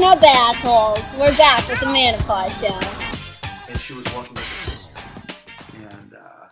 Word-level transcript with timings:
Listen 0.00 0.16
up, 0.16 0.24
assholes. 0.24 1.14
We're 1.18 1.36
back 1.36 1.68
with 1.68 1.78
the 1.78 1.84
Manopause 1.84 2.58
Show. 2.58 3.70
and 3.70 3.78
she 3.78 3.92
was 3.92 4.02
walking 4.14 4.32
with 4.32 4.88
her 5.74 5.88
and 5.90 6.14
uh, 6.14 6.46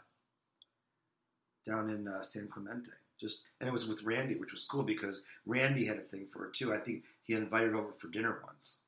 down 1.67 1.89
in 1.89 2.07
uh, 2.07 2.23
San 2.23 2.49
Clemente. 2.49 2.91
Just 3.19 3.39
and 3.59 3.67
it 3.67 3.73
was 3.73 3.89
with 3.89 4.03
Randy, 4.03 4.35
which 4.35 4.53
was 4.53 4.67
cool 4.67 4.83
because 4.83 5.23
Randy 5.47 5.87
had 5.87 5.97
a 5.97 6.03
thing 6.03 6.27
for 6.31 6.41
her 6.41 6.51
too. 6.55 6.75
I 6.75 6.77
think 6.77 7.05
he 7.23 7.33
invited 7.33 7.71
her 7.71 7.77
over 7.77 7.93
for 7.99 8.09
dinner 8.09 8.39
once. 8.47 8.81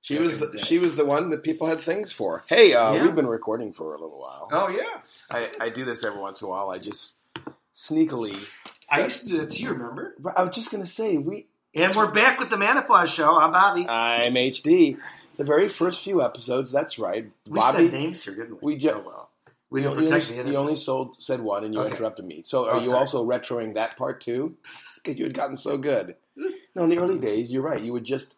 She 0.00 0.14
Back 0.16 0.26
was 0.28 0.38
the, 0.38 0.46
the 0.46 0.60
she 0.60 0.78
was 0.78 0.94
the 0.94 1.04
one 1.04 1.30
that 1.30 1.42
people 1.42 1.66
had 1.66 1.80
things 1.80 2.12
for. 2.12 2.44
Hey, 2.48 2.74
uh, 2.74 2.92
Yeah. 2.92 3.02
we've 3.02 3.16
been 3.16 3.26
recording 3.26 3.72
for 3.72 3.96
a 3.96 4.00
little 4.00 4.20
while. 4.20 4.48
Oh 4.52 4.68
yeah, 4.68 5.00
I, 5.32 5.48
I 5.66 5.70
do 5.70 5.84
this 5.84 6.04
every 6.04 6.20
once 6.20 6.40
in 6.40 6.46
a 6.46 6.50
while. 6.50 6.70
I 6.70 6.78
just 6.78 7.16
sneakily. 7.74 8.38
I 8.92 9.02
used 9.02 9.24
to 9.24 9.28
do 9.28 9.38
that 9.38 9.50
too. 9.50 9.72
Remember? 9.72 10.14
I 10.36 10.44
was 10.44 10.54
just 10.54 10.70
gonna 10.70 10.86
say 10.86 11.16
we. 11.16 11.48
And 11.74 11.94
we're 11.94 12.10
back 12.10 12.40
with 12.40 12.50
the 12.50 12.56
Manopause 12.56 13.14
Show. 13.14 13.38
I'm 13.38 13.52
Bobby. 13.52 13.86
I'm 13.88 14.34
HD. 14.34 14.98
The 15.36 15.44
very 15.44 15.68
first 15.68 16.02
few 16.02 16.20
episodes. 16.22 16.72
That's 16.72 16.98
right. 16.98 17.30
we 17.48 17.60
Bobby. 17.60 17.84
said 17.84 17.92
names 17.92 18.24
here, 18.24 18.34
didn't 18.34 18.62
we? 18.62 18.74
we 18.74 18.78
ju- 18.80 18.90
oh, 18.92 19.02
well. 19.06 19.30
We 19.70 19.82
didn't 19.82 19.98
protect 19.98 20.28
only, 20.30 20.42
the 20.42 20.50
you 20.50 20.56
only 20.56 20.74
sold, 20.74 21.14
said 21.20 21.40
one, 21.40 21.62
and 21.62 21.72
you 21.72 21.80
Okay. 21.80 21.94
interrupted 21.94 22.24
me. 22.24 22.42
So 22.44 22.64
oh, 22.64 22.70
are 22.70 22.74
Oh, 22.74 22.78
you 22.80 22.86
sorry. 22.86 22.98
also 22.98 23.24
retroing 23.24 23.74
that 23.74 23.96
part 23.96 24.20
too? 24.20 24.56
Because 25.02 25.16
you 25.16 25.24
had 25.24 25.32
gotten 25.32 25.56
so 25.56 25.78
good. 25.78 26.16
No, 26.74 26.82
in 26.84 26.90
the 26.90 26.98
early 26.98 27.18
days, 27.18 27.50
you're 27.50 27.62
right. 27.62 27.80
You 27.80 27.92
would 27.94 28.04
just, 28.04 28.34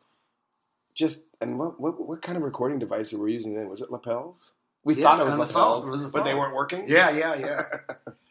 just, 0.94 1.24
and 1.40 1.58
what, 1.58 1.80
what, 1.80 1.98
what 2.06 2.22
kind 2.22 2.36
of 2.36 2.44
recording 2.44 2.78
device 2.78 3.12
were 3.12 3.24
we 3.24 3.32
using 3.32 3.54
then? 3.54 3.68
Was 3.68 3.80
it 3.80 3.90
lapels? 3.90 4.52
We 4.84 4.94
Yeah, 4.94 5.02
thought 5.02 5.20
it 5.20 5.24
was 5.24 5.32
on 5.32 5.40
the 5.40 5.46
lapels, 5.46 5.84
phone. 5.84 5.88
It 5.92 5.96
was 5.96 6.04
a 6.04 6.08
but 6.08 6.24
they 6.24 6.34
weren't 6.34 6.54
working. 6.54 6.88
Yeah, 6.88 7.10
yeah, 7.10 7.34
yeah. 7.34 7.56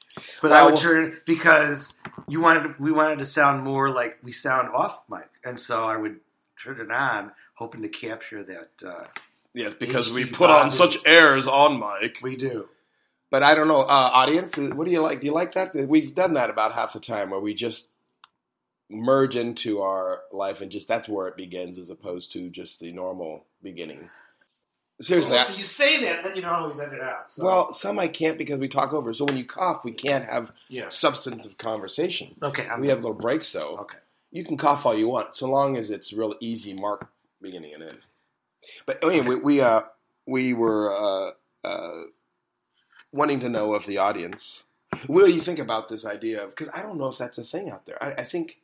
But 0.42 0.52
Well, 0.52 0.68
I 0.68 0.70
would 0.70 0.80
turn 0.80 1.20
because 1.26 2.00
you 2.28 2.42
wanted 2.42 2.80
we 2.80 2.92
wanted 2.92 3.20
to 3.20 3.26
sound 3.26 3.64
more 3.64 3.90
like 3.90 4.18
we 4.24 4.32
sound 4.32 4.70
off 4.74 5.02
mic, 5.10 5.30
and 5.44 5.60
so 5.60 5.86
I 5.86 5.98
would 5.98 6.20
turn 6.64 6.80
it 6.80 6.92
on, 6.92 7.32
hoping 7.56 7.82
to 7.82 7.90
capture 7.90 8.44
that. 8.44 8.88
Uh, 8.88 9.06
Yes, 9.54 9.74
because 9.74 10.14
we 10.14 10.24
HD 10.24 10.34
put 10.34 10.50
on 10.50 10.72
such 10.72 10.98
airs 11.06 11.46
on 11.46 11.78
mic. 11.78 12.20
we 12.24 12.38
do. 12.38 12.70
But 13.30 13.44
I 13.44 13.54
don't 13.56 13.68
know, 13.68 13.82
uh, 13.82 13.86
audience. 14.14 14.58
What 14.58 14.86
do 14.86 14.92
you 14.92 15.02
like? 15.02 15.22
Do 15.22 15.28
you 15.28 15.34
like 15.34 15.54
that? 15.54 15.76
We've 15.76 16.14
done 16.14 16.34
that 16.36 16.50
about 16.50 16.74
half 16.74 16.94
the 16.94 17.00
time, 17.00 17.30
where 17.30 17.40
we 17.40 17.54
just 17.54 17.90
merge 18.90 19.36
into 19.36 19.82
our 19.82 20.22
life, 20.32 20.62
and 20.62 20.72
just 20.72 20.88
that's 20.88 21.08
where 21.08 21.28
it 21.28 21.38
begins, 21.38 21.78
as 21.78 21.90
opposed 21.90 22.32
to 22.34 22.50
just 22.50 22.80
the 22.80 22.92
normal 22.92 23.46
beginning. 23.64 24.10
Seriously, 25.02 25.32
Well, 25.32 25.46
so 25.46 25.58
you 25.58 25.64
say 25.64 26.04
that, 26.06 26.24
then 26.24 26.36
you 26.36 26.42
don't 26.42 26.54
always 26.54 26.80
end 26.80 26.94
it 26.94 27.02
out. 27.02 27.32
So. 27.32 27.44
well, 27.46 27.74
some 27.74 27.98
I 28.00 28.08
can't 28.08 28.38
because 28.38 28.60
we 28.60 28.68
talk 28.68 28.94
over. 28.94 29.14
So 29.14 29.26
when 29.26 29.38
you 29.38 29.46
cough, 29.46 29.84
we 29.84 29.92
can't 29.92 30.26
have 30.26 30.52
yes. 30.70 30.98
substantive 30.98 31.58
conversation. 31.58 32.36
Okay. 32.42 32.68
I'm, 32.68 32.82
We 32.82 32.88
have 32.90 33.00
little 33.00 33.14
breaks, 33.14 33.52
though. 33.52 33.78
okay. 33.78 33.98
You 34.32 34.46
can 34.46 34.58
cough 34.58 34.86
all 34.86 34.98
you 34.98 35.08
want, 35.08 35.36
so 35.36 35.50
long 35.50 35.76
as 35.76 35.90
it's 35.90 36.14
real 36.14 36.36
easy 36.40 36.74
mark 36.74 37.10
beginning 37.42 37.74
and 37.74 37.84
end. 37.84 37.98
But 38.86 39.04
anyway, 39.04 39.28
we 39.28 39.36
we, 39.36 39.62
uh, 39.62 39.82
we 40.26 40.54
were 40.54 40.96
uh, 40.96 41.32
uh, 41.68 42.04
wanting 43.12 43.42
to 43.42 43.50
know 43.50 43.74
of 43.74 43.86
the 43.86 43.98
audience. 43.98 44.64
What 45.08 45.26
do 45.26 45.32
you 45.32 45.42
think 45.42 45.60
about 45.60 45.90
this 45.90 46.06
idea 46.06 46.44
of? 46.44 46.52
Because 46.52 46.70
I 46.76 46.82
don't 46.82 46.98
know 46.98 47.08
if 47.08 47.18
that's 47.18 47.38
a 47.38 47.44
thing 47.44 47.70
out 47.70 47.86
there. 47.86 48.02
I, 48.02 48.12
I 48.12 48.24
think 48.24 48.60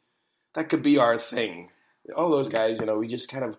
that 0.55 0.69
could 0.69 0.83
be 0.83 0.97
our 0.97 1.17
thing. 1.17 1.69
All 2.15 2.29
those 2.29 2.49
guys, 2.49 2.79
you 2.79 2.85
know, 2.85 2.97
we 2.97 3.07
just 3.07 3.29
kind 3.29 3.43
of 3.43 3.57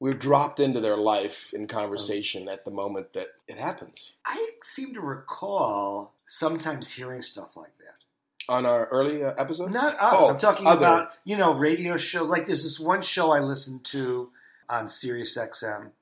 we're 0.00 0.14
dropped 0.14 0.60
into 0.60 0.80
their 0.80 0.96
life 0.96 1.52
in 1.54 1.66
conversation 1.66 2.48
at 2.48 2.64
the 2.64 2.70
moment 2.70 3.12
that 3.14 3.28
it 3.48 3.56
happens. 3.58 4.14
I 4.26 4.50
seem 4.62 4.94
to 4.94 5.00
recall 5.00 6.12
sometimes 6.26 6.92
hearing 6.92 7.22
stuff 7.22 7.56
like 7.56 7.76
that. 7.78 8.52
On 8.52 8.66
our 8.66 8.86
early 8.86 9.24
uh, 9.24 9.32
episode, 9.38 9.70
Not 9.70 9.94
us. 9.98 10.14
Oh, 10.18 10.32
I'm 10.34 10.38
talking 10.38 10.66
other. 10.66 10.84
about 10.84 11.12
you 11.24 11.36
know 11.36 11.54
radio 11.54 11.96
shows. 11.96 12.28
Like 12.28 12.46
there's 12.46 12.62
this 12.62 12.78
one 12.78 13.00
show 13.00 13.32
I 13.32 13.40
listened 13.40 13.84
to 13.86 14.30
on 14.68 14.88
Sirius 14.88 15.38
XM, 15.38 15.92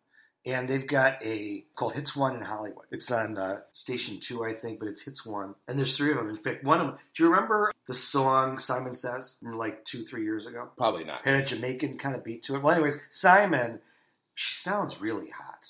and 0.44 0.68
they've 0.68 0.86
got 0.86 1.24
a 1.24 1.64
called 1.74 1.94
Hits 1.94 2.16
One 2.16 2.36
in 2.36 2.42
Hollywood. 2.42 2.86
It's 2.90 3.10
on 3.10 3.38
uh, 3.38 3.60
Station 3.72 4.18
Two, 4.20 4.44
I 4.44 4.54
think, 4.54 4.78
but 4.78 4.88
it's 4.88 5.02
Hits 5.02 5.24
One, 5.24 5.54
and 5.68 5.78
there's 5.78 5.96
three 5.96 6.10
of 6.10 6.16
them. 6.16 6.30
In 6.30 6.36
fact, 6.36 6.64
one 6.64 6.80
of 6.80 6.86
them. 6.88 6.96
Do 7.14 7.22
you 7.22 7.30
remember 7.30 7.72
the 7.86 7.94
song 7.94 8.58
Simon 8.58 8.92
Says 8.92 9.36
from 9.40 9.56
like 9.56 9.84
two, 9.84 10.04
three 10.04 10.24
years 10.24 10.46
ago? 10.46 10.70
probably 10.76 11.04
not. 11.04 11.22
Had 11.22 11.34
a 11.34 11.44
Jamaican 11.44 11.98
kind 11.98 12.14
of 12.14 12.24
beat 12.24 12.42
to 12.44 12.56
it. 12.56 12.62
Well, 12.62 12.74
anyways, 12.74 12.98
Simon, 13.08 13.80
she 14.34 14.54
sounds 14.54 15.00
really 15.00 15.30
hot. 15.30 15.68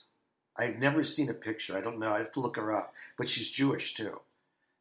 I've 0.57 0.79
never 0.79 1.03
seen 1.03 1.29
a 1.31 1.35
picture. 1.35 1.77
I 1.77 1.81
don't 1.81 1.99
know. 1.99 2.13
I 2.13 2.19
have 2.19 2.33
to 2.33 2.41
look 2.41 2.57
her 2.57 2.75
up. 2.75 2.93
But 3.19 3.29
she's 3.29 3.51
Jewish 3.51 3.95
too, 3.95 4.21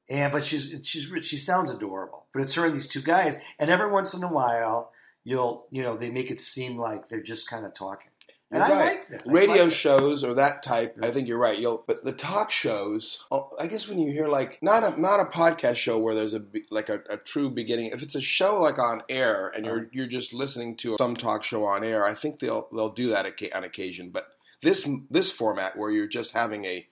and 0.09 0.31
but 0.31 0.45
she's 0.45 0.73
she's 0.83 1.11
she 1.25 1.37
sounds 1.37 1.69
adorable. 1.69 2.25
But 2.33 2.43
it's 2.43 2.53
her 2.55 2.66
and 2.66 2.75
these 2.75 2.87
two 2.87 3.01
guys, 3.01 3.37
and 3.59 3.69
every 3.69 3.89
once 3.89 4.13
in 4.13 4.23
a 4.23 4.31
while, 4.31 4.93
you'll 5.25 5.66
you 5.69 5.83
know 5.83 5.97
they 5.97 6.09
make 6.09 6.31
it 6.31 6.39
seem 6.39 6.77
like 6.77 7.09
they're 7.09 7.21
just 7.21 7.49
kind 7.49 7.66
of 7.66 7.73
talking. 7.73 8.10
And 8.53 8.59
You're 8.59 8.66
I 8.66 8.69
right. 8.85 9.00
like 9.00 9.07
that. 9.09 9.23
Radio 9.31 9.63
like 9.63 9.72
shows 9.73 10.25
or 10.25 10.34
that 10.34 10.62
type. 10.62 10.97
I 11.01 11.12
think 11.12 11.28
you're 11.29 11.39
right. 11.39 11.57
You'll, 11.57 11.84
but 11.88 12.01
the 12.03 12.12
talk 12.12 12.51
shows. 12.51 13.23
oh, 13.31 13.50
I 13.57 13.67
guess 13.67 13.88
when 13.88 13.97
you 13.97 14.12
hear 14.12 14.28
like 14.28 14.59
not 14.62 14.84
a 14.84 15.00
not 15.00 15.22
a 15.22 15.25
podcast 15.25 15.78
show 15.78 15.97
where 15.97 16.13
there's 16.13 16.34
a 16.34 16.41
like 16.69 16.90
a, 16.90 17.00
a 17.09 17.16
true 17.16 17.50
beginning. 17.50 17.91
If 17.94 18.03
it's 18.03 18.16
a 18.16 18.19
show 18.22 18.59
like 18.59 18.78
on 18.78 19.03
air 19.07 19.53
and 19.56 19.66
you're 19.66 19.88
you're 19.94 20.06
just 20.07 20.34
listening 20.34 20.75
to 20.78 20.97
some 20.97 21.16
talk 21.16 21.45
show 21.45 21.63
on 21.66 21.84
air, 21.85 22.06
I 22.06 22.13
think 22.13 22.40
they'll 22.40 22.67
they'll 22.73 22.90
do 22.90 23.09
that 23.11 23.25
on 23.56 23.63
occasion. 23.63 24.09
But 24.09 24.28
this 24.61 24.88
this 25.09 25.31
format 25.31 25.78
where 25.78 25.90
you're 25.90 26.07
just 26.07 26.34
having 26.34 26.66
a 26.66 26.85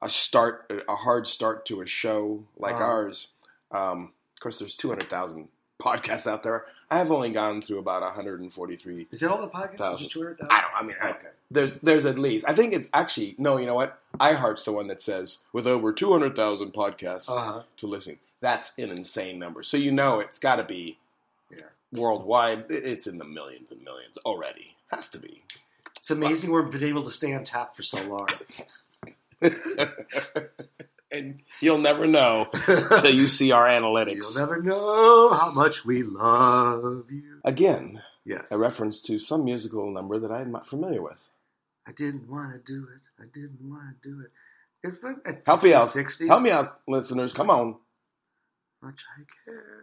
a 0.00 0.08
start 0.08 0.72
a 0.88 0.96
hard 0.96 1.26
start 1.26 1.66
to 1.66 1.82
a 1.82 1.86
show 1.86 2.44
like 2.56 2.76
Uh-huh. 2.76 2.84
ours. 2.84 3.28
Um, 3.70 4.12
of 4.34 4.40
course, 4.40 4.58
there's 4.58 4.74
two 4.74 4.88
hundred 4.88 5.10
thousand 5.10 5.48
podcasts 5.78 6.26
out 6.26 6.42
there. 6.42 6.64
I 6.90 6.98
have 6.98 7.10
only 7.10 7.30
gone 7.30 7.62
through 7.62 7.78
about 7.78 8.02
143 8.02 9.08
Is 9.10 9.20
that 9.20 9.30
all 9.30 9.40
the 9.40 9.48
podcasts? 9.48 10.08
200,000? 10.08 10.48
I 10.50 10.60
don't. 10.60 10.70
I 10.76 10.82
mean, 10.84 10.96
I, 11.02 11.10
Okay. 11.10 11.28
there's 11.50 11.72
there's 11.74 12.06
at 12.06 12.18
least. 12.18 12.48
I 12.48 12.52
think 12.54 12.72
it's 12.72 12.88
actually 12.94 13.34
no. 13.38 13.56
You 13.56 13.66
know 13.66 13.74
what? 13.74 13.98
iHeart's 14.20 14.64
the 14.64 14.72
one 14.72 14.86
that 14.88 15.00
says 15.00 15.38
with 15.52 15.66
over 15.66 15.92
two 15.92 16.12
hundred 16.12 16.36
thousand 16.36 16.72
podcasts 16.72 17.28
Uh-huh. 17.28 17.62
to 17.78 17.86
listen. 17.86 18.18
That's 18.40 18.76
an 18.78 18.90
insane 18.90 19.38
number. 19.38 19.62
So 19.62 19.76
you 19.76 19.90
know 19.92 20.20
it's 20.20 20.38
got 20.38 20.56
to 20.56 20.64
be 20.64 20.98
Yeah. 21.50 21.64
worldwide. 21.92 22.66
It's 22.68 23.06
in 23.06 23.18
the 23.18 23.24
millions 23.24 23.70
and 23.72 23.82
millions 23.82 24.16
already. 24.24 24.76
Has 24.92 25.08
to 25.10 25.18
be. 25.18 25.42
It's 25.96 26.10
amazing 26.10 26.52
we've 26.52 26.70
been 26.70 26.84
able 26.84 27.02
to 27.04 27.10
stay 27.10 27.32
on 27.34 27.42
top 27.44 27.74
for 27.74 27.82
so 27.82 28.00
long. 28.04 28.28
and 31.16 31.40
you'll 31.60 31.78
never 31.78 32.06
know 32.06 32.48
until 32.66 33.14
you 33.14 33.28
see 33.28 33.52
our 33.52 33.66
analytics. 33.66 34.34
You'll 34.36 34.46
never 34.46 34.62
know 34.62 35.30
how 35.30 35.52
much 35.52 35.84
we 35.84 36.02
love 36.02 37.10
you. 37.10 37.40
Again, 37.44 38.02
Yes. 38.24 38.50
a 38.50 38.58
reference 38.58 39.00
to 39.02 39.18
some 39.18 39.44
musical 39.44 39.90
number 39.92 40.18
that 40.18 40.32
I'm 40.32 40.50
not 40.50 40.66
familiar 40.66 41.00
with. 41.02 41.18
I 41.86 41.92
didn't 41.92 42.28
want 42.28 42.52
to 42.52 42.58
do 42.72 42.84
it. 42.92 43.22
I 43.22 43.26
didn't 43.32 43.58
want 43.62 44.02
to 44.02 44.08
do 44.10 44.20
it. 44.20 44.30
It's 44.82 45.00
been 45.00 45.20
at 45.24 45.42
Help 45.46 45.62
me 45.62 45.72
out. 45.74 45.86
60s. 45.88 46.26
Help 46.26 46.42
me 46.42 46.50
out, 46.50 46.80
listeners. 46.88 47.32
Come 47.32 47.50
on. 47.50 47.76
Much 48.82 49.02
I 49.16 49.22
care. 49.44 49.82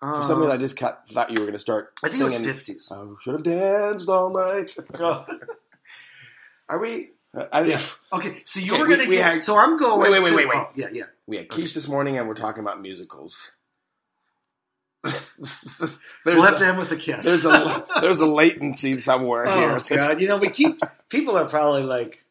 For 0.00 0.14
Uh, 0.14 0.22
some 0.22 0.40
reason, 0.40 0.54
I 0.54 0.58
just 0.58 0.76
ca- 0.78 0.98
thought 1.12 1.30
you 1.30 1.40
were 1.40 1.44
going 1.46 1.52
to 1.54 1.58
start 1.58 1.92
I 2.04 2.08
think 2.08 2.30
singing. 2.30 2.48
it 2.48 2.54
was 2.54 2.62
50s. 2.62 2.92
I 2.92 3.22
should 3.22 3.34
have 3.34 3.42
danced 3.42 4.08
all 4.08 4.32
night. 4.32 4.74
Are 6.68 6.78
we? 6.78 7.10
Uh, 7.34 7.44
I, 7.52 7.62
Yeah. 7.62 7.80
Okay, 8.12 8.40
so 8.44 8.60
you 8.60 8.72
Okay, 8.72 8.80
were 8.82 8.86
going 8.88 9.00
to 9.00 9.06
we 9.06 9.16
get. 9.16 9.24
had- 9.32 9.42
so 9.42 9.56
I'm 9.56 9.76
going. 9.78 10.00
Wait, 10.00 10.10
wait, 10.12 10.22
wait, 10.22 10.30
to- 10.30 10.36
wait, 10.36 10.48
wait. 10.48 10.56
oh, 10.58 10.68
yeah, 10.74 10.88
yeah. 10.92 11.04
We 11.26 11.36
had 11.36 11.48
Quiche 11.48 11.74
this 11.74 11.88
morning, 11.88 12.16
and 12.18 12.26
we're 12.28 12.34
talking 12.34 12.62
about 12.62 12.80
musicals. 12.80 13.52
there's, 15.04 15.28
we'll 16.24 16.42
have 16.42 16.54
a, 16.54 16.58
to 16.58 16.66
end 16.66 16.78
with 16.78 16.90
a 16.90 16.96
kiss. 16.96 17.24
there's 17.24 17.44
a 17.44 17.86
there's 18.00 18.18
a 18.18 18.26
latency 18.26 18.98
somewhere 18.98 19.46
oh 19.46 19.78
here. 19.78 19.96
God! 19.96 20.20
You 20.20 20.26
know, 20.26 20.38
we 20.38 20.48
keep 20.50 20.80
people 21.08 21.36
are 21.38 21.48
probably 21.48 21.84
like 21.84 22.24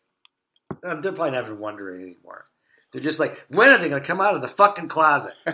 uh, 0.83 0.95
they're 0.95 1.13
probably 1.13 1.31
not 1.31 1.45
even 1.45 1.59
wondering 1.59 2.01
anymore. 2.01 2.43
They're 2.91 3.01
just 3.01 3.19
like, 3.21 3.37
when 3.49 3.69
are 3.69 3.77
they 3.77 3.87
going 3.89 4.01
to 4.01 4.07
come 4.07 4.19
out 4.19 4.35
of 4.35 4.41
the 4.41 4.47
fucking 4.47 4.87
closet? 4.89 5.33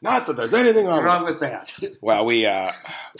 Not 0.00 0.26
that 0.26 0.36
there's 0.36 0.54
anything 0.54 0.86
wrong. 0.86 1.02
Wrong 1.02 1.24
with 1.24 1.40
that? 1.40 1.74
Well, 2.00 2.24
we 2.24 2.46
uh, 2.46 2.70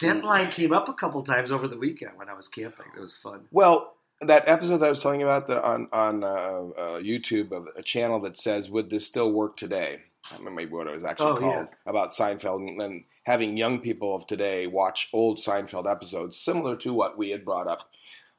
That 0.00 0.22
line 0.25 0.50
came 0.50 0.72
up 0.72 0.88
a 0.88 0.93
couple 0.94 1.23
times 1.25 1.50
over 1.50 1.67
the 1.67 1.76
weekend 1.76 2.12
when 2.17 2.29
I 2.29 2.34
was 2.34 2.46
camping. 2.46 2.87
It 2.96 3.00
was 3.00 3.17
fun. 3.17 3.46
well 3.50 3.94
that 4.20 4.49
episode 4.49 4.79
that 4.79 4.87
I 4.87 4.91
was 4.91 4.99
telling 4.99 5.20
you 5.20 5.26
about 5.26 5.47
that 5.49 5.62
on 5.65 5.88
on 5.93 6.25
uh, 6.25 6.26
uh, 6.26 7.00
YouTube 7.00 7.53
of 7.53 7.69
a 7.76 7.82
channel 7.82 8.20
that 8.20 8.37
says 8.38 8.69
"Would 8.70 8.91
this 8.91 9.06
still 9.06 9.32
work 9.32 9.56
today?" 9.56 9.99
I 10.31 10.37
don't 10.37 10.44
remember 10.44 10.76
what 10.76 10.87
it 10.88 10.93
was 10.93 11.05
actually 11.05 11.26
Oh, 11.32 11.37
called 11.37 11.69
yeah. 11.70 11.91
about 11.91 12.11
Seinfeld, 12.11 12.69
and 12.69 12.81
then 12.81 13.05
having 13.25 13.56
young 13.56 13.81
people 13.81 14.15
of 14.15 14.26
today 14.26 14.67
watch 14.67 15.09
old 15.12 15.38
Seinfeld 15.38 15.91
episodes, 15.91 16.37
similar 16.38 16.76
to 16.76 16.93
what 16.93 17.17
we 17.17 17.31
had 17.31 17.44
brought 17.44 17.67
up 17.69 17.88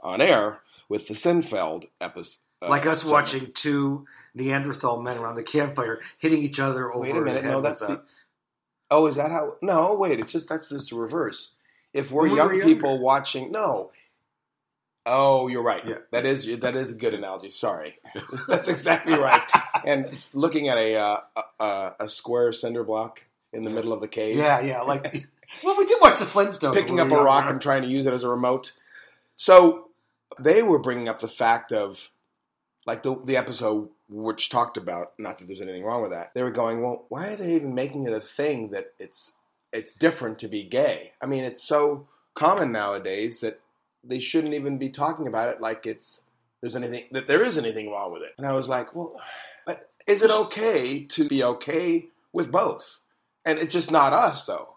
on 0.01 0.21
air 0.21 0.59
with 0.89 1.07
the 1.07 1.13
Seinfeld 1.13 1.85
episode. 2.01 2.37
like 2.61 2.85
us 2.85 3.03
watching 3.05 3.51
two 3.53 4.05
Neanderthal 4.35 5.01
men 5.01 5.17
around 5.17 5.35
the 5.35 5.43
campfire 5.43 6.01
hitting 6.19 6.43
each 6.43 6.59
other 6.59 6.91
over 6.93 7.01
Wait 7.03 7.15
a 7.15 7.21
minute, 7.21 7.45
no, 7.45 7.61
that's 7.61 7.81
a- 7.81 7.87
the. 7.87 8.01
Oh, 8.91 9.05
is 9.07 9.17
that 9.17 9.31
how? 9.31 9.55
No, 9.61 9.93
wait. 9.93 10.19
It's 10.19 10.31
just 10.31 10.49
that's 10.49 10.69
just 10.69 10.89
the 10.89 10.95
reverse. 10.95 11.51
If 11.93 12.11
we're 12.11 12.27
young 12.27 12.47
were 12.49 12.53
younger. 12.55 12.65
people 12.75 12.99
watching, 12.99 13.51
no. 13.51 13.91
Oh, 15.09 15.47
you're 15.47 15.63
right. 15.63 15.83
Yeah. 15.85 15.97
That 16.11 16.25
is 16.25 16.45
that 16.59 16.75
is 16.75 16.91
a 16.91 16.95
good 16.95 17.13
analogy. 17.13 17.49
Sorry, 17.49 17.97
that's 18.47 18.67
exactly 18.67 19.17
right. 19.17 19.41
And 19.85 20.07
looking 20.33 20.69
at 20.69 20.77
a 20.77 20.95
uh, 20.95 21.19
a, 21.59 21.93
a 22.01 22.09
square 22.09 22.53
cinder 22.53 22.83
block 22.83 23.21
in 23.51 23.63
the 23.63 23.69
middle 23.69 23.91
of 23.93 24.01
the 24.01 24.07
cave. 24.07 24.35
Yeah, 24.37 24.61
yeah, 24.61 24.81
like 24.81 25.27
Well, 25.63 25.77
we 25.77 25.85
did 25.85 25.99
watch 26.01 26.19
the 26.19 26.25
Flintstones. 26.25 26.73
picking 26.73 26.99
up 26.99 27.11
a 27.11 27.15
rock 27.15 27.41
younger. 27.41 27.53
and 27.53 27.61
trying 27.61 27.81
to 27.81 27.87
use 27.87 28.05
it 28.05 28.13
as 28.13 28.23
a 28.23 28.29
remote. 28.29 28.71
So 29.35 29.89
they 30.39 30.61
were 30.61 30.79
bringing 30.79 31.09
up 31.09 31.19
the 31.19 31.27
fact 31.27 31.71
of, 31.71 32.09
like 32.85 33.03
the 33.03 33.15
the 33.25 33.37
episode 33.37 33.89
which 34.09 34.49
talked 34.49 34.77
about, 34.77 35.13
not 35.17 35.37
that 35.39 35.47
there's 35.47 35.61
anything 35.61 35.83
wrong 35.83 36.01
with 36.01 36.11
that. 36.11 36.31
They 36.33 36.43
were 36.43 36.51
going, 36.51 36.81
well, 36.81 37.05
why 37.09 37.27
are 37.29 37.35
they 37.35 37.55
even 37.55 37.75
making 37.75 38.03
it 38.05 38.13
a 38.13 38.19
thing 38.21 38.69
that 38.71 38.93
it's 38.99 39.31
it's 39.71 39.93
different 39.93 40.39
to 40.39 40.47
be 40.47 40.63
gay? 40.63 41.13
I 41.21 41.25
mean, 41.25 41.43
it's 41.43 41.63
so 41.63 42.07
common 42.35 42.71
nowadays 42.71 43.39
that 43.41 43.59
they 44.03 44.19
shouldn't 44.19 44.53
even 44.53 44.77
be 44.77 44.89
talking 44.89 45.27
about 45.27 45.49
it 45.49 45.61
like 45.61 45.85
it's 45.85 46.21
there's 46.61 46.75
anything 46.75 47.05
that 47.11 47.27
there 47.27 47.43
is 47.43 47.57
anything 47.57 47.91
wrong 47.91 48.11
with 48.11 48.21
it. 48.23 48.33
And 48.37 48.45
I 48.45 48.53
was 48.53 48.67
like, 48.67 48.95
well, 48.95 49.19
but 49.65 49.89
is 50.07 50.23
it 50.23 50.31
okay 50.31 51.03
to 51.05 51.27
be 51.27 51.43
okay 51.43 52.07
with 52.33 52.51
both? 52.51 52.99
And 53.45 53.59
it's 53.59 53.73
just 53.73 53.91
not 53.91 54.13
us 54.13 54.45
though. 54.45 54.75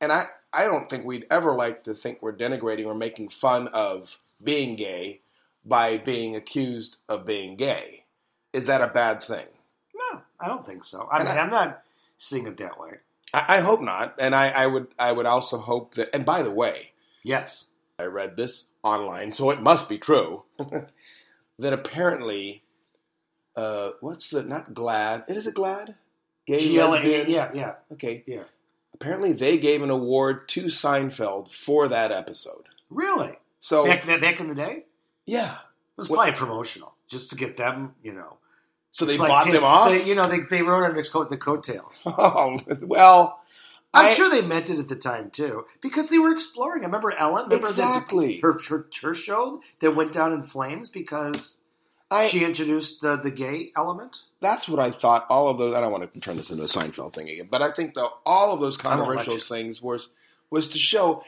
And 0.00 0.12
I 0.12 0.26
I 0.52 0.64
don't 0.64 0.88
think 0.88 1.04
we'd 1.04 1.26
ever 1.30 1.52
like 1.52 1.84
to 1.84 1.94
think 1.94 2.18
we're 2.20 2.32
denigrating 2.32 2.86
or 2.86 2.94
making 2.94 3.28
fun 3.28 3.68
of 3.68 4.18
being 4.42 4.76
gay 4.76 5.20
by 5.64 5.98
being 5.98 6.34
accused 6.34 6.96
of 7.08 7.26
being 7.26 7.56
gay. 7.56 8.04
Is 8.52 8.66
that 8.66 8.80
a 8.80 8.88
bad 8.88 9.22
thing? 9.22 9.46
No, 9.94 10.22
I 10.40 10.48
don't 10.48 10.64
think 10.64 10.84
so. 10.84 11.06
I 11.10 11.18
mean, 11.18 11.28
I, 11.28 11.38
I'm 11.38 11.50
not 11.50 11.82
seeing 12.16 12.46
it 12.46 12.56
that 12.58 12.80
way. 12.80 12.92
I, 13.34 13.56
I 13.56 13.60
hope 13.60 13.82
not. 13.82 14.14
And 14.18 14.34
I, 14.34 14.48
I 14.48 14.66
would 14.66 14.88
I 14.98 15.12
would 15.12 15.26
also 15.26 15.58
hope 15.58 15.94
that 15.94 16.08
and 16.14 16.24
by 16.24 16.42
the 16.42 16.50
way, 16.50 16.92
Yes. 17.22 17.66
I 17.98 18.04
read 18.04 18.36
this 18.36 18.68
online, 18.82 19.32
so 19.32 19.50
it 19.50 19.60
must 19.60 19.88
be 19.88 19.98
true. 19.98 20.44
that 21.58 21.72
apparently 21.72 22.62
uh, 23.56 23.90
what's 24.00 24.30
the 24.30 24.42
not 24.44 24.72
glad 24.74 25.24
it 25.28 25.36
is 25.36 25.46
it 25.46 25.54
glad? 25.54 25.96
Gay 26.46 26.74
GLA, 26.76 26.86
lesbian? 26.90 27.28
yeah, 27.30 27.50
yeah, 27.54 27.72
Okay. 27.92 28.22
yeah. 28.26 28.44
Apparently 28.94 29.32
they 29.32 29.58
gave 29.58 29.82
an 29.82 29.90
award 29.90 30.48
to 30.50 30.64
Seinfeld 30.64 31.52
for 31.52 31.88
that 31.88 32.10
episode. 32.12 32.64
Really? 32.88 33.36
So 33.60 33.84
Back, 33.84 34.06
back 34.06 34.40
in 34.40 34.48
the 34.48 34.54
day? 34.54 34.84
yeah. 35.26 35.52
It 35.54 36.02
was 36.02 36.08
What- 36.08 36.16
probably 36.18 36.34
promotional, 36.34 36.94
just 37.10 37.30
to 37.30 37.36
get 37.36 37.56
them, 37.56 37.94
you 38.02 38.12
know. 38.12 38.36
So 38.92 39.04
they 39.04 39.18
like 39.18 39.28
bought 39.28 39.46
ta- 39.46 39.52
them 39.52 39.64
off? 39.64 39.90
They, 39.90 40.04
you 40.06 40.14
know, 40.14 40.28
they, 40.28 40.40
they 40.40 40.62
wrote 40.62 40.88
on 40.88 40.94
the, 40.96 41.02
coat, 41.02 41.28
the 41.28 41.36
coattails. 41.36 42.02
Oh, 42.06 42.60
well, 42.80 43.40
I'm 43.94 44.06
I- 44.06 44.12
sure 44.12 44.28
they 44.30 44.42
meant 44.42 44.70
it 44.70 44.78
at 44.78 44.88
the 44.88 44.96
time 44.96 45.30
too, 45.30 45.64
because 45.80 46.10
they 46.10 46.18
were 46.18 46.30
exploring. 46.32 46.82
I 46.82 46.86
remember 46.86 47.12
Ellen. 47.12 47.44
Remember 47.44 47.66
the- 47.66 47.72
Exactly. 47.72 48.40
her, 48.40 48.58
her 48.68 48.86
her 49.02 49.14
show 49.14 49.62
that 49.80 49.96
went 49.96 50.12
down 50.12 50.32
in 50.32 50.42
flames 50.44 50.88
because 50.90 51.56
I, 52.10 52.26
she 52.26 52.44
introduced 52.44 53.04
uh, 53.04 53.16
the 53.16 53.30
gay 53.30 53.72
element. 53.76 54.18
that's 54.40 54.68
what 54.68 54.78
I 54.80 54.90
thought. 54.90 55.26
All 55.30 55.48
of 55.48 55.58
those. 55.58 55.74
I 55.74 55.80
don't 55.80 55.92
want 55.92 56.12
to 56.12 56.20
turn 56.20 56.36
this 56.36 56.50
into 56.50 56.62
a 56.62 56.66
Seinfeld 56.66 57.12
thing 57.14 57.28
again, 57.28 57.48
but 57.50 57.62
I 57.62 57.70
think 57.70 57.94
all 58.26 58.52
of 58.52 58.60
those 58.60 58.76
controversial 58.76 59.38
things 59.38 59.80
was 59.82 60.08
was 60.50 60.68
to 60.68 60.78
show, 60.78 61.22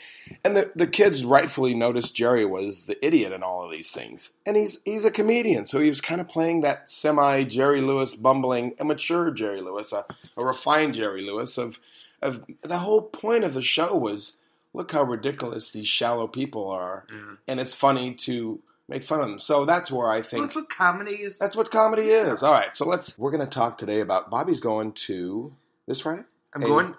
and 0.45 0.57
the 0.57 0.71
the 0.75 0.87
kids 0.87 1.25
rightfully 1.25 1.75
noticed 1.75 2.15
Jerry 2.15 2.47
was 2.47 2.87
the 2.87 3.03
idiot 3.05 3.33
in 3.33 3.43
all 3.43 3.63
of 3.63 3.71
these 3.71 3.91
things, 3.91 4.33
and 4.47 4.57
he's 4.57 4.81
he's 4.85 5.05
a 5.05 5.11
comedian, 5.11 5.65
so 5.67 5.81
he 5.81 5.89
was 5.91 6.01
kind 6.01 6.21
of 6.21 6.29
playing 6.29 6.61
that 6.63 6.89
semi 6.89 7.45
Jerry 7.45 7.81
Lewis, 7.83 8.15
bumbling, 8.15 8.75
immature 8.81 9.31
Jerry 9.31 9.61
Lewis, 9.61 9.93
a, 9.93 10.05
a 10.37 10.45
refined 10.45 10.95
Jerry 10.95 11.23
Lewis. 11.23 11.59
Of 11.59 11.79
of 12.23 12.45
the 12.63 12.79
whole 12.79 13.03
point 13.03 13.45
of 13.45 13.55
the 13.55 13.63
show 13.63 13.97
was 13.97 14.37
look 14.73 14.93
how 14.93 15.03
ridiculous 15.03 15.71
these 15.73 15.89
shallow 15.89 16.27
people 16.27 16.69
are, 16.71 17.07
mm. 17.13 17.37
and 17.49 17.59
it's 17.61 17.75
funny 17.75 18.15
to 18.15 18.61
make 18.89 19.05
fun 19.05 19.21
of 19.21 19.29
them. 19.29 19.39
So 19.39 19.65
that's 19.65 19.91
where 19.91 20.09
I 20.09 20.17
Well, 20.17 20.23
think 20.23 20.43
that's 20.45 20.55
what 20.57 20.69
comedy 20.69 21.13
is. 21.23 21.39
that's 21.39 21.57
what 21.57 21.71
comedy 21.71 22.09
is. 22.11 22.43
All 22.43 22.53
right, 22.53 22.75
so 22.75 22.87
let's. 22.87 23.19
We're 23.19 23.31
going 23.33 23.47
to 23.47 23.53
talk 23.53 23.79
today 23.79 24.01
about 24.01 24.31
Bobby's 24.31 24.61
going 24.61 24.93
to 25.07 25.53
this 25.87 26.01
Friday. 26.01 26.23
I'm 26.55 26.63
Hey. 26.63 26.69
going. 26.69 26.95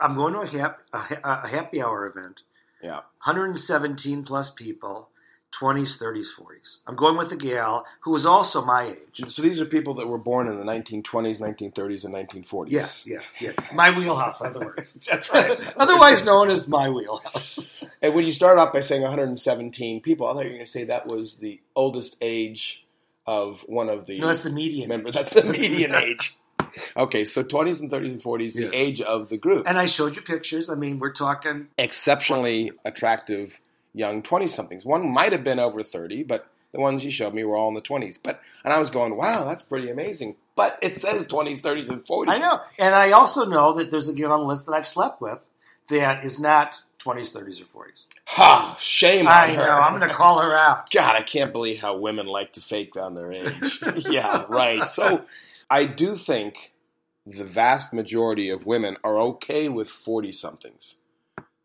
I'm 0.00 0.14
going 0.14 0.34
to 0.34 0.40
a, 0.40 0.46
hap, 0.46 0.82
a, 0.92 0.98
ha- 0.98 1.40
a 1.44 1.48
happy 1.48 1.82
hour 1.82 2.06
event. 2.06 2.42
Yeah. 2.80 3.00
117 3.24 4.22
plus 4.24 4.50
people, 4.50 5.08
20s, 5.60 5.98
30s, 6.00 6.26
40s. 6.38 6.78
I'm 6.86 6.96
going 6.96 7.16
with 7.16 7.30
a 7.32 7.36
gal 7.36 7.86
who 8.00 8.10
was 8.10 8.26
also 8.26 8.64
my 8.64 8.88
age. 8.88 9.28
So 9.28 9.42
these 9.42 9.60
are 9.60 9.64
people 9.64 9.94
that 9.94 10.06
were 10.08 10.18
born 10.18 10.48
in 10.48 10.58
the 10.58 10.64
1920s, 10.64 11.38
1930s, 11.38 12.04
and 12.04 12.14
1940s. 12.14 12.70
Yes, 12.70 13.06
yes, 13.06 13.36
yes. 13.40 13.54
My 13.72 13.96
wheelhouse, 13.96 14.40
in 14.40 14.48
other 14.48 14.66
words. 14.66 14.94
that's 15.10 15.30
right. 15.30 15.58
Otherwise 15.76 16.24
known 16.24 16.50
as 16.50 16.66
my 16.66 16.88
wheelhouse. 16.88 17.84
and 18.02 18.14
when 18.14 18.26
you 18.26 18.32
start 18.32 18.58
off 18.58 18.72
by 18.72 18.80
saying 18.80 19.02
117 19.02 20.00
people, 20.00 20.26
I 20.26 20.32
thought 20.32 20.44
you 20.44 20.50
were 20.50 20.56
going 20.56 20.66
to 20.66 20.70
say 20.70 20.84
that 20.84 21.06
was 21.06 21.36
the 21.36 21.60
oldest 21.76 22.16
age 22.20 22.84
of 23.26 23.62
one 23.68 23.88
of 23.88 24.06
the 24.06 24.18
No, 24.20 24.26
that's 24.26 24.42
the 24.42 24.50
median. 24.50 24.88
members. 24.88 25.14
That's 25.14 25.32
the 25.32 25.44
median 25.44 25.94
age. 25.94 26.36
Okay, 26.96 27.24
so 27.24 27.44
20s 27.44 27.80
and 27.80 27.90
30s 27.90 28.10
and 28.10 28.22
40s, 28.22 28.52
the 28.52 28.74
age 28.74 29.00
of 29.00 29.28
the 29.28 29.36
group. 29.36 29.68
And 29.68 29.78
I 29.78 29.86
showed 29.86 30.16
you 30.16 30.22
pictures. 30.22 30.68
I 30.68 30.74
mean, 30.74 30.98
we're 30.98 31.12
talking. 31.12 31.68
exceptionally 31.78 32.72
attractive 32.84 33.60
young 33.94 34.22
20 34.22 34.46
somethings. 34.46 34.84
One 34.84 35.12
might 35.12 35.32
have 35.32 35.44
been 35.44 35.58
over 35.58 35.82
30, 35.82 36.24
but 36.24 36.46
the 36.72 36.80
ones 36.80 37.04
you 37.04 37.10
showed 37.10 37.32
me 37.34 37.44
were 37.44 37.56
all 37.56 37.68
in 37.68 37.74
the 37.74 37.80
20s. 37.80 38.18
But 38.22 38.40
and 38.64 38.72
I 38.72 38.78
was 38.80 38.90
going, 38.90 39.16
"Wow, 39.16 39.44
that's 39.44 39.62
pretty 39.62 39.88
amazing." 39.90 40.36
But 40.56 40.78
it 40.82 41.00
says 41.00 41.26
20s, 41.28 41.60
30s 41.62 41.88
and 41.88 42.04
40s. 42.04 42.28
I 42.28 42.38
know. 42.38 42.60
And 42.78 42.94
I 42.94 43.12
also 43.12 43.44
know 43.44 43.72
that 43.74 43.90
there's 43.90 44.08
a 44.08 44.14
gal 44.14 44.32
on 44.32 44.40
the 44.40 44.46
list 44.46 44.66
that 44.66 44.72
I've 44.72 44.86
slept 44.86 45.20
with 45.20 45.44
that 45.88 46.24
is 46.24 46.40
not 46.40 46.80
20s, 47.00 47.32
30s, 47.36 47.60
or 47.60 47.84
40s. 47.84 48.04
Ha, 48.26 48.76
shame 48.78 49.26
on 49.26 49.32
I 49.32 49.54
her. 49.54 49.66
know. 49.66 49.72
I'm 49.72 49.94
going 49.96 50.08
to 50.08 50.14
call 50.14 50.40
her 50.40 50.56
out. 50.56 50.90
God, 50.92 51.16
I 51.16 51.22
can't 51.22 51.52
believe 51.52 51.80
how 51.80 51.96
women 51.96 52.26
like 52.26 52.54
to 52.54 52.60
fake 52.60 52.94
down 52.94 53.14
their 53.14 53.32
age. 53.32 53.80
yeah, 53.96 54.44
right. 54.48 54.88
So 54.88 55.24
I 55.70 55.84
do 55.84 56.14
think 56.14 56.72
the 57.26 57.44
vast 57.44 57.92
majority 57.92 58.48
of 58.50 58.66
women 58.66 58.96
are 59.04 59.16
okay 59.18 59.68
with 59.68 59.88
40 59.90 60.32
somethings. 60.32 60.96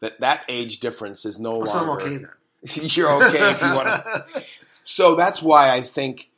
That 0.01 0.19
that 0.21 0.45
age 0.47 0.79
difference 0.79 1.25
is 1.25 1.39
no 1.39 1.65
So 1.65 1.79
I'm 1.79 1.87
longer 1.87 2.03
okay 2.05 2.17
then. 2.17 2.29
You're 2.89 3.23
okay 3.27 3.51
if 3.51 3.61
you 3.61 3.69
want 3.69 3.87
to 3.87 4.43
So 4.83 5.15
that's 5.15 5.41
why 5.41 5.71
I 5.71 5.81
think 5.81 6.29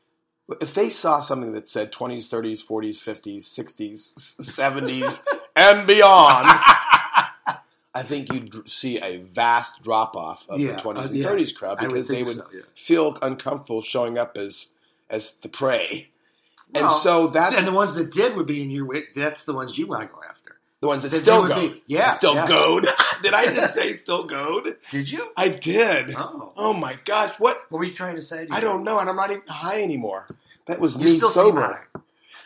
if 0.59 0.73
they 0.73 0.89
saw 0.89 1.19
something 1.21 1.53
that 1.53 1.69
said 1.69 1.93
20s, 1.93 2.27
30s, 2.27 2.65
40s, 2.65 2.97
50s, 2.99 3.43
60s, 3.43 4.13
70s, 4.41 5.23
and 5.55 5.87
beyond, 5.87 6.47
I 7.93 8.03
think 8.03 8.31
you'd 8.33 8.69
see 8.69 8.99
a 8.99 9.17
vast 9.17 9.81
drop 9.81 10.15
off 10.17 10.45
of 10.49 10.59
Yeah, 10.59 10.73
the 10.73 10.81
20s 10.81 10.97
uh, 10.97 11.01
and 11.01 11.15
yeah. 11.15 11.25
30s 11.25 11.55
crowd 11.55 11.77
I 11.79 11.83
would 11.83 11.93
because 11.93 12.07
they 12.09 12.23
would 12.23 12.35
so, 12.37 12.45
yeah. 12.53 12.61
feel 12.75 13.17
uncomfortable 13.21 13.81
showing 13.81 14.17
up 14.17 14.37
as 14.37 14.67
as 15.09 15.35
the 15.35 15.49
prey. 15.49 16.09
and 16.73 16.85
Well, 16.85 16.89
so 16.89 17.27
that's 17.27 17.57
and 17.57 17.67
the 17.67 17.71
ones 17.73 17.95
that 17.95 18.11
did 18.11 18.35
would 18.35 18.45
be 18.47 18.61
in 18.61 18.69
your 18.71 18.85
way. 18.85 19.03
That's 19.15 19.45
the 19.45 19.53
ones 19.53 19.77
you 19.77 19.87
want 19.87 20.01
to 20.09 20.13
go 20.13 20.21
after. 20.27 20.57
the 20.81 20.87
ones 20.87 21.03
that 21.03 21.11
that 21.11 21.21
still 21.21 21.47
go. 21.47 21.69
be- 21.69 21.83
yeah, 21.87 22.11
Still 22.11 22.35
yeah. 22.35 22.45
goad. 22.47 22.87
Did 23.21 23.33
I 23.33 23.45
just 23.53 23.73
say 23.75 23.93
still 23.93 24.23
goad? 24.25 24.67
Did 24.89 25.11
you? 25.11 25.29
I 25.37 25.49
did. 25.49 26.13
Oh. 26.15 26.51
Oh 26.57 26.73
my 26.73 26.97
gosh, 27.05 27.33
what 27.39 27.65
What 27.69 27.79
were 27.79 27.85
you 27.85 27.93
trying 27.93 28.15
to 28.15 28.21
say? 28.21 28.45
To 28.47 28.53
I 28.53 28.61
don't 28.61 28.83
know, 28.83 28.99
and 28.99 29.09
I'm 29.09 29.15
not 29.15 29.31
even 29.31 29.43
high 29.47 29.81
anymore. 29.81 30.27
That 30.67 30.79
was 30.79 30.95
You 30.95 31.05
me 31.05 31.07
still 31.07 31.29
sober. 31.29 31.87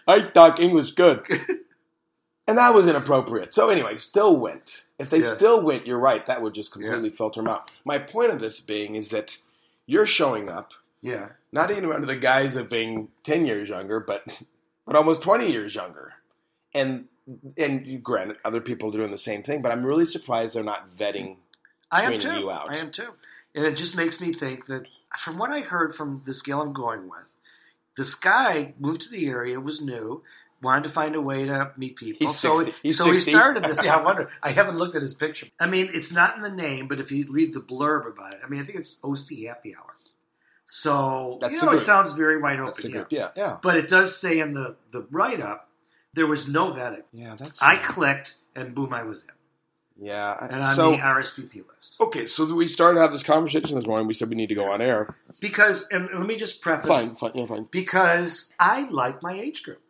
I 0.08 0.22
talk 0.22 0.60
English 0.60 0.92
good, 0.92 1.24
and 2.48 2.58
that 2.58 2.74
was 2.74 2.88
inappropriate. 2.88 3.54
So 3.54 3.70
anyway, 3.70 3.98
still 3.98 4.36
went. 4.38 4.84
If 5.00 5.10
they 5.10 5.20
Yeah. 5.22 5.34
still 5.34 5.62
went, 5.62 5.86
you're 5.88 6.00
right. 6.00 6.26
That 6.26 6.42
would 6.42 6.54
just 6.54 6.72
completely 6.72 7.10
filter 7.10 7.42
them 7.42 7.50
out. 7.50 7.72
My 7.84 7.98
point 7.98 8.32
of 8.32 8.40
this 8.40 8.60
being 8.62 8.96
is 8.96 9.10
that 9.10 9.38
you're 9.86 10.06
showing 10.06 10.48
up 10.50 10.74
Yeah. 11.02 11.30
not 11.52 11.72
even 11.72 11.92
under 11.92 12.08
the 12.08 12.16
guise 12.16 12.56
of 12.56 12.70
being 12.70 13.10
ten 13.24 13.46
years 13.46 13.70
younger, 13.70 14.00
but 14.00 14.24
but 14.86 14.96
almost 14.96 15.22
twenty 15.22 15.52
years 15.52 15.76
younger, 15.76 16.14
and 16.74 17.06
and 17.58 18.04
granted, 18.04 18.38
other 18.46 18.62
people 18.62 18.90
are 18.90 18.98
doing 18.98 19.12
the 19.12 19.18
same 19.18 19.44
thing. 19.44 19.62
But 19.62 19.72
I'm 19.72 19.86
really 19.86 20.06
surprised 20.06 20.56
they're 20.56 20.64
not 20.64 20.96
vetting. 20.98 21.38
I 21.92 22.04
am 22.04 22.20
too. 22.20 22.34
you 22.34 22.52
out. 22.52 22.72
I 22.72 22.78
am 22.78 22.92
too. 22.92 23.14
And 23.54 23.66
it 23.66 23.78
just 23.78 23.96
makes 23.96 24.20
me 24.20 24.34
think 24.34 24.66
that 24.68 24.86
from 25.18 25.38
what 25.38 25.52
I 25.52 25.62
heard 25.62 25.96
from 25.96 26.24
this 26.26 26.42
gal 26.42 26.62
I'm 26.62 26.74
going 26.74 27.10
with, 27.10 27.34
this 27.98 28.16
guy 28.16 28.74
moved 28.80 29.02
to 29.02 29.10
the 29.10 29.28
area, 29.28 29.60
was 29.60 29.82
new, 29.82 30.24
wanted 30.62 30.84
to 30.84 30.90
find 30.90 31.16
a 31.16 31.22
way 31.22 31.46
to 31.46 31.72
meet 31.78 31.96
people. 31.96 32.28
He's 32.28 32.38
so 32.38 32.58
60 32.60 32.76
he's 32.84 32.98
so 32.98 33.06
60. 33.06 33.32
he 33.32 33.36
started 33.36 33.64
this. 33.64 33.84
Yeah, 33.84 33.96
I 33.96 34.02
wonder. 34.04 34.30
I 34.44 34.52
haven't 34.52 34.78
looked 34.78 34.96
at 34.96 35.02
his 35.02 35.14
picture. 35.14 35.48
I 35.60 35.68
mean, 35.68 35.90
it's 35.94 36.12
not 36.12 36.36
in 36.36 36.42
the 36.42 36.52
name, 36.52 36.88
but 36.88 37.00
if 37.00 37.12
you 37.12 37.26
read 37.30 37.54
the 37.54 37.62
blurb 37.62 38.12
about 38.12 38.34
it, 38.34 38.40
I 38.44 38.50
mean, 38.50 38.60
I 38.60 38.64
think 38.64 38.80
it's 38.80 39.00
OC 39.04 39.46
Happy 39.48 39.76
Hour. 39.76 39.96
So 40.66 41.38
That's 41.42 41.54
you 41.54 41.62
know, 41.62 41.72
it 41.74 41.82
sounds 41.82 42.14
very 42.14 42.42
wide 42.42 42.60
open. 42.60 42.92
Yeah. 42.92 43.06
Yeah, 43.10 43.30
yeah, 43.38 43.58
But 43.62 43.78
it 43.78 43.88
does 43.88 44.18
say 44.18 44.40
in 44.40 44.54
the 44.54 44.76
the 44.92 45.06
write 45.12 45.40
up 45.40 45.65
there 46.16 46.28
was 46.28 46.48
no 46.48 46.72
vetting. 46.72 47.04
yeah. 47.14 47.36
That's 47.38 47.62
I 47.62 47.76
clicked 47.78 48.36
and 48.56 48.74
boom, 48.74 48.94
I 48.94 49.04
was 49.04 49.24
in, 49.24 50.06
yeah. 50.08 50.36
and 50.50 50.62
on 50.62 50.76
so 50.76 50.92
the 50.92 50.98
RSVP 50.98 51.64
list. 51.68 51.96
okay, 52.02 52.26
so 52.26 52.54
we 52.56 52.68
started 52.68 52.96
to 52.96 53.02
have 53.02 53.12
this 53.12 53.24
conversation 53.24 53.76
this 53.76 53.86
morning. 53.86 54.08
We 54.08 54.14
said 54.14 54.30
we 54.30 54.36
need 54.36 54.50
to 54.50 54.56
go 54.56 54.72
on 54.72 54.82
air. 54.82 55.16
Because, 55.40 55.88
and 55.92 56.10
let 56.14 56.26
me 56.26 56.38
just 56.38 56.62
preface 56.62 56.88
Fine, 56.90 57.16
fine, 57.18 57.32
yeah, 57.36 57.46
fine. 57.46 57.68
because 57.70 58.54
I 58.60 58.90
like 58.90 59.22
my 59.22 59.34
age 59.40 59.64
group. 59.64 59.82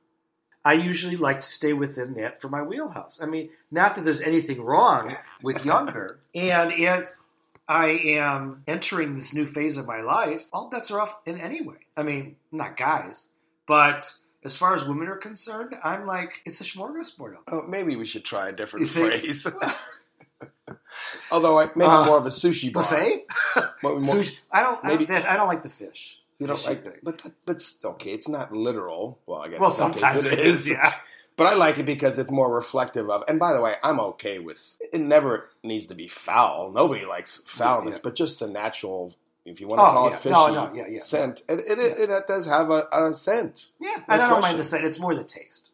I 0.63 0.73
usually 0.73 1.15
like 1.15 1.41
to 1.41 1.45
stay 1.45 1.73
within 1.73 2.15
that 2.15 2.41
for 2.41 2.49
my 2.49 2.63
wheelhouse. 2.63 3.19
I 3.21 3.27
mean, 3.27 3.49
not 3.69 3.93
that 3.95 4.03
there's 4.03 4.21
anything 4.21 4.61
wrong 4.63 5.15
with 5.43 5.63
younger. 5.63 6.19
and 6.33 6.73
as 6.73 7.23
I 7.67 7.87
am 7.89 8.63
entering 8.67 9.13
this 9.13 9.31
new 9.33 9.45
phase 9.45 9.77
of 9.77 9.85
my 9.85 10.01
life, 10.01 10.43
all 10.51 10.69
bets 10.69 10.89
are 10.89 10.99
off 11.01 11.15
in 11.27 11.39
any 11.39 11.61
way. 11.61 11.77
I 11.95 12.01
mean, 12.01 12.37
not 12.51 12.77
guys, 12.77 13.27
but 13.67 14.11
as 14.45 14.55
far 14.55 14.73
as 14.73 14.85
women 14.87 15.07
are 15.07 15.17
concerned, 15.17 15.75
I'm 15.83 16.05
like, 16.05 16.41
it's 16.45 16.61
a 16.61 16.63
smorgasbord. 16.63 17.35
Oh, 17.51 17.63
maybe 17.67 17.95
we 17.95 18.05
should 18.05 18.23
try 18.23 18.49
a 18.49 18.51
different 18.51 18.87
phrase. 18.89 19.45
Although 21.31 21.59
I, 21.59 21.65
maybe 21.75 21.89
Uh, 21.89 22.05
more 22.05 22.17
of 22.17 22.25
a 22.25 22.29
sushi 22.29 22.71
bar. 22.71 22.83
Buffet? 22.83 23.25
More- 23.83 23.95
Sushi. 23.97 24.37
I 24.51 24.61
don't. 24.61 24.83
Maybe- 24.83 25.05
I 25.09 25.19
don't, 25.19 25.25
I 25.31 25.37
don't 25.37 25.47
like 25.47 25.63
the 25.63 25.69
fish. 25.69 26.21
You 26.39 26.47
don't 26.47 26.65
like, 26.65 26.83
thing. 26.83 26.93
but 27.01 27.17
that, 27.19 27.31
but 27.45 27.63
okay, 27.83 28.11
it's 28.11 28.27
not 28.27 28.51
literal. 28.51 29.19
Well, 29.25 29.41
I 29.41 29.47
guess 29.49 29.59
Well, 29.59 29.69
sometimes 29.69 30.25
it 30.25 30.39
is. 30.39 30.69
Yeah. 30.69 30.93
But 31.37 31.47
I 31.47 31.55
like 31.55 31.77
it 31.79 31.85
because 31.85 32.17
it's 32.17 32.31
more 32.31 32.49
reflective 32.55 33.09
of. 33.09 33.25
And 33.27 33.37
by 33.39 33.51
the 33.51 33.59
way, 33.59 33.75
I'm 33.83 33.99
okay 33.99 34.39
with. 34.39 34.77
It 34.93 35.01
never 35.01 35.49
needs 35.63 35.87
to 35.87 35.93
be 35.93 36.07
foul. 36.07 36.71
Nobody 36.71 37.05
likes 37.05 37.43
foulness, 37.45 37.95
Yeah. 37.95 37.99
but 38.03 38.15
just 38.15 38.39
the 38.39 38.47
natural. 38.47 39.13
If 39.45 39.59
you 39.61 39.67
want 39.67 39.79
to 39.79 39.83
Oh, 39.83 39.91
call 39.91 40.09
yeah. 40.09 40.15
it 40.15 40.19
fishy, 40.19 40.33
No, 40.33 40.47
no, 40.53 40.73
yeah, 40.73 40.87
yeah. 40.89 40.99
scent. 41.01 41.43
It, 41.47 41.59
it, 41.59 41.77
it, 41.79 42.09
it 42.09 42.27
does 42.27 42.47
have 42.47 42.69
a, 42.71 42.83
a 42.91 43.13
scent. 43.13 43.67
Yeah. 43.79 43.89
No 43.89 43.95
and 43.95 44.03
I 44.09 44.17
don't 44.17 44.27
question. 44.27 44.41
mind 44.41 44.59
the 44.59 44.63
scent. 44.63 44.85
It's 44.85 44.99
more 44.99 45.13
the 45.15 45.23
taste. 45.23 45.69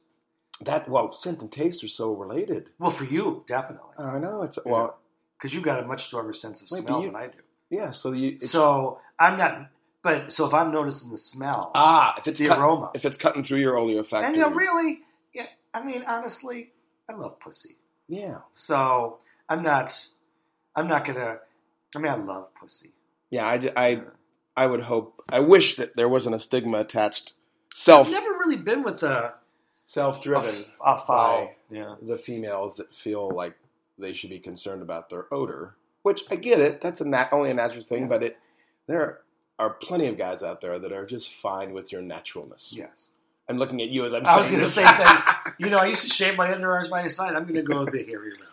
That 0.61 0.87
well, 0.89 1.13
scent 1.13 1.41
and 1.41 1.51
taste 1.51 1.83
are 1.83 1.87
so 1.87 2.11
related. 2.11 2.69
Well, 2.77 2.91
for 2.91 3.05
you, 3.05 3.43
definitely. 3.47 3.93
I 3.97 4.19
know 4.19 4.43
it's 4.43 4.59
well, 4.65 4.99
Because 5.37 5.55
you've 5.55 5.63
got 5.63 5.79
a 5.81 5.87
much 5.87 6.03
stronger 6.03 6.33
sense 6.33 6.61
of 6.61 6.67
Wait, 6.71 6.83
smell 6.83 6.99
you- 7.01 7.07
than 7.07 7.15
I 7.15 7.27
do. 7.27 7.37
yeah. 7.69 7.91
So 7.91 8.11
you 8.11 8.37
So 8.39 8.99
I'm 9.17 9.37
not. 9.37 9.69
But 10.03 10.31
so 10.33 10.47
if 10.47 10.53
I'm 10.53 10.71
noticing 10.71 11.11
the 11.11 11.17
smell, 11.17 11.71
ah, 11.75 12.15
if 12.17 12.27
it's 12.27 12.39
the 12.39 12.47
cut- 12.47 12.59
aroma, 12.59 12.91
if 12.95 13.05
it's 13.05 13.17
cutting 13.17 13.43
through 13.43 13.59
your 13.59 13.77
olfactory, 13.77 14.25
and 14.27 14.35
you 14.35 14.41
know, 14.41 14.49
really, 14.49 15.01
yeah. 15.33 15.45
I 15.75 15.83
mean, 15.83 16.03
honestly, 16.07 16.71
I 17.07 17.13
love 17.13 17.39
pussy. 17.39 17.77
yeah, 18.07 18.39
So 18.51 19.19
I'm 19.47 19.61
not. 19.63 20.07
I'm 20.75 20.87
not 20.87 21.05
gonna. 21.05 21.37
I 21.95 21.99
mean, 21.99 22.11
I 22.11 22.15
love 22.15 22.53
pussy. 22.59 22.91
Yeah. 23.31 23.45
I, 23.45 23.71
I 23.75 24.01
I 24.55 24.65
would 24.67 24.81
hope. 24.81 25.23
I 25.29 25.39
wish 25.39 25.77
that 25.77 25.95
there 25.95 26.07
wasn't 26.09 26.35
a 26.35 26.39
stigma 26.39 26.79
attached. 26.79 27.33
Self 27.73 28.07
I've 28.07 28.13
never 28.13 28.31
really 28.31 28.57
been 28.57 28.83
with 28.83 29.01
a, 29.01 29.33
self-driven 29.87 30.53
a 30.85 30.97
foul. 30.99 31.45
by- 31.45 31.55
Yeah. 31.69 31.95
the 32.01 32.17
females 32.17 32.75
that 32.77 32.93
feel 32.93 33.29
like 33.31 33.55
they 33.97 34.13
should 34.13 34.29
be 34.29 34.39
concerned 34.39 34.81
about 34.81 35.09
their 35.09 35.33
odor, 35.33 35.75
which 36.03 36.23
I 36.29 36.35
get 36.35 36.59
it. 36.59 36.81
That's 36.81 37.01
a 37.01 37.07
nat- 37.07 37.29
only 37.31 37.49
a 37.51 37.53
natural 37.53 37.83
thing, 37.83 38.03
Yeah. 38.03 38.07
but 38.09 38.23
it 38.23 38.37
there 38.87 39.21
are 39.59 39.69
plenty 39.69 40.07
of 40.07 40.17
guys 40.17 40.43
out 40.43 40.59
there 40.61 40.79
that 40.79 40.91
are 40.91 41.05
just 41.05 41.33
fine 41.33 41.71
with 41.73 41.91
your 41.91 42.01
naturalness. 42.01 42.71
Yes. 42.75 43.09
I'm 43.47 43.57
looking 43.57 43.81
at 43.81 43.89
you 43.89 44.05
as 44.05 44.13
I'm 44.13 44.25
I 44.25 44.37
was 44.37 44.49
going 44.49 44.61
to 44.63 44.67
say 44.67 44.83
that. 44.83 45.37
You 45.59 45.69
know, 45.69 45.77
I 45.77 45.85
used 45.87 46.03
to 46.03 46.09
shave 46.09 46.35
my 46.37 46.47
underarms 46.49 46.89
by 46.89 47.03
the 47.03 47.09
side. 47.09 47.35
I'm 47.35 47.43
going 47.43 47.53
to 47.55 47.61
go 47.63 47.81
with 47.81 47.91
the 47.91 48.03
hairy 48.03 48.29
round. 48.31 48.43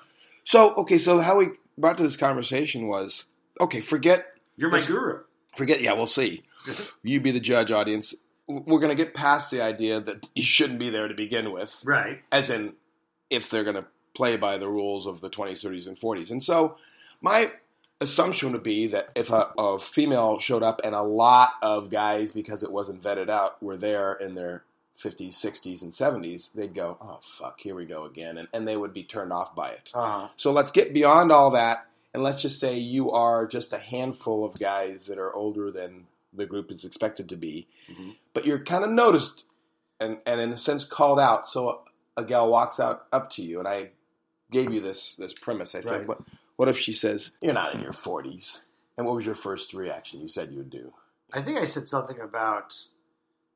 so 0.45 0.75
okay, 0.75 0.99
so 0.99 1.19
how 1.21 1.37
we 1.39 1.49
brought 1.79 1.97
to 1.97 2.03
this 2.03 2.17
conversation 2.19 2.87
was 2.87 3.25
okay. 3.61 3.81
Forget, 3.81 4.27
You're 4.59 4.71
my 4.71 4.85
guru. 4.85 5.21
forget. 5.57 5.81
Yeah, 5.81 5.95
we'll 5.95 6.07
see. 6.07 6.43
You 7.03 7.21
be 7.21 7.31
the 7.31 7.41
judge, 7.41 7.71
audience. 7.71 8.15
We're 8.47 8.81
going 8.81 8.95
to 8.95 9.03
get 9.03 9.15
past 9.15 9.51
the 9.51 9.63
idea 9.63 10.01
that 10.01 10.27
you 10.35 10.43
shouldn't 10.43 10.79
be 10.79 10.91
there 10.91 11.09
to 11.09 11.15
begin 11.15 11.51
with. 11.53 11.81
Right. 11.85 12.21
as 12.31 12.51
in 12.51 12.75
if 13.31 13.49
they're 13.49 13.65
going 13.65 13.77
to 13.77 13.87
play 14.15 14.37
by 14.37 14.59
the 14.59 14.69
rules 14.69 15.07
of 15.07 15.21
the 15.21 15.31
20s, 15.31 15.65
30s, 15.65 15.87
and 15.87 15.97
40s. 15.97 16.31
And 16.31 16.43
so 16.45 16.77
my 17.23 17.53
assumption 18.01 18.53
would 18.53 18.63
be 18.63 18.89
that 18.89 19.11
if 19.15 19.31
a, 19.31 19.51
a 19.57 19.79
female 19.79 20.41
showed 20.41 20.63
up 20.63 20.81
and 20.85 20.95
a 20.95 21.03
lot 21.03 21.53
of 21.63 21.89
guys, 21.91 22.33
because 22.33 22.63
it 22.63 22.73
wasn't 22.73 23.03
vetted 23.03 23.31
out, 23.31 23.63
were 23.63 23.77
there 23.77 24.13
in 24.15 24.35
their 24.35 24.65
50s, 25.03 25.35
60s, 25.35 25.83
and 25.83 25.93
70s, 25.93 26.53
they'd 26.53 26.75
go, 26.75 26.99
oh, 27.01 27.21
fuck, 27.23 27.61
here 27.61 27.75
we 27.75 27.87
go 27.87 28.05
again. 28.05 28.37
And, 28.39 28.49
and 28.53 28.67
they 28.67 28.77
would 28.77 28.93
be 28.93 29.05
turned 29.05 29.33
off 29.33 29.55
by 29.55 29.71
it. 29.71 29.91
Uh-huh. 29.95 30.29
So 30.37 30.51
let's 30.53 30.71
get 30.73 30.93
beyond 30.93 31.31
all 31.33 31.53
that. 31.53 31.87
And 32.15 32.23
let's 32.23 32.43
just 32.43 32.59
say 32.59 32.77
you 32.79 33.11
are 33.11 33.47
just 33.47 33.73
a 33.73 33.79
handful 33.79 34.45
of 34.45 34.59
guys 34.59 35.07
that 35.07 35.19
are 35.19 35.35
older 35.35 35.71
than 35.71 36.07
the 36.33 36.47
group 36.47 36.71
is 36.71 36.85
expected 36.85 37.29
to 37.29 37.37
be, 37.37 37.67
Mhm. 37.89 38.17
but 38.35 38.45
you're 38.47 38.59
kind 38.65 38.85
of 38.85 38.91
noticed 38.91 39.45
and, 40.01 40.19
and 40.27 40.41
in 40.41 40.53
a 40.53 40.59
sense 40.59 40.85
called 40.85 41.19
out. 41.21 41.49
So 41.49 41.69
a, 42.17 42.21
a 42.23 42.25
gal 42.25 42.51
walks 42.51 42.79
out 42.81 43.07
up 43.13 43.31
to 43.33 43.43
you, 43.43 43.59
and 43.59 43.67
I 43.69 43.91
gave 44.51 44.73
you 44.73 44.81
this 44.81 45.15
this 45.17 45.33
premise. 45.33 45.75
I 45.75 45.81
said, 45.81 45.99
Right. 46.01 46.09
what, 46.09 46.21
what 46.57 46.69
if 46.69 46.79
she 46.79 46.93
says, 46.93 47.33
You're 47.43 47.53
not 47.55 47.75
in 47.75 47.81
your 47.81 47.93
40s? 47.93 48.63
And 48.97 49.07
what 49.07 49.15
was 49.17 49.25
your 49.27 49.35
first 49.35 49.75
reaction 49.75 50.21
you 50.21 50.29
said 50.29 50.51
you 50.51 50.59
would 50.59 50.71
do? 50.71 50.93
I 51.33 51.43
think 51.43 51.59
I 51.59 51.65
said 51.65 51.87
something 51.89 52.19
about 52.21 52.83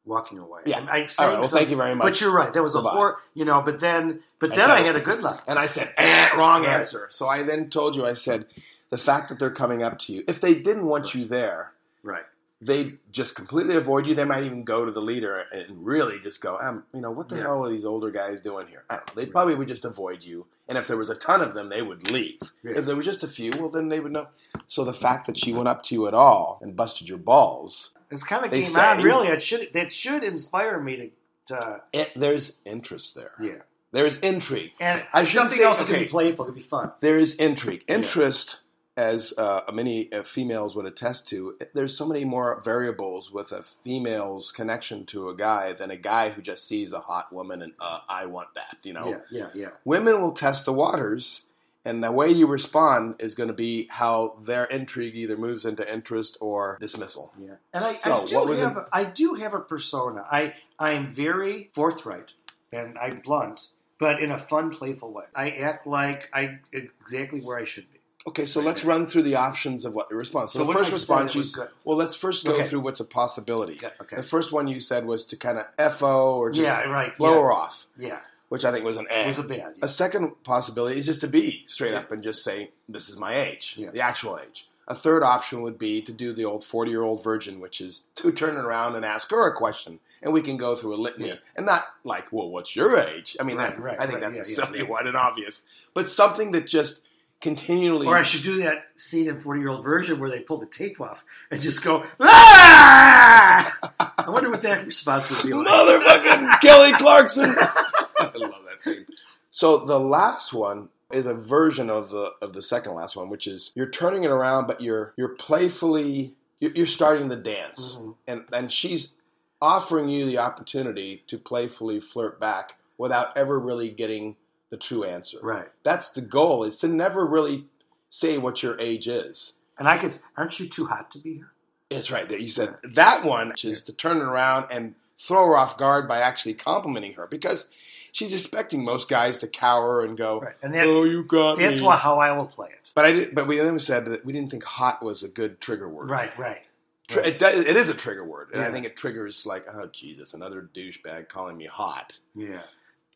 walking 0.05 0.39
away. 0.39 0.63
Yeah. 0.67 0.81
I, 0.81 0.99
I 0.99 1.07
All 1.19 1.29
right, 1.29 1.41
well, 1.41 1.43
thank 1.49 1.71
you 1.71 1.77
very 1.77 1.95
much. 1.95 2.05
But 2.05 2.21
you're 2.21 2.33
right. 2.33 2.53
There 2.53 2.63
was 2.63 2.75
a 2.75 2.79
Goodbye. 2.79 2.91
hor 2.97 3.19
you 3.35 3.45
know. 3.45 3.63
But 3.63 3.81
then, 3.81 4.21
but 4.41 4.53
I 4.53 4.57
then 4.57 4.69
said 4.69 4.77
I 4.77 4.81
had 4.81 4.97
a 4.97 5.01
good 5.01 5.23
line. 5.23 5.41
And 5.47 5.59
I 5.59 5.67
said, 5.67 5.93
eh, 5.97 6.37
wrong 6.37 6.63
Right. 6.63 6.71
answer. 6.71 7.07
So 7.11 7.29
I 7.29 7.43
then 7.43 7.71
told 7.71 7.95
you, 7.97 8.05
I 8.07 8.15
said, 8.15 8.47
the 8.91 8.99
fact 8.99 9.29
that 9.31 9.39
they're 9.39 9.51
coming 9.51 9.83
up 9.83 9.99
to 10.01 10.13
you, 10.13 10.25
if 10.29 10.41
they 10.41 10.55
didn't 10.55 10.87
want 10.87 11.15
you 11.15 11.25
there, 11.27 11.73
Right. 12.03 12.25
They 12.65 12.95
just 13.11 13.35
completely 13.35 13.75
avoid 13.77 14.07
you. 14.07 14.15
They 14.15 14.25
might 14.25 14.45
even 14.45 14.63
go 14.63 14.85
to 14.85 14.93
the 14.93 15.01
leader 15.03 15.45
and 15.53 15.85
really 15.85 16.21
just 16.21 16.41
go, 16.41 16.59
um, 16.61 16.85
you 16.95 17.01
know, 17.01 17.11
what 17.11 17.29
the 17.29 17.35
Yeah. 17.37 17.43
hell 17.43 17.65
are 17.67 17.71
these 17.71 17.85
older 17.85 18.11
guys 18.11 18.41
doing 18.41 18.69
here? 18.69 18.85
I 18.89 18.97
don't 18.97 19.09
know. 19.09 19.15
They 19.23 19.27
probably 19.27 19.55
would 19.57 19.69
just 19.69 19.85
avoid 19.85 20.23
you. 20.23 20.47
And 20.69 20.79
if 20.79 20.87
there 20.87 20.97
was 20.97 21.11
a 21.11 21.15
ton 21.15 21.41
of 21.41 21.55
them, 21.55 21.69
they 21.71 21.83
would 21.83 22.11
leave. 22.11 22.39
Yeah. 22.63 22.75
If 22.77 22.85
there 22.87 22.95
was 22.95 23.05
just 23.05 23.25
a 23.25 23.29
few, 23.29 23.51
well, 23.59 23.69
then 23.69 23.89
they 23.89 23.99
would 24.01 24.13
know. 24.13 24.29
So 24.69 24.85
the 24.85 24.93
fact 24.93 25.27
that 25.27 25.37
she 25.37 25.53
went 25.53 25.67
up 25.69 25.83
to 25.85 25.95
you 25.95 26.07
at 26.07 26.15
all 26.15 26.61
and 26.63 26.77
busted 26.77 27.09
your 27.09 27.19
balls, 27.19 27.91
It's 28.11 28.23
kind 28.23 28.45
of 28.45 28.51
came 28.53 28.63
say- 28.63 28.81
on. 28.81 29.03
Really, 29.03 29.29
it 29.29 29.43
should 29.43 29.73
that 29.73 29.91
should 29.93 30.23
inspire 30.23 30.79
me 30.81 30.97
to. 30.97 31.11
to 31.59 31.81
it, 31.93 32.13
there's 32.15 32.61
interest 32.65 33.15
there. 33.17 33.33
yeah. 33.41 33.63
There's 33.91 34.17
intrigue. 34.21 34.71
And 34.81 35.05
I 35.13 35.25
something 35.25 35.59
say- 35.59 35.65
else 35.65 35.83
okay. 35.83 35.93
could 35.93 35.99
be 36.05 36.07
playful, 36.07 36.47
could 36.47 36.55
be 36.55 36.63
fun. 36.63 36.93
There 37.01 37.19
is 37.19 37.35
intrigue. 37.35 37.85
Interest, 37.89 38.61
as 38.97 39.33
uh, 39.39 39.63
many 39.73 40.13
uh, 40.13 40.23
females 40.23 40.75
would 40.77 40.85
attest 40.87 41.27
to, 41.29 41.57
there's 41.75 41.97
so 41.97 42.05
many 42.07 42.25
more 42.25 42.61
variables 42.63 43.33
with 43.33 43.51
a 43.53 43.63
female's 43.85 44.53
connection 44.53 45.07
to 45.07 45.29
a 45.31 45.35
guy 45.37 45.73
than 45.73 45.91
a 45.91 45.97
guy 45.97 46.29
who 46.31 46.43
just 46.43 46.67
sees 46.69 46.93
a 46.93 46.99
hot 47.01 47.33
woman 47.33 47.63
and, 47.63 47.73
uh, 47.81 48.01
I 48.09 48.27
want 48.27 48.55
that, 48.55 48.77
you 48.83 48.93
know? 48.93 49.09
Yeah, 49.09 49.21
yeah, 49.31 49.49
yeah. 49.55 49.69
Women 49.85 50.21
will 50.21 50.33
test 50.33 50.67
the 50.67 50.75
waters, 50.75 51.47
and 51.87 52.05
the 52.05 52.13
way 52.13 52.29
you 52.31 52.47
respond 52.47 53.17
is 53.19 53.35
going 53.35 53.49
to 53.49 53.55
be 53.55 53.89
how 53.91 54.37
their 54.45 54.67
intrigue 54.67 55.17
either 55.17 55.37
moves 55.39 55.65
into 55.65 55.91
interest 55.91 56.37
or 56.41 56.77
dismissal. 56.79 57.33
Yeah, 57.41 57.55
and 57.73 57.83
I, 57.85 57.93
So, 57.95 58.23
I 58.23 58.25
do 58.27 58.53
have 58.53 58.77
it- 58.77 58.79
a, 58.79 58.87
I 58.93 59.05
do 59.05 59.35
have 59.35 59.55
a 59.55 59.61
persona. 59.61 60.25
I 60.31 60.55
I 60.79 60.93
am 60.93 61.11
very 61.11 61.71
forthright 61.75 62.27
and 62.73 62.97
I'm 62.99 63.21
blunt, 63.21 63.69
but 63.99 64.21
in 64.23 64.31
a 64.31 64.39
fun, 64.39 64.71
playful 64.71 65.13
way. 65.13 65.25
I 65.35 65.51
act 65.51 65.87
like 65.87 66.29
I 66.33 66.59
exactly 66.73 67.41
where 67.41 67.59
I 67.59 67.65
should 67.65 67.91
be. 67.93 67.99
Okay, 68.27 68.47
so 68.47 68.61
let's 68.61 68.85
run 68.85 69.07
through 69.07 69.23
the 69.23 69.35
options 69.37 69.85
of 69.85 69.95
what 69.95 70.09
the 70.09 70.15
response. 70.15 70.53
So, 70.53 70.61
So 70.61 70.65
the 70.67 70.73
first 70.73 70.91
I 70.91 70.95
response, 70.95 71.35
you, 71.35 71.65
well, 71.85 71.97
let's 71.97 72.15
first 72.15 72.45
go 72.45 72.53
Okay. 72.53 72.65
through 72.65 72.81
what's 72.81 73.01
a 73.01 73.05
possibility. 73.05 73.75
Okay, 73.75 73.91
okay. 74.01 74.17
The 74.17 74.23
first 74.23 74.53
one 74.53 74.69
you 74.69 74.79
said 74.81 75.05
was 75.07 75.25
to 75.27 75.37
kind 75.37 75.59
of 75.59 75.95
FO 75.95 76.37
or 76.39 76.51
just 76.51 76.63
yeah, 76.65 76.83
right. 76.83 77.17
blow 77.19 77.35
yeah, 77.35 77.41
her 77.43 77.53
off, 77.53 77.87
Yeah, 77.99 78.19
which 78.49 78.65
I 78.65 78.71
think 78.71 78.85
was 78.85 78.97
an 78.97 79.09
A. 79.11 79.23
it 79.25 79.27
was 79.27 79.39
a 79.41 79.43
bad. 79.43 79.75
A 79.83 79.89
second 79.89 80.41
possibility 80.45 81.01
is 81.01 81.07
just 81.07 81.23
to 81.23 81.29
be 81.29 81.65
straight 81.67 81.93
Yeah. 81.95 81.99
up 81.99 82.13
and 82.13 82.23
just 82.23 82.45
say, 82.45 82.71
this 82.89 83.09
is 83.09 83.17
my 83.17 83.35
age, 83.35 83.75
Yeah. 83.77 83.91
the 83.91 84.01
actual 84.03 84.39
age. 84.39 84.69
A 84.87 84.95
third 84.95 85.23
option 85.25 85.63
would 85.63 85.79
be 85.79 86.03
to 86.03 86.13
do 86.13 86.33
the 86.33 86.45
old 86.45 86.65
40 86.65 86.91
year 86.91 87.03
old 87.03 87.25
virgin, 87.25 87.59
which 87.61 87.81
is 87.81 88.05
to 88.17 88.31
turn 88.31 88.57
around 88.57 88.95
and 88.95 89.05
ask 89.05 89.31
her 89.33 89.49
a 89.49 89.57
question, 89.57 89.99
and 90.23 90.33
we 90.33 90.43
can 90.43 90.57
go 90.57 90.77
through 90.77 90.95
a 90.95 90.97
litany. 90.97 91.29
Yeah. 91.29 91.35
And 91.57 91.67
not 91.67 91.87
like, 92.05 92.27
well, 92.33 92.51
what's 92.51 92.77
your 92.77 92.99
age? 92.99 93.37
I 93.41 93.43
mean, 93.43 93.57
Right, 93.57 93.77
that, 93.77 94.01
I 94.01 94.07
think 94.07 94.21
that's 94.21 94.37
yeah, 94.49 94.65
a 94.65 94.67
yeah. 94.67 94.73
silly 94.73 94.83
one 94.89 95.07
and 95.09 95.17
obvious. 95.17 95.65
But 95.95 96.09
something 96.09 96.53
that 96.53 96.67
just 96.67 97.03
continually. 97.43 98.07
Or 98.07 98.17
I 98.17 98.23
should 98.23 98.43
do 98.45 98.59
that 98.63 98.87
scene 98.97 99.29
in 99.29 99.39
Forty 99.39 99.61
Year 99.61 99.69
Old 99.69 99.85
Version 99.85 100.19
where 100.19 100.31
they 100.31 100.41
pull 100.41 100.59
the 100.59 100.67
tape 100.67 101.01
off 101.01 101.23
and 101.51 101.61
just 101.61 101.85
go. 101.85 102.05
Ah! 102.21 103.77
I 104.25 104.31
wonder 104.31 104.51
what 104.51 104.63
that 104.63 104.87
response 104.87 105.29
would 105.31 105.43
be 105.43 105.53
like. 105.53 105.67
Motherfucking 105.67 106.61
Kelly 106.63 106.93
Clarkson. 106.95 107.55
I 107.59 108.31
love 108.37 108.55
that 108.69 108.81
scene. 108.81 109.07
So 109.51 109.79
the 109.85 109.99
last 110.01 110.53
one 110.53 110.89
is 111.11 111.27
a 111.27 111.35
version 111.35 111.91
of 111.91 112.09
the 112.11 112.33
of 112.41 112.55
the 112.55 112.63
second 112.63 112.95
last 112.95 113.17
one, 113.17 113.29
which 113.29 113.47
is 113.47 113.71
you're 113.75 113.91
turning 113.91 114.25
it 114.25 114.31
around, 114.31 114.67
but 114.67 114.81
you're 114.81 115.13
you're 115.17 115.29
playfully 115.37 116.33
you're, 116.59 116.71
you're 116.73 116.87
starting 116.87 117.29
the 117.29 117.37
dance, 117.37 117.97
Mhm. 118.01 118.15
and 118.27 118.45
and 118.53 118.73
she's 118.73 119.13
offering 119.61 120.09
you 120.09 120.25
the 120.27 120.39
opportunity 120.39 121.23
to 121.29 121.39
playfully 121.39 122.01
flirt 122.01 122.41
back 122.41 122.77
without 122.99 123.37
ever 123.37 123.59
really 123.59 123.89
getting 123.91 124.37
the 124.73 124.79
true 124.79 125.05
answer. 125.05 125.39
Right, 125.43 125.69
That's 125.85 126.11
the 126.13 126.23
goal: 126.23 126.65
is 126.65 126.79
to 126.79 126.89
never 126.89 127.25
really 127.25 127.67
say 128.11 128.39
what 128.39 128.63
your 128.63 128.81
age 128.81 129.07
is. 129.07 129.53
and 129.79 129.87
I 129.87 129.99
could. 129.99 130.17
Aren't 130.37 130.59
you 130.59 130.67
too 130.67 130.87
hot 130.87 131.11
to 131.13 131.19
be 131.19 131.35
here? 131.35 131.53
It's 131.91 132.11
right 132.11 132.29
there. 132.29 132.39
You 132.39 132.49
said 132.49 132.75
that 132.83 133.23
one, 133.23 133.51
which 133.51 133.65
is 133.67 133.85
to 133.85 133.93
turn 133.93 134.17
it 134.17 134.23
around 134.23 134.67
and 134.71 134.95
throw 135.19 135.47
her 135.47 135.57
off 135.59 135.77
guard 135.77 136.09
by 136.09 136.21
actually 136.21 136.55
complimenting 136.55 137.13
her 137.15 137.27
because 137.27 137.67
she's 138.13 138.33
expecting 138.33 138.83
most 138.83 139.09
guys 139.11 139.39
to 139.41 139.47
cower 139.47 140.03
and 140.03 140.17
go, 140.17 140.41
Right, 140.41 140.55
and 140.63 140.75
that's 140.75 140.89
"Oh, 140.91 141.05
you 141.05 141.23
got 141.25 141.59
that's 141.59 141.81
me." 141.81 141.87
why 141.87 141.97
how 141.97 142.19
I 142.19 142.33
will 142.33 142.47
play 142.47 142.69
it. 142.71 142.91
But 142.95 143.05
I 143.05 143.13
did. 143.13 143.35
But 143.35 143.47
we 143.47 143.59
then 143.59 143.79
said 143.79 144.07
that 144.07 144.25
we 144.25 144.33
didn't 144.33 144.51
think 144.51 144.65
"hot" 144.65 145.03
was 145.03 145.23
a 145.23 145.29
good 145.29 145.61
trigger 145.61 145.89
word. 145.89 146.09
Right, 146.11 146.37
right. 146.39 146.63
Tr- 147.09 147.21
It, 147.21 147.39
does, 147.39 147.65
it 147.65 147.77
is 147.77 147.89
a 147.91 147.95
trigger 147.95 148.25
word, 148.25 148.49
and 148.55 148.63
I 148.63 148.71
think 148.71 148.87
it 148.87 148.97
triggers 148.97 149.45
like, 149.45 149.67
"Oh 149.71 149.87
Jesus, 149.93 150.33
another 150.35 150.69
douchebag 150.75 151.29
calling 151.29 151.57
me 151.59 151.67
hot." 151.67 152.19
Yeah. 152.35 152.63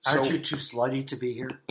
So- 0.07 0.19
Aren't 0.19 0.31
you 0.31 0.39
too 0.39 0.57
slutty 0.57 1.07
to 1.09 1.17
be 1.17 1.33
here? 1.35 1.51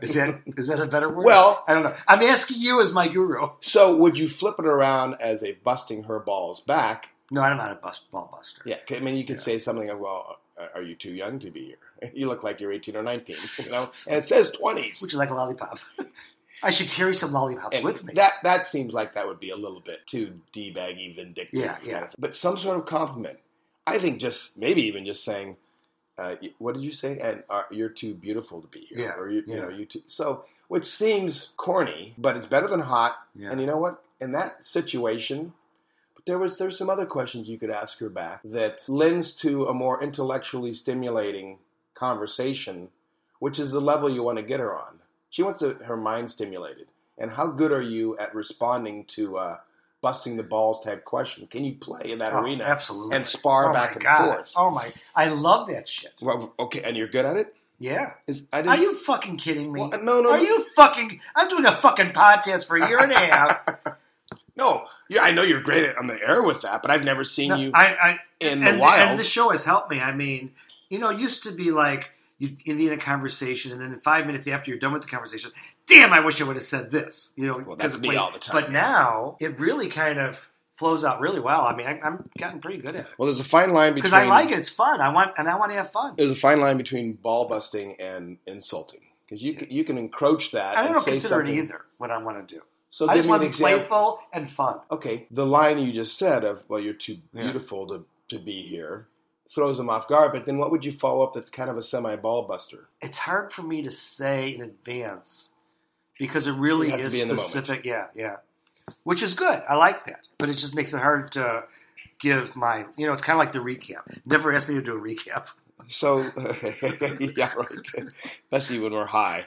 Is 0.00 0.14
that 0.14 0.40
is 0.56 0.68
that 0.68 0.80
a 0.80 0.86
better 0.86 1.08
word? 1.10 1.26
Well- 1.26 1.64
I 1.68 1.74
don't 1.74 1.82
know. 1.82 1.94
I'm 2.08 2.22
asking 2.22 2.60
you 2.60 2.80
as 2.80 2.92
my 2.94 3.08
guru. 3.08 3.48
So 3.60 3.94
would 3.96 4.18
you 4.18 4.28
flip 4.28 4.54
it 4.58 4.64
around 4.64 5.16
as 5.20 5.42
a 5.44 5.52
busting 5.52 6.04
her 6.04 6.18
balls 6.18 6.60
back? 6.60 7.10
No, 7.30 7.42
I'm 7.42 7.58
not 7.58 7.72
a 7.72 7.74
bust 7.74 8.10
ball 8.10 8.30
buster. 8.32 8.62
Yeah, 8.64 8.76
I 8.90 9.00
mean, 9.00 9.16
you 9.16 9.24
could 9.24 9.36
Yeah. 9.36 9.42
say 9.42 9.58
something 9.58 9.88
like, 9.88 10.00
"Well, 10.00 10.38
are 10.74 10.80
you 10.82 10.94
too 10.94 11.12
young 11.12 11.40
to 11.40 11.50
be 11.50 11.66
here? 12.00 12.10
You 12.14 12.26
look 12.26 12.42
like 12.42 12.58
you're 12.60 12.72
18 12.72 12.96
or 12.96 13.02
19, 13.02 13.36
you 13.64 13.70
know." 13.70 13.90
And 14.06 14.16
it 14.16 14.24
says 14.24 14.50
20s. 14.52 15.02
Would 15.02 15.12
you 15.12 15.18
like 15.18 15.30
a 15.30 15.34
lollipop? 15.34 15.78
I 16.62 16.70
should 16.70 16.88
carry 16.88 17.12
some 17.12 17.32
lollipops 17.32 17.76
And 17.76 17.84
with 17.84 18.02
me. 18.04 18.14
That 18.14 18.34
that 18.44 18.66
seems 18.66 18.94
like 18.94 19.14
that 19.14 19.26
would 19.26 19.40
be 19.40 19.50
a 19.50 19.56
little 19.56 19.80
bit 19.80 20.06
too 20.06 20.40
d-baggy, 20.52 21.12
vindictive. 21.16 21.58
Yeah, 21.60 21.76
yeah. 21.84 22.08
But 22.18 22.34
some 22.36 22.56
sort 22.56 22.78
of 22.78 22.86
compliment. 22.86 23.38
I 23.86 23.98
think 23.98 24.20
just 24.20 24.56
maybe 24.56 24.82
even 24.86 25.04
just 25.04 25.24
saying, 25.24 25.56
uh, 26.18 26.36
"What 26.58 26.74
did 26.74 26.82
you 26.82 26.92
say?" 26.92 27.18
And 27.18 27.42
uh, 27.48 27.64
you're 27.70 27.88
too 27.88 28.14
beautiful 28.14 28.60
to 28.60 28.68
be 28.68 28.86
here. 28.88 28.98
Yeah, 28.98 29.14
Or 29.14 29.30
you, 29.30 29.42
you 29.46 29.56
know, 29.56 29.68
you 29.68 29.86
too. 29.86 30.02
So, 30.06 30.44
which 30.68 30.84
seems 30.84 31.50
corny, 31.56 32.14
but 32.18 32.36
it's 32.36 32.46
better 32.46 32.68
than 32.68 32.80
hot. 32.80 33.16
Yeah. 33.34 33.50
And 33.50 33.60
you 33.60 33.66
know 33.66 33.78
what? 33.78 34.02
In 34.20 34.32
that 34.32 34.64
situation, 34.64 35.52
but 36.14 36.26
there 36.26 36.38
was 36.38 36.58
there's 36.58 36.78
some 36.78 36.90
other 36.90 37.06
questions 37.06 37.48
you 37.48 37.58
could 37.58 37.70
ask 37.70 37.98
her 37.98 38.08
back 38.08 38.40
that 38.44 38.88
lends 38.88 39.32
to 39.36 39.66
a 39.66 39.74
more 39.74 40.02
intellectually 40.02 40.74
stimulating 40.74 41.58
conversation, 41.94 42.88
which 43.38 43.58
is 43.58 43.70
the 43.70 43.80
level 43.80 44.10
you 44.10 44.22
want 44.22 44.38
to 44.38 44.44
get 44.44 44.60
her 44.60 44.74
on. 44.74 45.00
She 45.30 45.42
wants 45.42 45.60
to, 45.60 45.74
her 45.84 45.96
mind 45.96 46.30
stimulated. 46.30 46.88
And 47.18 47.30
how 47.30 47.46
good 47.48 47.72
are 47.72 47.82
you 47.82 48.16
at 48.18 48.34
responding 48.34 49.04
to 49.06 49.38
uh, 49.38 49.56
busting 50.02 50.36
the 50.36 50.42
balls 50.42 50.84
type 50.84 51.04
question? 51.06 51.46
Can 51.46 51.64
you 51.64 51.74
play 51.76 52.10
in 52.12 52.18
that 52.18 52.34
Oh, 52.34 52.40
arena 52.42 52.64
absolutely. 52.64 53.16
and 53.16 53.26
spar 53.26 53.70
oh 53.70 53.72
back 53.72 53.94
and 53.94 54.04
God. 54.04 54.24
forth? 54.26 54.52
Oh 54.54 54.70
my! 54.70 54.92
I 55.14 55.28
love 55.30 55.68
that 55.68 55.88
shit. 55.88 56.12
Well, 56.20 56.52
okay, 56.58 56.82
and 56.82 56.96
you're 56.96 57.08
good 57.08 57.24
at 57.24 57.36
it. 57.38 57.54
Yeah. 57.78 58.12
Is 58.28 58.46
I 58.52 58.62
Are 58.62 58.76
you 58.76 58.96
fucking 58.98 59.38
kidding 59.38 59.72
me? 59.72 59.80
Well, 59.80 59.90
no, 60.02 60.20
no, 60.20 60.30
Are 60.32 60.36
no. 60.36 60.42
you 60.42 60.66
fucking? 60.76 61.20
I'm 61.34 61.48
doing 61.48 61.64
a 61.64 61.72
fucking 61.72 62.10
podcast 62.10 62.66
for 62.66 62.76
a 62.76 62.86
year 62.88 62.98
and 63.00 63.10
a 63.12 63.18
half. 63.18 63.60
No, 64.54 64.84
yeah, 65.08 65.22
I 65.22 65.30
know 65.32 65.42
you're 65.42 65.62
great 65.62 65.82
at, 65.84 65.96
on 65.96 66.06
the 66.08 66.18
air 66.20 66.42
with 66.42 66.60
that, 66.60 66.82
but 66.82 66.90
I've 66.90 67.04
never 67.04 67.24
seen 67.24 67.48
No, 67.48 67.56
you 67.56 67.70
I, 67.72 67.86
I, 67.94 68.18
in 68.38 68.62
and, 68.62 68.76
the 68.76 68.80
wild. 68.80 69.10
And 69.12 69.18
the 69.18 69.24
show 69.24 69.48
has 69.48 69.64
helped 69.64 69.90
me. 69.90 69.98
I 69.98 70.14
mean, 70.14 70.52
you 70.90 70.98
know, 70.98 71.08
it 71.08 71.18
used 71.18 71.44
to 71.44 71.52
be 71.52 71.70
like 71.70 72.10
you 72.48 72.76
be 72.76 72.86
in 72.86 72.92
a 72.92 72.96
conversation, 72.98 73.72
and 73.72 73.80
then 73.80 74.00
five 74.00 74.26
minutes 74.26 74.46
after 74.48 74.70
you're 74.70 74.80
done 74.80 74.92
with 74.92 75.02
the 75.02 75.08
conversation, 75.08 75.52
damn, 75.86 76.12
I 76.12 76.20
wish 76.20 76.40
I 76.40 76.44
would 76.44 76.56
have 76.56 76.62
said 76.62 76.90
this. 76.90 77.32
You 77.36 77.46
know, 77.46 77.64
Well, 77.66 77.76
that's 77.76 77.98
me 77.98 78.08
but, 78.08 78.16
all 78.16 78.32
the 78.32 78.38
time. 78.38 78.60
But 78.60 78.72
now 78.72 79.36
it 79.40 79.58
really 79.60 79.88
kind 79.88 80.18
of 80.18 80.48
flows 80.76 81.04
out 81.04 81.20
really 81.20 81.38
well. 81.40 81.60
I 81.62 81.76
mean, 81.76 81.86
I, 81.86 82.00
I'm 82.02 82.28
getting 82.36 82.60
pretty 82.60 82.78
good 82.78 82.96
at 82.96 83.04
it 83.06 83.06
well, 83.18 83.26
there's 83.26 83.38
a 83.40 83.44
fine 83.44 83.72
line 83.72 83.92
between 83.94 84.02
because 84.10 84.12
I 84.14 84.24
like 84.24 84.50
it. 84.50 84.58
It's 84.58 84.70
fun. 84.70 85.00
I 85.00 85.10
want 85.10 85.32
and 85.38 85.48
I 85.48 85.56
want 85.58 85.70
to 85.70 85.76
have 85.76 85.92
fun. 85.92 86.14
There's 86.16 86.32
a 86.32 86.34
fine 86.34 86.60
line 86.60 86.76
between 86.76 87.12
ball 87.12 87.48
busting 87.48 87.96
and 88.00 88.38
insulting 88.46 89.00
because 89.28 89.42
you 89.42 89.54
can, 89.54 89.70
you 89.70 89.84
can 89.84 89.98
encroach 89.98 90.50
that. 90.52 90.76
I 90.76 90.86
and 90.86 90.94
don't 90.94 91.04
say 91.04 91.12
consider 91.12 91.42
it 91.42 91.46
something- 91.46 91.58
either. 91.64 91.80
What 91.98 92.10
I 92.10 92.18
want 92.18 92.48
to 92.48 92.54
do. 92.54 92.62
So 92.90 93.08
I 93.08 93.14
just 93.14 93.28
want 93.28 93.42
to 93.42 93.48
be 93.48 93.54
playful 93.54 94.18
and 94.34 94.50
fun. 94.50 94.80
Okay, 94.90 95.26
the 95.30 95.46
line 95.46 95.78
you 95.78 95.92
just 95.92 96.18
said 96.18 96.44
of 96.44 96.68
"Well, 96.68 96.80
you're 96.80 96.92
too 96.94 97.18
Yeah. 97.32 97.44
beautiful 97.44 97.86
to 97.88 98.04
to 98.30 98.38
be 98.38 98.62
here" 98.62 99.06
throws 99.54 99.76
them 99.76 99.90
off 99.90 100.08
guard. 100.08 100.32
But 100.32 100.46
then, 100.46 100.58
what 100.58 100.70
would 100.70 100.84
you 100.84 100.92
follow 100.92 101.24
up 101.24 101.34
that's 101.34 101.50
kind 101.50 101.70
of 101.70 101.76
a 101.76 101.82
semi 101.82 102.16
ball 102.16 102.42
buster? 102.46 102.88
It's 103.00 103.18
hard 103.18 103.52
for 103.52 103.62
me 103.62 103.82
to 103.82 103.90
say 103.90 104.48
in 104.54 104.62
advance 104.62 105.52
because 106.18 106.46
it 106.46 106.52
really 106.52 106.88
It 106.88 107.00
is 107.00 107.12
be 107.12 107.20
in 107.20 107.28
the 107.28 107.34
moment. 107.34 107.48
specific. 107.48 107.84
Yeah, 107.84 108.06
yeah. 108.14 108.36
Which 109.04 109.22
is 109.22 109.34
good. 109.34 109.62
I 109.68 109.76
like 109.76 110.06
that, 110.06 110.20
but 110.38 110.48
it 110.48 110.54
just 110.54 110.74
makes 110.74 110.92
it 110.92 110.98
hard 111.00 111.32
to 111.32 111.64
give 112.18 112.56
my. 112.56 112.86
You 112.96 113.06
know, 113.06 113.12
it's 113.12 113.22
kind 113.22 113.36
of 113.36 113.38
like 113.38 113.52
the 113.52 113.60
recap. 113.60 114.00
Never 114.26 114.52
asked 114.54 114.68
me 114.68 114.74
to 114.74 114.82
do 114.82 114.94
a 114.96 115.00
recap. 115.00 115.50
So, 115.88 116.18
yeah, 117.36 117.52
right. 117.54 117.86
Especially 118.44 118.78
when 118.78 118.92
we're 118.92 119.06
high. 119.06 119.46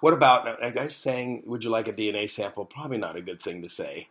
What 0.00 0.12
about 0.14 0.62
a 0.62 0.70
guy 0.70 0.88
saying, 0.88 1.42
"Would 1.46 1.64
you 1.64 1.70
like 1.70 1.88
a 1.88 1.92
DNA 1.92 2.28
sample?" 2.30 2.64
Probably 2.64 2.98
not 2.98 3.16
a 3.16 3.20
good 3.20 3.42
thing 3.42 3.62
to 3.62 3.68
say. 3.68 4.08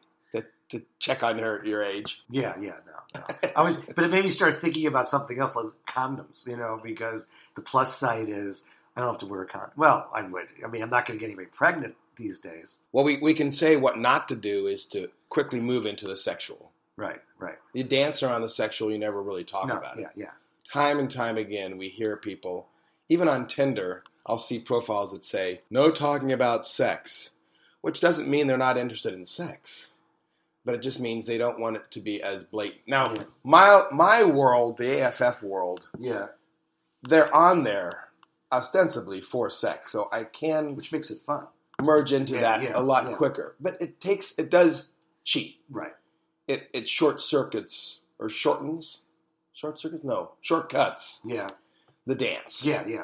To, 0.69 0.83
check 0.99 1.23
on 1.23 1.39
her 1.39 1.63
your 1.65 1.83
age. 1.83 2.23
Yeah, 2.29 2.55
yeah, 2.59 2.73
no, 2.85 3.21
no. 3.21 3.49
I 3.55 3.63
was, 3.63 3.77
but 3.95 4.03
it 4.03 4.11
made 4.11 4.23
me 4.23 4.29
start 4.29 4.57
thinking 4.57 4.85
about 4.85 5.07
something 5.07 5.39
else, 5.39 5.55
like 5.55 5.67
condoms. 5.87 6.47
You 6.47 6.57
know, 6.57 6.79
because 6.83 7.27
the 7.55 7.61
plus 7.61 7.95
side 7.95 8.27
is 8.29 8.65
I 8.95 9.01
don't 9.01 9.11
have 9.11 9.19
to 9.19 9.27
wear 9.27 9.43
a 9.43 9.45
condom. 9.45 9.71
Well, 9.77 10.09
I 10.13 10.23
would. 10.23 10.47
I 10.65 10.67
mean, 10.67 10.81
I'm 10.81 10.89
not 10.89 11.05
going 11.05 11.17
to 11.17 11.21
get 11.21 11.27
anybody 11.27 11.47
pregnant 11.53 11.95
these 12.17 12.39
days. 12.39 12.77
Well, 12.91 13.05
we, 13.05 13.17
we 13.17 13.33
can 13.33 13.53
say 13.53 13.75
what 13.75 13.99
not 13.99 14.27
to 14.29 14.35
do 14.35 14.67
is 14.67 14.85
to 14.85 15.09
quickly 15.29 15.59
move 15.59 15.85
into 15.85 16.05
the 16.05 16.17
sexual. 16.17 16.71
Right, 16.95 17.21
right. 17.37 17.57
You 17.73 17.83
dance 17.83 18.23
around 18.23 18.41
the 18.41 18.49
sexual, 18.49 18.91
you 18.91 18.97
never 18.97 19.21
really 19.21 19.43
talk 19.43 19.67
no, 19.67 19.77
about 19.77 19.99
it. 19.99 20.01
yeah, 20.01 20.23
yeah. 20.23 20.31
time 20.71 20.97
and 20.97 21.11
time 21.11 21.37
again, 21.37 21.77
we 21.77 21.89
hear 21.89 22.17
people, 22.17 22.67
even 23.07 23.29
on 23.29 23.47
Tinder, 23.47 24.03
I'll 24.25 24.39
see 24.39 24.59
profiles 24.59 25.11
that 25.11 25.23
say, 25.23 25.61
no 25.69 25.91
talking 25.91 26.31
about 26.31 26.65
sex, 26.65 27.29
which 27.81 27.99
doesn't 27.99 28.27
mean 28.27 28.47
they're 28.47 28.57
not 28.57 28.77
interested 28.77 29.13
in 29.13 29.25
sex, 29.25 29.91
but 30.67 30.75
it 30.75 30.81
just 30.81 30.99
means 30.99 31.25
they 31.25 31.37
don't 31.37 31.59
want 31.61 31.77
it 31.77 31.89
to 31.91 32.01
be 32.01 32.21
as 32.21 32.43
blatant. 32.43 32.81
Now, 32.87 33.13
Yeah. 33.15 33.23
my, 33.45 33.85
my 33.93 34.25
world, 34.25 34.77
the 34.77 34.99
AFF 35.01 35.41
world, 35.41 35.87
Yeah, 35.97 36.27
they're 37.03 37.33
on 37.33 37.63
there 37.63 38.09
ostensibly 38.51 39.21
for 39.21 39.49
sex, 39.49 39.89
so 39.91 40.09
I 40.11 40.25
can 40.25 40.75
which 40.75 40.91
makes 40.91 41.09
it 41.09 41.19
fun. 41.21 41.47
merge 41.81 42.11
into 42.11 42.33
Yeah, 42.33 42.41
that 42.41 42.63
yeah, 42.63 42.71
a 42.75 42.81
lot 42.81 43.05
quicker. 43.13 43.55
But 43.61 43.81
it 43.81 44.01
takes, 44.01 44.37
it 44.37 44.49
does 44.49 44.91
cheat. 45.23 45.61
Right. 45.69 45.95
It, 46.49 46.69
it 46.73 46.89
short 46.89 47.21
circuits 47.21 48.01
or 48.19 48.27
shortens, 48.29 49.01
short 49.53 49.79
circuits? 49.79 50.03
No, 50.03 50.31
shortcuts 50.41 51.21
Yeah, 51.25 51.47
the 52.05 52.15
dance. 52.15 52.65
yeah, 52.65 52.85
yeah. 52.85 53.03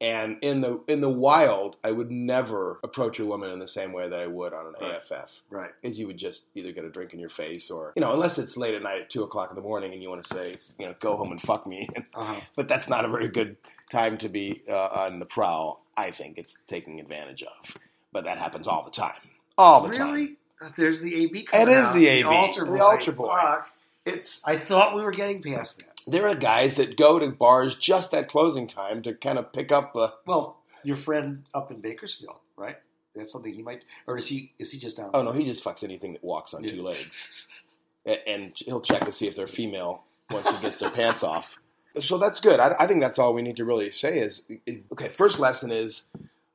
And 0.00 0.38
in 0.42 0.60
the 0.60 0.80
in 0.88 1.00
the 1.00 1.08
wild, 1.08 1.76
I 1.84 1.90
would 1.92 2.10
never 2.10 2.80
approach 2.82 3.20
a 3.20 3.24
woman 3.24 3.50
in 3.52 3.58
the 3.60 3.68
same 3.68 3.92
way 3.92 4.08
that 4.08 4.18
I 4.20 4.26
would 4.26 4.52
on 4.52 4.66
an 4.66 4.74
Right. 4.80 4.96
AFF. 5.10 5.30
Right. 5.50 5.70
Is 5.82 5.98
you 5.98 6.08
would 6.08 6.18
just 6.18 6.44
either 6.54 6.72
get 6.72 6.84
a 6.84 6.90
drink 6.90 7.14
in 7.14 7.20
your 7.20 7.28
face 7.30 7.70
or 7.70 7.92
you 7.96 8.00
know, 8.00 8.12
unless 8.12 8.38
it's 8.38 8.56
late 8.56 8.74
at 8.74 8.82
night 8.82 9.00
at 9.02 9.08
two 9.10 9.22
o'clock 9.22 9.50
in 9.50 9.56
the 9.56 9.62
morning 9.62 9.92
and 9.92 10.02
you 10.02 10.08
want 10.10 10.24
to 10.24 10.34
say, 10.34 10.56
you 10.78 10.86
know, 10.86 10.94
go 11.00 11.16
home 11.16 11.30
and 11.30 11.40
fuck 11.40 11.66
me. 11.66 11.88
Uh-huh. 12.14 12.40
but 12.56 12.68
that's 12.68 12.88
not 12.88 13.04
a 13.04 13.08
very 13.08 13.28
good 13.28 13.56
time 13.90 14.18
to 14.18 14.28
be 14.28 14.62
uh, 14.68 14.76
on 14.76 15.18
the 15.20 15.26
prowl. 15.26 15.80
I 15.96 16.10
think 16.10 16.38
it's 16.38 16.58
taking 16.66 17.00
advantage 17.00 17.42
of. 17.42 17.76
But 18.12 18.24
that 18.24 18.38
happens 18.38 18.66
all 18.66 18.84
the 18.84 18.90
time. 18.90 19.14
All 19.56 19.80
the 19.80 19.92
time. 19.92 20.12
Really? 20.12 20.36
There's 20.76 21.00
the 21.00 21.14
AB. 21.24 21.48
It 21.52 21.68
is 21.68 21.86
out, 21.86 21.94
the 21.94 22.06
AB, 22.08 22.24
altar 22.28 22.64
the 22.64 22.70
boy. 22.72 22.78
altar 22.80 23.12
boy. 23.12 23.28
Fuck. 23.28 23.70
It's 24.06 24.42
I 24.46 24.56
thought 24.56 24.94
we 24.94 25.02
were 25.02 25.10
getting 25.12 25.42
past 25.42 25.78
that. 25.78 25.93
There 26.06 26.28
are 26.28 26.34
guys 26.34 26.76
that 26.76 26.96
go 26.96 27.18
to 27.18 27.30
bars 27.30 27.76
just 27.76 28.12
at 28.14 28.28
closing 28.28 28.66
time 28.66 29.02
to 29.02 29.14
kind 29.14 29.38
of 29.38 29.52
pick 29.52 29.72
up 29.72 29.92
the 29.94 30.12
Well, 30.26 30.58
your 30.82 30.96
friend 30.96 31.44
up 31.54 31.70
in 31.70 31.80
Bakersfield, 31.80 32.36
right? 32.56 32.76
That's 33.14 33.32
something 33.32 33.54
he 33.54 33.62
might, 33.62 33.82
or 34.06 34.18
is 34.18 34.26
he? 34.26 34.52
Is 34.58 34.72
he 34.72 34.78
just 34.78 34.96
down? 34.96 35.10
Oh 35.14 35.22
no, 35.22 35.32
he 35.32 35.44
just 35.44 35.62
fucks 35.64 35.84
anything 35.84 36.12
that 36.14 36.24
walks 36.24 36.52
on 36.52 36.64
two 36.64 36.82
legs, 36.82 37.62
and 38.26 38.52
he'll 38.56 38.80
check 38.80 39.04
to 39.04 39.12
see 39.12 39.28
if 39.28 39.36
they're 39.36 39.46
female 39.46 40.02
once 40.30 40.50
he 40.50 40.60
gets 40.60 40.78
their 40.78 40.90
pants 40.90 41.22
off. 41.22 41.58
So 42.00 42.18
that's 42.18 42.40
good. 42.40 42.58
I, 42.58 42.74
I 42.80 42.86
think 42.88 43.00
that's 43.00 43.20
all 43.20 43.32
we 43.32 43.42
need 43.42 43.56
to 43.58 43.64
really 43.64 43.90
say 43.92 44.18
is 44.18 44.42
okay. 44.92 45.06
First 45.08 45.38
lesson 45.38 45.70
is 45.70 46.02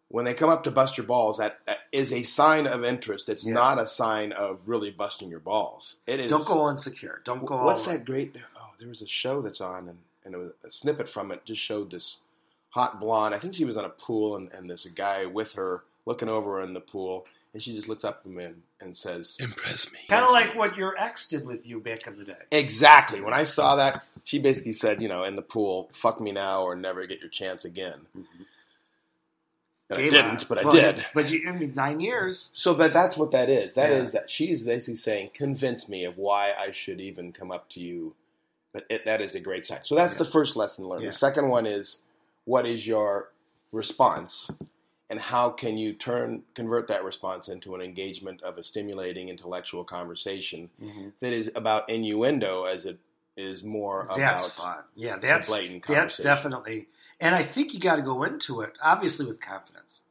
when 0.10 0.26
they 0.26 0.34
come 0.34 0.50
up 0.50 0.64
to 0.66 0.72
bust 0.72 0.98
your 0.98 1.06
balls, 1.08 1.38
that, 1.38 1.60
is 1.94 2.12
a 2.12 2.24
sign 2.24 2.68
of 2.68 2.84
interest. 2.84 3.30
It's 3.30 3.46
Yeah. 3.46 3.54
not 3.54 3.80
a 3.80 3.86
sign 3.88 4.32
of 4.34 4.68
really 4.68 4.92
busting 4.92 5.30
your 5.30 5.40
balls. 5.40 5.96
It 6.08 6.20
is. 6.20 6.30
Don't 6.30 6.46
go 6.46 6.70
insecure. 6.70 7.22
Don't 7.24 7.46
go. 7.46 7.64
What's 7.64 7.86
that 7.86 8.04
great? 8.06 8.36
There 8.80 8.90
was 8.90 9.02
a 9.02 9.08
show 9.08 9.42
that's 9.42 9.62
on, 9.62 9.90
and, 9.90 9.98
and 10.26 10.34
it 10.34 10.38
was 10.38 10.52
a 10.64 10.72
snippet 10.72 11.10
from 11.10 11.32
it 11.32 11.44
just 11.46 11.62
showed 11.62 11.92
this 11.92 12.18
hot 12.70 13.00
blonde. 13.00 13.36
I 13.36 13.40
think 13.40 13.56
she 13.56 13.66
was 13.66 13.78
on 13.78 13.86
a 13.86 13.90
pool, 13.90 14.36
and, 14.38 14.52
and 14.54 14.70
there's 14.70 14.86
a 14.86 14.92
guy 14.92 15.26
with 15.26 15.54
her 15.54 15.84
looking 16.06 16.30
over 16.30 16.62
in 16.62 16.74
the 16.74 16.80
pool, 16.80 17.26
and 17.54 17.62
she 17.62 17.74
just 17.76 17.90
looks 17.90 18.04
up 18.04 18.22
at 18.24 18.32
him 18.32 18.38
and, 18.40 18.62
and 18.80 18.96
says, 18.96 19.38
"Impress 19.40 19.92
me." 19.92 20.00
Kind 20.10 20.24
of 20.26 20.32
like 20.32 20.56
what 20.56 20.78
your 20.78 20.96
ex 20.98 21.28
did 21.28 21.46
with 21.46 21.68
you 21.68 21.80
back 21.80 22.08
in 22.08 22.18
the 22.18 22.24
day. 22.26 22.38
exactly. 22.52 23.22
When 23.22 23.34
I 23.34 23.44
saw 23.44 23.76
that, 23.78 24.04
she 24.24 24.40
basically 24.40 24.72
said, 24.74 25.02
"You 25.02 25.08
know, 25.10 25.24
in 25.24 25.36
the 25.36 25.42
pool, 25.42 25.90
fuck 25.94 26.22
me 26.22 26.32
now 26.32 26.62
or 26.64 26.76
never 26.76 27.06
get 27.08 27.20
your 27.20 27.30
chance 27.30 27.66
again." 27.66 28.00
Mm-hmm. 28.18 28.44
And 29.92 30.00
I 30.00 30.08
didn't, 30.10 30.48
but 30.48 30.60
I 30.60 30.64
Well, 30.66 30.72
did. 30.74 31.04
But 31.16 31.32
you, 31.32 31.50
I 31.50 31.52
mean, 31.52 31.74
nine 31.76 32.00
years. 32.00 32.52
So, 32.54 32.76
but 32.76 32.94
that's 32.94 33.18
what 33.18 33.32
that 33.32 33.50
is. 33.50 33.74
That 33.74 33.92
is 33.92 34.14
Yeah. 34.14 34.20
that 34.20 34.30
she's 34.30 34.64
basically 34.64 34.98
saying, 34.98 35.32
convince 35.34 35.90
me 35.90 36.06
of 36.06 36.16
why 36.16 36.54
I 36.56 36.72
should 36.72 37.02
even 37.02 37.34
come 37.34 37.52
up 37.52 37.70
to 37.70 37.80
you. 37.80 38.14
But 38.72 38.86
it, 38.90 39.06
that 39.06 39.22
is 39.22 39.36
a 39.36 39.40
great 39.40 39.66
sign. 39.66 39.80
So 39.84 39.96
that's 39.96 40.14
Yeah. 40.14 40.20
the 40.20 40.26
first 40.30 40.56
lesson 40.56 40.88
learned. 40.88 41.04
Yeah. 41.04 41.10
The 41.10 41.16
second 41.16 41.50
one 41.50 41.66
is, 41.66 42.04
what 42.46 42.66
is 42.66 42.86
your 42.86 43.32
response, 43.72 44.52
and 45.10 45.20
how 45.20 45.50
can 45.50 45.78
you 45.78 45.94
turn 45.94 46.44
convert 46.56 46.88
that 46.88 47.04
response 47.04 47.48
into 47.50 47.74
an 47.76 47.82
engagement 47.82 48.44
of 48.44 48.58
a 48.58 48.64
stimulating 48.64 49.30
intellectual 49.30 49.84
conversation 49.84 50.70
mm-hmm. 50.82 51.10
that 51.20 51.34
is 51.34 51.52
about 51.56 51.90
innuendo 51.90 52.66
as 52.66 52.86
it 52.86 53.00
is 53.36 53.64
more 53.64 54.06
That's 54.16 54.46
about 54.48 54.66
fun. 54.66 54.84
Yeah, 54.96 55.18
that's 55.18 55.50
blatant 55.50 55.86
that's 55.88 56.18
definitely. 56.18 56.88
And 57.20 57.34
I 57.36 57.44
think 57.44 57.74
you 57.74 57.80
got 57.80 57.96
to 57.96 58.02
go 58.02 58.24
into 58.24 58.62
it 58.62 58.74
obviously 58.82 59.26
with 59.26 59.42
confidence. 59.42 60.04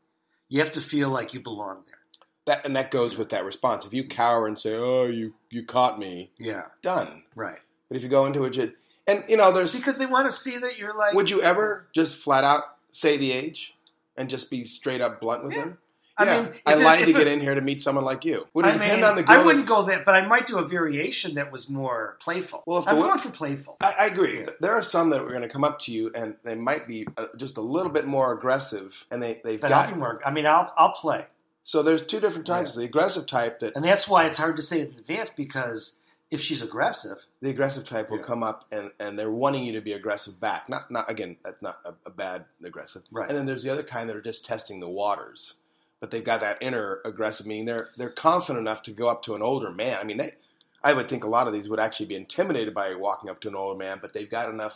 You 0.49 0.61
have 0.61 0.73
to 0.73 0.81
feel 0.81 1.11
like 1.11 1.35
you 1.35 1.40
belong 1.40 1.85
there. 1.87 1.99
that, 2.47 2.64
and 2.64 2.75
that 2.75 2.90
goes 2.90 3.16
with 3.18 3.31
that 3.31 3.44
response. 3.44 3.85
If 3.87 3.92
you 3.94 4.05
cower 4.09 4.47
and 4.47 4.59
say, 4.59 4.75
"Oh, 4.75 5.07
you 5.07 5.35
you 5.51 5.64
caught 5.64 5.99
me," 5.99 6.31
Yeah, 6.38 6.64
done. 6.83 7.23
right. 7.35 7.61
But 7.88 7.96
if 7.96 8.03
you 8.03 8.09
go 8.09 8.27
into 8.27 8.44
it, 8.44 8.51
just, 8.51 8.72
and 9.07 9.24
you 9.29 9.37
know, 9.37 9.53
there's 9.53 9.74
Because 9.74 9.98
they 9.98 10.07
want 10.07 10.29
to 10.31 10.37
see 10.37 10.59
that 10.59 10.79
you're 10.79 10.96
like. 10.96 11.14
Would 11.14 11.31
you 11.31 11.42
ever 11.42 11.87
just 11.94 12.20
flat 12.20 12.44
out 12.44 12.64
say 12.92 13.16
the 13.16 13.33
age 13.33 13.74
and 14.16 14.29
just 14.29 14.51
be 14.51 14.64
straight 14.64 15.01
up 15.01 15.20
blunt 15.20 15.44
with 15.44 15.55
Yeah. 15.55 15.64
them? 15.64 15.79
I 16.20 16.24
Yeah, 16.24 16.42
mean, 16.42 16.53
I 16.66 16.74
lied 16.74 17.07
to 17.07 17.12
get 17.12 17.29
in 17.29 17.38
here 17.38 17.55
to 17.55 17.61
meet 17.61 17.81
someone 17.81 18.05
like 18.05 18.24
you. 18.24 18.44
Would 18.53 18.64
it 18.64 18.70
I 18.70 18.72
depend 18.72 19.03
mean, 19.03 19.05
on 19.05 19.14
the 19.14 19.22
girl? 19.22 19.40
I 19.40 19.44
wouldn't 19.44 19.66
go 19.66 19.85
that, 19.85 20.05
but 20.05 20.16
I 20.16 20.27
might 20.27 20.48
do 20.48 20.59
a 20.59 20.66
variation 20.66 21.35
that 21.37 21.53
was 21.53 21.70
more 21.70 22.18
playful. 22.20 22.64
Well, 22.66 22.81
if 22.81 22.88
I'm 22.88 22.96
going 22.98 23.20
for 23.20 23.31
playful. 23.31 23.77
I, 23.81 23.94
I 24.01 24.07
agree. 24.07 24.40
Yeah. 24.40 24.46
There 24.61 24.72
are 24.72 24.83
some 24.83 25.11
that 25.11 25.20
are 25.20 25.29
going 25.29 25.42
to 25.42 25.48
come 25.48 25.62
up 25.62 25.79
to 25.83 25.92
you 25.92 26.11
and 26.16 26.35
they 26.42 26.57
might 26.57 26.88
be 26.88 27.07
uh, 27.16 27.27
just 27.37 27.57
a 27.57 27.61
little 27.61 27.92
bit 27.92 28.05
more 28.05 28.33
aggressive, 28.33 29.07
and 29.12 29.22
they 29.22 29.40
they've 29.44 29.61
But 29.61 29.70
I'll 29.70 29.85
got 29.85 29.94
be 29.94 30.01
more. 30.01 30.20
I 30.27 30.33
mean, 30.33 30.44
I'll 30.44 30.72
I'll 30.77 30.92
play. 30.92 31.27
So 31.62 31.83
there's 31.85 32.03
two 32.05 32.18
different 32.18 32.46
types. 32.46 32.74
The 32.74 32.83
aggressive 32.83 33.27
type 33.27 33.61
that 33.61 33.77
And 33.77 33.85
that's 33.85 34.09
why 34.09 34.27
it's 34.27 34.38
hard 34.38 34.57
to 34.57 34.62
say 34.62 34.81
in 34.81 34.87
advance 34.98 35.31
because 35.31 35.98
if 36.31 36.41
she's 36.41 36.62
aggressive, 36.62 37.17
the 37.41 37.51
aggressive 37.51 37.85
type 37.85 38.11
will 38.11 38.19
Yeah. 38.19 38.25
come 38.25 38.43
up 38.43 38.67
and, 38.71 38.91
and 39.01 39.19
they're 39.19 39.31
wanting 39.31 39.64
you 39.64 39.73
to 39.73 39.81
be 39.81 39.93
aggressive 39.93 40.38
back. 40.41 40.69
Not 40.69 40.91
not 40.91 41.09
again, 41.11 41.37
that's 41.45 41.62
not 41.62 41.77
a, 41.85 41.95
a 42.07 42.11
bad 42.11 42.45
aggressive. 42.64 43.03
Right. 43.11 43.29
And 43.29 43.37
then 43.38 43.47
there's 43.47 43.62
the 43.62 43.71
other 43.71 43.83
kind 43.83 44.09
that 44.09 44.17
are 44.17 44.21
just 44.23 44.45
testing 44.45 44.81
the 44.81 44.88
waters, 44.88 45.55
but 46.01 46.11
they've 46.11 46.25
got 46.25 46.41
that 46.41 46.59
inner 46.61 47.01
aggressive 47.05 47.47
meaning. 47.47 47.64
They're 47.64 47.88
they're 47.97 48.11
confident 48.11 48.61
enough 48.61 48.83
to 48.85 48.91
go 48.91 49.09
up 49.09 49.23
to 49.25 49.35
an 49.35 49.43
older 49.43 49.71
man. 49.71 49.99
I 50.01 50.05
mean, 50.05 50.19
they, 50.19 50.33
I 50.85 50.93
would 50.93 51.09
think 51.09 51.25
a 51.25 51.29
lot 51.29 51.47
of 51.47 51.53
these 51.53 51.69
would 51.69 51.81
actually 51.81 52.07
be 52.07 52.17
intimidated 52.17 52.75
by 52.75 52.95
walking 52.95 53.31
up 53.31 53.41
to 53.41 53.49
an 53.49 53.55
older 53.57 53.79
man, 53.79 53.99
but 54.01 54.12
they've 54.12 54.31
got 54.31 54.49
enough 54.51 54.75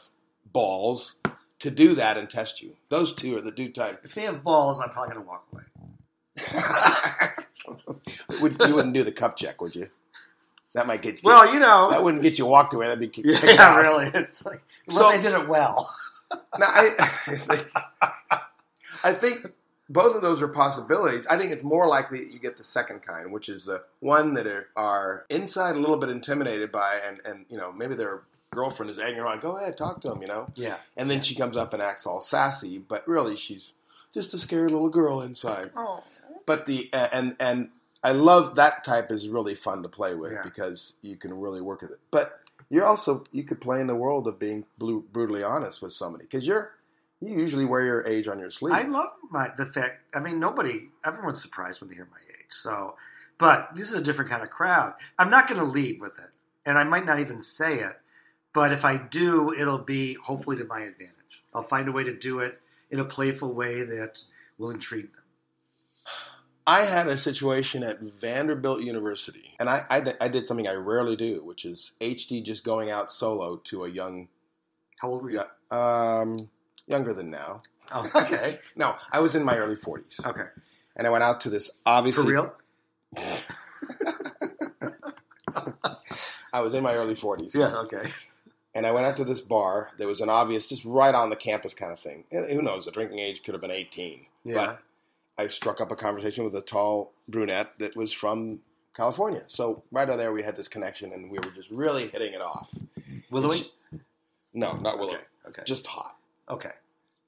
balls 0.52 1.16
to 1.60 1.70
do 1.70 1.94
that 1.94 2.16
and 2.16 2.28
test 2.28 2.60
you. 2.60 2.74
Those 2.88 3.12
two 3.14 3.36
are 3.36 3.40
the 3.40 3.52
two 3.52 3.68
type. 3.70 4.00
if 4.04 4.14
they 4.14 4.22
have 4.22 4.42
balls, 4.42 4.80
I'm 4.80 4.90
probably 4.90 5.14
going 5.14 5.24
to 5.24 5.28
walk 5.28 5.46
away. 5.52 5.62
you 8.68 8.74
wouldn't 8.74 8.94
do 8.94 9.04
the 9.04 9.12
cup 9.12 9.36
check, 9.36 9.60
would 9.60 9.76
you? 9.76 9.88
That 10.74 10.86
might 10.86 11.02
get 11.02 11.22
you. 11.22 11.26
Well, 11.26 11.52
you 11.52 11.60
know, 11.60 11.90
that 11.90 12.02
wouldn't 12.02 12.22
get 12.22 12.38
you 12.38 12.46
walked 12.46 12.72
away. 12.74 12.86
That'd 12.86 13.00
be 13.00 13.08
kick- 13.22 13.26
yeah, 13.26 13.56
out. 13.60 13.82
really. 13.82 14.10
It's 14.14 14.44
like 14.46 14.62
unless 14.88 15.04
So- 15.06 15.10
I 15.10 15.20
did 15.20 15.32
it 15.34 15.48
well. 15.48 15.94
Now, 16.58 16.66
I, 16.66 17.62
I 19.04 19.12
think 19.12 19.52
both 19.90 20.14
of 20.16 20.22
those 20.22 20.40
are 20.40 20.48
possibilities. 20.48 21.26
I 21.26 21.36
think 21.36 21.52
it's 21.52 21.62
more 21.62 21.86
likely 21.86 22.20
that 22.24 22.32
you 22.32 22.38
get 22.38 22.56
the 22.56 22.62
second 22.64 23.00
kind, 23.02 23.32
which 23.32 23.48
is 23.50 23.66
the 23.66 23.82
one 24.00 24.32
that 24.34 24.46
are, 24.46 24.68
are 24.76 25.26
inside 25.28 25.76
a 25.76 25.78
little 25.78 25.98
bit 25.98 26.08
intimidated 26.08 26.72
by, 26.72 27.00
and, 27.06 27.20
and 27.26 27.44
you 27.50 27.58
know 27.58 27.70
maybe 27.72 27.94
their 27.96 28.22
girlfriend 28.50 28.88
is 28.90 28.98
egging 28.98 29.16
her 29.18 29.26
on. 29.26 29.40
Go 29.40 29.56
ahead, 29.58 29.76
talk 29.76 30.00
to 30.02 30.12
him, 30.12 30.22
you 30.22 30.28
know. 30.28 30.46
Yeah. 30.54 30.76
And 30.96 31.10
then 31.10 31.20
she 31.20 31.34
comes 31.34 31.56
up 31.56 31.74
and 31.74 31.82
acts 31.82 32.06
all 32.06 32.20
sassy, 32.22 32.78
but 32.78 33.06
really 33.06 33.36
she's 33.36 33.72
just 34.14 34.32
a 34.34 34.38
scared 34.38 34.70
little 34.70 34.88
girl 34.88 35.20
inside. 35.20 35.70
Oh. 35.76 36.02
But 36.46 36.64
the 36.66 36.88
uh, 36.94 37.08
and 37.12 37.36
and 37.40 37.68
I 38.04 38.12
love 38.12 38.56
that 38.56 38.84
type 38.84 39.10
is 39.10 39.28
really 39.28 39.54
fun 39.54 39.82
to 39.82 39.88
play 39.88 40.14
with 40.14 40.32
Yeah. 40.32 40.42
because 40.42 40.94
you 41.02 41.16
can 41.16 41.38
really 41.38 41.60
work 41.60 41.82
with 41.82 41.92
it. 41.92 42.00
But 42.10 42.40
you're 42.70 42.84
also 42.84 43.22
you 43.32 43.44
could 43.44 43.60
play 43.60 43.80
in 43.80 43.86
the 43.86 43.94
world 43.94 44.26
of 44.26 44.38
being 44.38 44.64
blu- 44.78 45.04
brutally 45.12 45.42
honest 45.42 45.82
with 45.82 45.92
somebody 45.92 46.24
because 46.24 46.46
you're 46.46 46.72
you 47.20 47.38
usually 47.38 47.64
wear 47.64 47.84
your 47.84 48.06
age 48.06 48.26
on 48.26 48.38
your 48.40 48.50
sleeve. 48.50 48.74
I 48.74 48.82
love 48.82 49.10
my 49.30 49.50
the 49.56 49.66
fact. 49.66 50.00
I 50.14 50.18
mean, 50.20 50.40
nobody, 50.40 50.88
everyone's 51.04 51.40
surprised 51.40 51.80
when 51.80 51.88
they 51.90 51.94
hear 51.94 52.08
my 52.10 52.18
age. 52.18 52.46
So, 52.50 52.96
but 53.38 53.70
this 53.76 53.88
is 53.90 53.94
a 53.94 54.02
different 54.02 54.30
kind 54.30 54.42
of 54.42 54.50
crowd. 54.50 54.94
I'm 55.18 55.30
not 55.30 55.46
going 55.46 55.60
to 55.60 55.66
lead 55.66 56.00
with 56.00 56.18
it, 56.18 56.30
and 56.66 56.76
I 56.76 56.84
might 56.84 57.06
not 57.06 57.20
even 57.20 57.40
say 57.40 57.78
it. 57.78 58.00
But 58.52 58.72
if 58.72 58.84
I 58.84 58.96
do, 58.96 59.52
it'll 59.52 59.78
be 59.78 60.14
hopefully 60.14 60.56
to 60.56 60.64
my 60.64 60.80
advantage. 60.80 61.14
I'll 61.54 61.62
find 61.62 61.88
a 61.88 61.92
way 61.92 62.02
to 62.04 62.14
do 62.14 62.40
it 62.40 62.60
in 62.90 62.98
a 62.98 63.04
playful 63.04 63.52
way 63.54 63.82
that 63.84 64.20
will 64.58 64.70
intrigue 64.70 65.12
them. 65.12 65.21
I 66.66 66.84
had 66.84 67.08
a 67.08 67.18
situation 67.18 67.82
at 67.82 68.00
Vanderbilt 68.00 68.82
University, 68.82 69.54
and 69.58 69.68
I, 69.68 69.84
I, 69.90 70.00
did- 70.00 70.16
I 70.20 70.28
did 70.28 70.46
something 70.46 70.68
I 70.68 70.74
rarely 70.74 71.16
do, 71.16 71.42
which 71.44 71.64
is 71.64 71.92
HD 72.00 72.42
just 72.44 72.64
going 72.64 72.90
out 72.90 73.10
solo 73.10 73.56
to 73.64 73.84
a 73.84 73.88
young, 73.90 74.28
How 75.00 75.08
old 75.10 75.22
were 75.22 75.30
you? 75.30 75.42
um, 75.76 76.48
younger 76.86 77.12
than 77.14 77.30
now. 77.30 77.60
Oh, 77.90 78.08
okay, 78.14 78.60
No, 78.76 78.94
I 79.10 79.20
was 79.20 79.34
in 79.34 79.44
my 79.44 79.56
early 79.58 79.76
40s, 79.76 80.24
okay, 80.26 80.46
and 80.96 81.06
I 81.06 81.10
went 81.10 81.24
out 81.24 81.40
to 81.42 81.50
this 81.50 81.70
obviously 81.84 82.22
for 82.24 82.30
real. 82.30 82.52
I 86.52 86.60
was 86.60 86.74
in 86.74 86.82
my 86.82 86.94
early 86.94 87.14
40s. 87.14 87.54
Yeah, 87.54 87.74
okay. 87.82 88.10
And 88.74 88.86
I 88.86 88.90
went 88.92 89.06
out 89.06 89.16
to 89.18 89.24
this 89.24 89.40
bar. 89.40 89.90
There 89.96 90.06
was 90.08 90.20
an 90.20 90.28
obvious, 90.28 90.68
just 90.68 90.84
right 90.84 91.14
on 91.14 91.30
the 91.30 91.36
campus 91.36 91.74
kind 91.74 91.92
of 91.92 92.00
thing. 92.00 92.24
And 92.30 92.46
who 92.50 92.62
knows? 92.62 92.84
The 92.86 92.90
drinking 92.90 93.18
age 93.18 93.42
could 93.42 93.54
have 93.54 93.60
been 93.60 93.70
18. 93.70 94.26
Yeah, 94.44 94.54
But 94.54 94.80
I 95.38 95.48
struck 95.48 95.80
up 95.80 95.90
a 95.90 95.96
conversation 95.96 96.44
with 96.44 96.54
a 96.54 96.60
tall 96.60 97.12
brunette 97.28 97.72
that 97.78 97.96
was 97.96 98.12
from 98.12 98.60
California. 98.96 99.42
So 99.46 99.82
right 99.90 100.08
out 100.08 100.18
there, 100.18 100.32
we 100.32 100.42
had 100.42 100.56
this 100.56 100.68
connection, 100.68 101.12
and 101.12 101.30
we 101.30 101.38
were 101.38 101.50
just 101.54 101.70
really 101.70 102.08
hitting 102.08 102.34
it 102.34 102.42
off. 102.42 102.70
Willowy. 103.30 103.62
No, 104.54 104.74
not 104.76 104.98
Willow. 104.98 105.14
Okay, 105.14 105.22
okay, 105.48 105.62
Just 105.64 105.86
hot. 105.86 106.16
okay. 106.48 106.72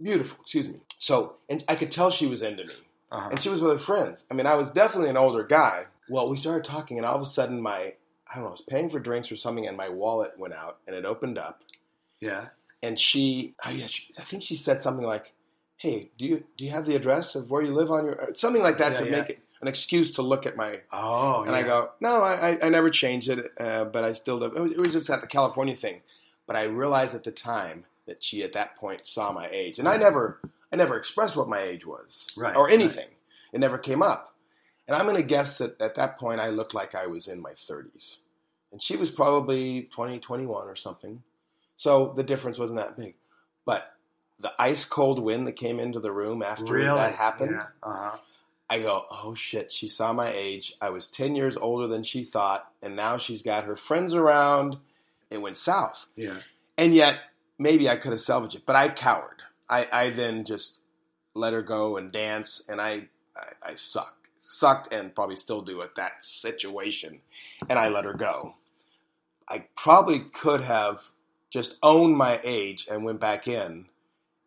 Beautiful, 0.02 0.38
excuse 0.42 0.66
me. 0.66 0.80
So, 0.98 1.36
and 1.48 1.64
I 1.68 1.76
could 1.76 1.90
tell 1.90 2.10
she 2.10 2.26
was 2.26 2.42
into 2.42 2.64
me. 2.64 2.74
Uh-huh. 3.12 3.28
And 3.30 3.40
she 3.42 3.48
was 3.48 3.60
with 3.60 3.70
her 3.72 3.78
friends. 3.78 4.26
I 4.30 4.34
mean, 4.34 4.46
I 4.46 4.56
was 4.56 4.68
definitely 4.70 5.08
an 5.08 5.16
older 5.16 5.44
guy. 5.44 5.84
Well, 6.10 6.28
we 6.28 6.36
started 6.36 6.64
talking, 6.64 6.98
and 6.98 7.06
all 7.06 7.14
of 7.16 7.22
a 7.22 7.26
sudden, 7.26 7.62
my, 7.62 7.76
I 7.78 8.34
don't 8.34 8.42
know, 8.42 8.48
I 8.48 8.52
was 8.52 8.60
paying 8.60 8.90
for 8.90 8.98
drinks 8.98 9.30
or 9.32 9.36
something, 9.36 9.66
and 9.66 9.76
my 9.76 9.88
wallet 9.88 10.32
went 10.36 10.52
out, 10.52 10.78
and 10.86 10.96
it 10.96 11.04
opened 11.06 11.38
up. 11.38 11.62
Yeah. 12.20 12.46
and 12.82 12.98
she, 12.98 13.54
oh 13.66 13.70
yeah, 13.70 13.86
she, 13.86 14.06
I 14.18 14.22
think 14.22 14.42
she 14.42 14.56
said 14.56 14.82
something 14.82 15.06
like, 15.06 15.32
"Hey, 15.84 16.10
do 16.16 16.24
you 16.24 16.44
do 16.56 16.64
you 16.64 16.70
have 16.70 16.86
the 16.86 16.96
address 16.96 17.34
of 17.34 17.50
where 17.50 17.60
you 17.60 17.70
live 17.70 17.90
on 17.90 18.06
your 18.06 18.30
something 18.32 18.62
like 18.62 18.78
that 18.78 18.92
Yeah, 18.92 18.98
to 19.00 19.04
yeah. 19.04 19.10
make 19.10 19.28
it 19.28 19.38
an 19.60 19.68
excuse 19.68 20.10
to 20.12 20.22
look 20.22 20.46
at 20.46 20.56
my?" 20.56 20.80
Oh, 20.90 21.42
And 21.42 21.54
I 21.54 21.62
go, 21.62 21.92
"No, 22.00 22.22
I, 22.22 22.58
I, 22.62 22.70
never 22.70 22.88
changed 22.88 23.28
it, 23.28 23.52
uh, 23.60 23.84
but 23.84 24.02
I 24.02 24.14
still 24.14 24.36
live." 24.36 24.52
It 24.56 24.60
was, 24.60 24.72
it 24.72 24.78
was 24.78 24.92
just 24.92 25.10
at 25.10 25.20
the 25.20 25.26
California 25.26 25.76
thing, 25.76 26.00
but 26.46 26.56
I 26.56 26.62
realized 26.62 27.14
at 27.14 27.24
the 27.24 27.30
time 27.30 27.84
that 28.06 28.24
she 28.24 28.42
at 28.42 28.54
that 28.54 28.76
point 28.76 29.06
saw 29.06 29.30
my 29.30 29.46
age, 29.52 29.78
and 29.78 29.86
I 29.86 29.98
never, 29.98 30.40
I 30.72 30.76
never 30.76 30.96
expressed 30.96 31.36
what 31.36 31.50
my 31.50 31.60
age 31.60 31.84
was 31.84 32.30
Right, 32.34 32.56
or 32.56 32.70
anything. 32.70 33.08
It 33.52 33.60
never 33.60 33.76
came 33.76 34.00
up, 34.00 34.34
and 34.88 34.96
I'm 34.96 35.04
going 35.04 35.16
to 35.16 35.22
guess 35.22 35.58
that 35.58 35.78
at 35.82 35.96
that 35.96 36.18
point 36.18 36.40
I 36.40 36.48
looked 36.48 36.72
like 36.72 36.94
I 36.94 37.08
was 37.08 37.28
in 37.28 37.42
my 37.42 37.52
30s, 37.52 38.20
and 38.72 38.82
she 38.82 38.96
was 38.96 39.10
probably 39.10 39.82
20, 39.92 40.18
21 40.18 40.66
or 40.66 40.76
something. 40.76 41.22
So 41.76 42.14
the 42.16 42.22
difference 42.22 42.56
wasn't 42.56 42.78
that 42.78 42.96
big. 42.96 43.16
But 43.66 43.93
the 44.40 44.52
ice 44.58 44.84
cold 44.84 45.18
wind 45.18 45.46
that 45.46 45.56
came 45.56 45.78
into 45.78 46.00
the 46.00 46.12
room 46.12 46.42
after 46.42 46.64
really 46.64 46.86
that 46.86 47.14
happened, 47.14 47.52
Yeah. 47.52 47.66
Uh-huh. 47.82 48.16
I 48.68 48.80
go, 48.80 49.04
oh 49.10 49.34
shit, 49.34 49.70
she 49.70 49.88
saw 49.88 50.12
my 50.12 50.32
age. 50.32 50.74
I 50.80 50.88
was 50.90 51.06
10 51.06 51.36
years 51.36 51.56
older 51.56 51.86
than 51.86 52.02
she 52.02 52.24
thought, 52.24 52.70
and 52.82 52.96
now 52.96 53.18
she's 53.18 53.42
got 53.42 53.64
her 53.64 53.76
friends 53.76 54.14
around. 54.14 54.78
It 55.30 55.38
went 55.38 55.58
south. 55.58 56.06
Yeah. 56.16 56.38
And 56.78 56.94
yet, 56.94 57.20
maybe 57.58 57.88
I 57.88 57.96
could 57.96 58.12
have 58.12 58.20
salvaged 58.20 58.56
it, 58.56 58.66
but 58.66 58.74
I 58.74 58.88
cowered. 58.88 59.42
I, 59.68 59.86
I 59.92 60.10
then 60.10 60.44
just 60.44 60.80
let 61.34 61.52
her 61.52 61.62
go 61.62 61.96
and 61.96 62.10
dance, 62.10 62.62
and 62.68 62.80
I, 62.80 63.08
I, 63.36 63.70
I 63.70 63.74
suck. 63.74 64.16
Sucked 64.40 64.92
and 64.92 65.14
probably 65.14 65.36
still 65.36 65.62
do 65.62 65.80
at 65.82 65.94
that 65.96 66.22
situation. 66.22 67.20
And 67.68 67.78
I 67.78 67.88
let 67.88 68.04
her 68.04 68.12
go. 68.12 68.56
I 69.48 69.66
probably 69.76 70.20
could 70.20 70.62
have 70.62 71.02
just 71.50 71.76
owned 71.82 72.16
my 72.16 72.40
age 72.44 72.86
and 72.90 73.04
went 73.04 73.20
back 73.20 73.46
in. 73.48 73.86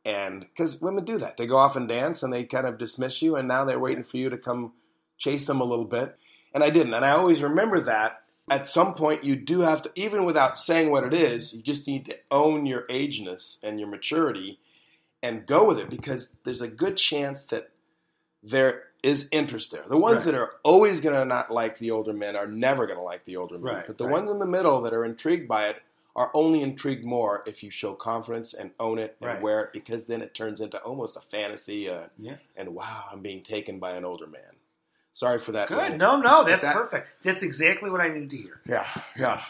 And 0.07 0.39
because 0.39 0.79
women 0.81 1.03
do 1.03 1.17
that, 1.17 1.35
they 1.35 1.45
go 1.47 1.57
off 1.57 1.75
and 1.75 1.85
dance 1.85 2.23
and 2.23 2.31
they 2.31 2.45
kind 2.45 2.65
of 2.65 2.77
dismiss 2.77 3.21
you, 3.21 3.35
and 3.35 3.45
now 3.45 3.65
they're 3.65 3.77
waiting 3.77 4.05
for 4.05 4.15
you 4.15 4.29
to 4.29 4.37
come 4.37 4.71
chase 5.17 5.45
them 5.45 5.59
a 5.59 5.65
little 5.65 5.83
bit. 5.85 6.15
And 6.53 6.63
I 6.63 6.69
didn't. 6.69 6.93
And 6.93 7.03
I 7.03 7.09
always 7.11 7.41
remember 7.41 7.81
that 7.81 8.21
at 8.49 8.69
some 8.69 8.93
point 8.93 9.25
you 9.25 9.35
do 9.35 9.59
have 9.61 9.81
to, 9.81 9.91
even 9.95 10.23
without 10.23 10.57
saying 10.57 10.91
what 10.91 11.03
it 11.03 11.13
is, 11.13 11.53
you 11.53 11.61
just 11.61 11.87
need 11.87 12.05
to 12.05 12.17
own 12.31 12.65
your 12.65 12.85
ageness 12.89 13.59
and 13.61 13.81
your 13.81 13.89
maturity 13.89 14.59
and 15.21 15.45
go 15.45 15.67
with 15.67 15.77
it 15.77 15.89
because 15.89 16.31
there's 16.45 16.61
a 16.61 16.69
good 16.69 16.95
chance 16.95 17.45
that 17.47 17.69
there 18.41 18.83
is 19.03 19.27
interest 19.33 19.71
there. 19.71 19.83
The 19.89 19.97
ones 19.97 20.17
Right. 20.17 20.25
that 20.25 20.35
are 20.35 20.53
always 20.63 21.01
going 21.01 21.15
to 21.15 21.25
not 21.25 21.51
like 21.51 21.79
the 21.79 21.91
older 21.91 22.13
men 22.13 22.37
are 22.37 22.47
never 22.47 22.87
going 22.87 22.97
to 22.97 23.03
like 23.03 23.25
the 23.25 23.35
older 23.35 23.57
men. 23.57 23.75
Right, 23.75 23.87
but 23.87 23.97
the 23.97 24.05
right. 24.05 24.13
ones 24.13 24.31
in 24.31 24.39
the 24.39 24.45
middle 24.45 24.81
that 24.83 24.93
are 24.93 25.03
intrigued 25.03 25.49
by 25.49 25.67
it 25.67 25.81
are 26.17 26.31
only 26.33 26.61
intrigued 26.61 27.05
more 27.05 27.43
if 27.45 27.61
you 27.63 27.69
show 27.71 27.93
confidence 27.93 28.53
and 28.53 28.71
own 28.79 28.97
it 28.97 29.15
and 29.21 29.27
Right. 29.29 29.41
wear 29.41 29.61
it 29.61 29.69
because 29.71 30.05
then 30.05 30.21
it 30.21 30.33
turns 30.33 30.59
into 30.59 30.77
almost 30.81 31.15
a 31.15 31.21
fantasy. 31.21 31.87
Uh, 31.89 32.07
Yeah. 32.17 32.37
and 32.55 32.73
wow, 32.75 33.05
I'm 33.11 33.21
being 33.21 33.43
taken 33.43 33.77
by 33.79 33.91
an 33.91 34.03
older 34.03 34.27
man. 34.27 34.41
Sorry 35.13 35.39
for 35.39 35.51
that. 35.53 35.69
Good. 35.69 35.77
little- 35.77 35.97
No, 35.97 36.19
no, 36.19 36.43
that's 36.43 36.63
that- 36.65 36.75
perfect. 36.75 37.23
That's 37.23 37.43
exactly 37.43 37.89
what 37.89 38.01
I 38.01 38.09
needed 38.09 38.31
to 38.31 38.37
hear. 38.37 38.61
Yeah, 38.65 38.87
yeah. 39.15 39.41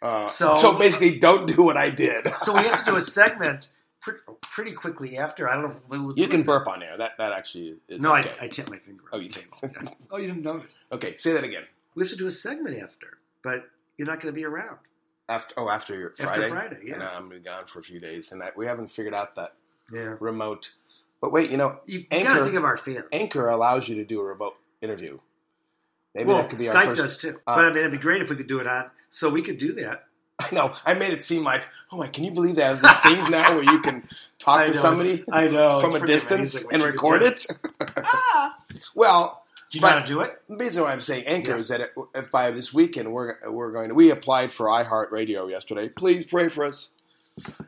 Uh, 0.00 0.26
So- 0.26 0.54
so, 0.56 0.78
basically, 0.78 1.18
don't 1.18 1.46
do 1.46 1.62
what 1.62 1.76
I 1.76 1.90
did. 1.90 2.26
So 2.40 2.54
we 2.54 2.60
have 2.62 2.78
to 2.84 2.90
do 2.92 2.96
a 2.96 3.00
segment 3.02 3.68
pretty 4.40 4.72
quickly 4.72 5.16
after. 5.18 5.48
I 5.48 5.54
don't 5.54 5.64
know 5.64 5.70
if 5.70 5.88
we'll 5.88 6.16
you 6.16 6.28
can 6.28 6.40
it. 6.42 6.46
burp 6.46 6.68
on 6.68 6.82
air. 6.84 6.96
That 6.96 7.18
that 7.18 7.32
actually 7.32 7.78
is 7.88 8.00
No, 8.00 8.14
okay. 8.16 8.32
I, 8.40 8.44
I 8.44 8.48
tap 8.48 8.70
my 8.70 8.78
finger. 8.78 9.02
Oh, 9.12 9.18
you 9.18 9.28
did. 9.28 9.42
table. 9.42 9.58
Yeah. 9.82 9.90
Oh, 10.12 10.16
you 10.18 10.28
didn't 10.28 10.44
notice. 10.44 10.84
okay, 10.92 11.16
say 11.16 11.32
that 11.32 11.42
again. 11.42 11.64
We 11.96 12.02
have 12.04 12.10
to 12.10 12.16
do 12.16 12.26
a 12.28 12.30
segment 12.30 12.80
after, 12.80 13.18
but 13.42 13.68
you're 13.96 14.06
not 14.06 14.20
going 14.20 14.32
to 14.32 14.36
be 14.36 14.44
around 14.44 14.78
After 15.28 15.54
oh, 15.56 15.68
after 15.70 15.98
your 15.98 16.10
after 16.10 16.24
Friday. 16.24 16.48
Friday. 16.48 16.78
Yeah, 16.84 16.94
And 16.94 17.02
I'm 17.02 17.22
gonna 17.28 17.40
be 17.40 17.40
gone 17.40 17.66
for 17.66 17.80
a 17.80 17.82
few 17.82 17.98
days, 17.98 18.30
and 18.32 18.42
I, 18.42 18.50
we 18.56 18.66
haven't 18.66 18.92
figured 18.92 19.14
out 19.14 19.34
that 19.36 19.54
yeah. 19.92 20.14
remote. 20.20 20.70
But 21.20 21.32
wait, 21.32 21.50
you 21.50 21.56
know, 21.56 21.80
You, 21.86 22.00
you 22.00 22.04
got 22.04 22.16
to 22.18 22.28
Anchor- 22.30 22.44
think 22.44 22.56
of 22.56 22.64
our 22.64 22.76
fans. 22.76 23.06
Anchor 23.10 23.48
allows 23.48 23.88
you 23.88 23.96
to 23.96 24.04
do 24.04 24.20
a 24.20 24.24
remote 24.24 24.54
interview. 24.80 25.18
Maybe 26.14 26.28
well, 26.28 26.38
that 26.38 26.50
could 26.50 26.58
be 26.58 26.66
Skype 26.66 26.74
our 26.88 26.96
first. 26.96 27.02
does 27.02 27.18
too. 27.18 27.40
uh, 27.46 27.56
but 27.56 27.64
I 27.64 27.68
mean, 27.70 27.78
it'd 27.78 27.92
be 27.92 27.98
great 27.98 28.22
if 28.22 28.30
we 28.30 28.36
could 28.36 28.46
do 28.46 28.60
it 28.60 28.66
on. 28.66 28.90
So 29.10 29.28
we 29.28 29.42
could 29.42 29.58
do 29.58 29.72
that. 29.74 30.04
I 30.38 30.54
know. 30.54 30.74
I 30.84 30.94
made 30.94 31.12
it 31.12 31.24
seem 31.24 31.42
like, 31.44 31.66
oh 31.90 31.96
my, 31.96 32.08
can 32.08 32.24
you 32.24 32.30
believe 32.30 32.56
they 32.56 32.62
have 32.62 32.82
these 32.82 33.00
things 33.00 33.28
now 33.28 33.54
where 33.54 33.64
you 33.64 33.80
can 33.80 34.06
talk 34.38 34.60
to 34.66 34.72
know, 34.72 34.78
somebody 34.78 35.24
I 35.32 35.48
know 35.48 35.80
from 35.80 35.94
a 35.94 36.06
distance 36.06 36.66
and 36.70 36.82
record 36.82 37.22
it? 37.22 37.46
Ah. 37.96 38.58
well, 38.94 39.45
Do 39.76 39.80
you 39.80 39.82
know 39.82 39.88
But- 39.88 40.00
how 40.00 40.06
to 40.06 40.06
do 40.06 40.20
it? 40.22 40.42
The 40.48 40.56
reason 40.56 40.82
why 40.82 40.92
I'm 40.92 41.00
saying 41.00 41.26
Anchor 41.26 41.50
Yeah. 41.52 41.58
is 41.58 41.68
that 41.68 41.90
if 42.14 42.30
by 42.30 42.50
this 42.50 42.72
weekend 42.72 43.12
we're 43.12 43.36
we're 43.50 43.72
going 43.72 43.88
to 43.90 43.94
we 43.94 44.10
applied 44.10 44.52
for 44.52 44.66
iHeartRadio 44.68 45.50
yesterday. 45.50 45.88
Please 45.88 46.24
pray 46.24 46.48
for 46.48 46.64
us 46.64 46.90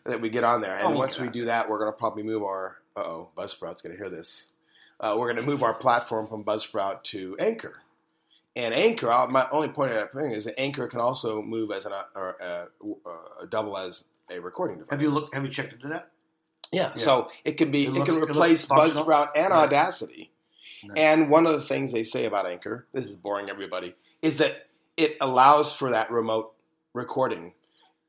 that 0.05 0.21
we 0.21 0.31
get 0.31 0.45
on 0.45 0.61
there. 0.63 0.75
And 0.77 0.87
Oh, 0.95 0.99
once 0.99 1.19
we 1.19 1.29
do 1.29 1.45
that, 1.45 1.69
we're 1.69 1.79
going 1.79 1.93
to 1.93 1.97
probably 1.99 2.23
move 2.23 2.43
our. 2.43 2.79
Uh 2.97 3.01
oh, 3.01 3.29
Buzzsprout's 3.37 3.83
going 3.83 3.93
to 3.95 3.99
hear 4.03 4.09
this. 4.09 4.47
uh, 5.01 5.15
we're 5.19 5.27
going 5.33 5.37
to 5.45 5.49
move 5.49 5.63
our 5.63 5.75
platform 5.81 6.27
from 6.27 6.43
Buzzsprout 6.45 7.03
to 7.05 7.37
Anchor. 7.39 7.77
And 8.57 8.75
Anchor, 8.75 9.13
I'll- 9.13 9.29
my 9.29 9.47
only 9.53 9.69
point 9.69 9.93
of 9.93 9.99
that 9.99 10.13
thing 10.13 10.33
is 10.33 10.47
that 10.47 10.59
Anchor 10.59 10.89
can 10.89 10.99
also 11.01 11.41
move 11.43 11.71
as 11.71 11.85
an 11.87 11.93
uh, 11.93 12.03
or, 12.17 12.37
uh, 12.43 12.65
uh, 13.07 13.45
double 13.51 13.77
as 13.77 14.05
a 14.31 14.39
recording 14.41 14.79
device. 14.79 14.91
Have 14.91 15.03
you 15.03 15.11
looked? 15.11 15.35
Have 15.35 15.45
you 15.45 15.51
checked 15.51 15.75
into 15.75 15.89
that? 15.89 16.09
Yeah, 16.73 16.91
Yeah. 16.97 17.03
so 17.05 17.31
it 17.45 17.53
can 17.53 17.71
be 17.71 17.85
It 17.85 17.89
it, 17.89 17.93
looks- 17.93 18.13
can 18.15 18.23
replace 18.23 18.65
functional. 18.65 19.05
Buzzsprout 19.07 19.29
and 19.37 19.51
Yeah. 19.51 19.59
Audacity. 19.59 20.33
Nice. 20.85 20.97
And 20.97 21.31
one 21.31 21.47
of 21.47 21.53
the 21.53 21.63
things 21.63 21.93
they 21.93 22.05
say 22.05 22.25
about 22.25 22.47
Anchor, 22.47 22.87
this 22.93 23.09
is 23.09 23.17
boring 23.17 23.51
everybody, 23.51 23.95
is 24.23 24.39
that 24.39 24.69
it 24.97 25.17
allows 25.21 25.73
for 25.73 25.91
that 25.91 26.11
remote 26.11 26.53
recording 26.93 27.53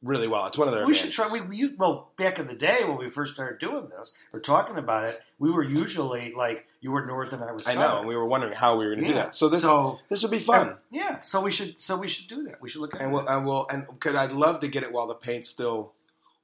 really 0.01 0.27
well. 0.27 0.45
It's 0.47 0.57
one 0.57 0.67
of 0.67 0.73
their 0.73 0.85
We 0.85 0.93
should 0.93 1.11
try. 1.11 1.27
We, 1.31 1.41
we 1.41 1.73
well 1.75 2.11
back 2.17 2.39
in 2.39 2.47
the 2.47 2.55
day 2.55 2.83
when 2.85 2.97
we 2.97 3.09
first 3.09 3.33
started 3.33 3.59
doing 3.59 3.89
this 3.89 4.15
or 4.33 4.39
talking 4.39 4.77
about 4.77 5.05
it, 5.05 5.21
we 5.37 5.51
were 5.51 5.63
usually 5.63 6.33
like 6.35 6.65
you 6.81 6.91
were 6.91 7.05
north 7.05 7.33
and 7.33 7.43
I 7.43 7.51
was 7.51 7.65
south. 7.65 7.77
I 7.77 7.87
know, 7.87 7.99
and 7.99 8.07
we 8.07 8.15
were 8.15 8.25
wondering 8.25 8.53
how 8.53 8.77
we 8.77 8.85
were 8.85 8.95
going 8.95 9.05
to 9.05 9.09
yeah. 9.09 9.15
do 9.15 9.23
that. 9.25 9.35
So 9.35 9.49
this 9.49 9.61
so 9.61 9.99
this 10.09 10.21
would 10.21 10.31
be 10.31 10.39
fun. 10.39 10.77
yeah. 10.91 11.21
So 11.21 11.41
we 11.41 11.51
should 11.51 11.81
so 11.81 11.97
we 11.97 12.07
should 12.07 12.27
do 12.27 12.43
that. 12.43 12.61
We 12.61 12.69
should 12.69 12.81
look 12.81 12.95
at 12.95 13.01
And 13.01 13.11
we'll, 13.11 13.27
and 13.27 13.45
we'll, 13.45 13.67
and 13.67 13.85
because 13.87 14.15
I'd 14.15 14.31
love 14.31 14.61
to 14.61 14.67
get 14.67 14.83
it 14.83 14.91
while 14.91 15.07
the 15.07 15.15
paint's 15.15 15.49
still 15.49 15.93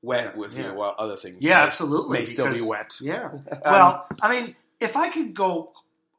wet 0.02 0.34
Yeah, 0.34 0.40
with 0.40 0.58
yeah. 0.58 0.68
you, 0.68 0.74
while 0.74 0.96
other 0.98 1.16
things 1.16 1.38
yeah, 1.40 1.58
may, 1.58 1.64
absolutely. 1.68 2.20
may 2.20 2.26
still 2.26 2.52
be 2.52 2.62
wet. 2.62 2.94
Yeah. 3.02 3.32
Um, 3.52 3.60
Well, 3.64 4.08
I 4.22 4.30
mean, 4.30 4.56
if 4.80 4.96
I 4.96 5.10
could 5.10 5.34
go 5.34 5.72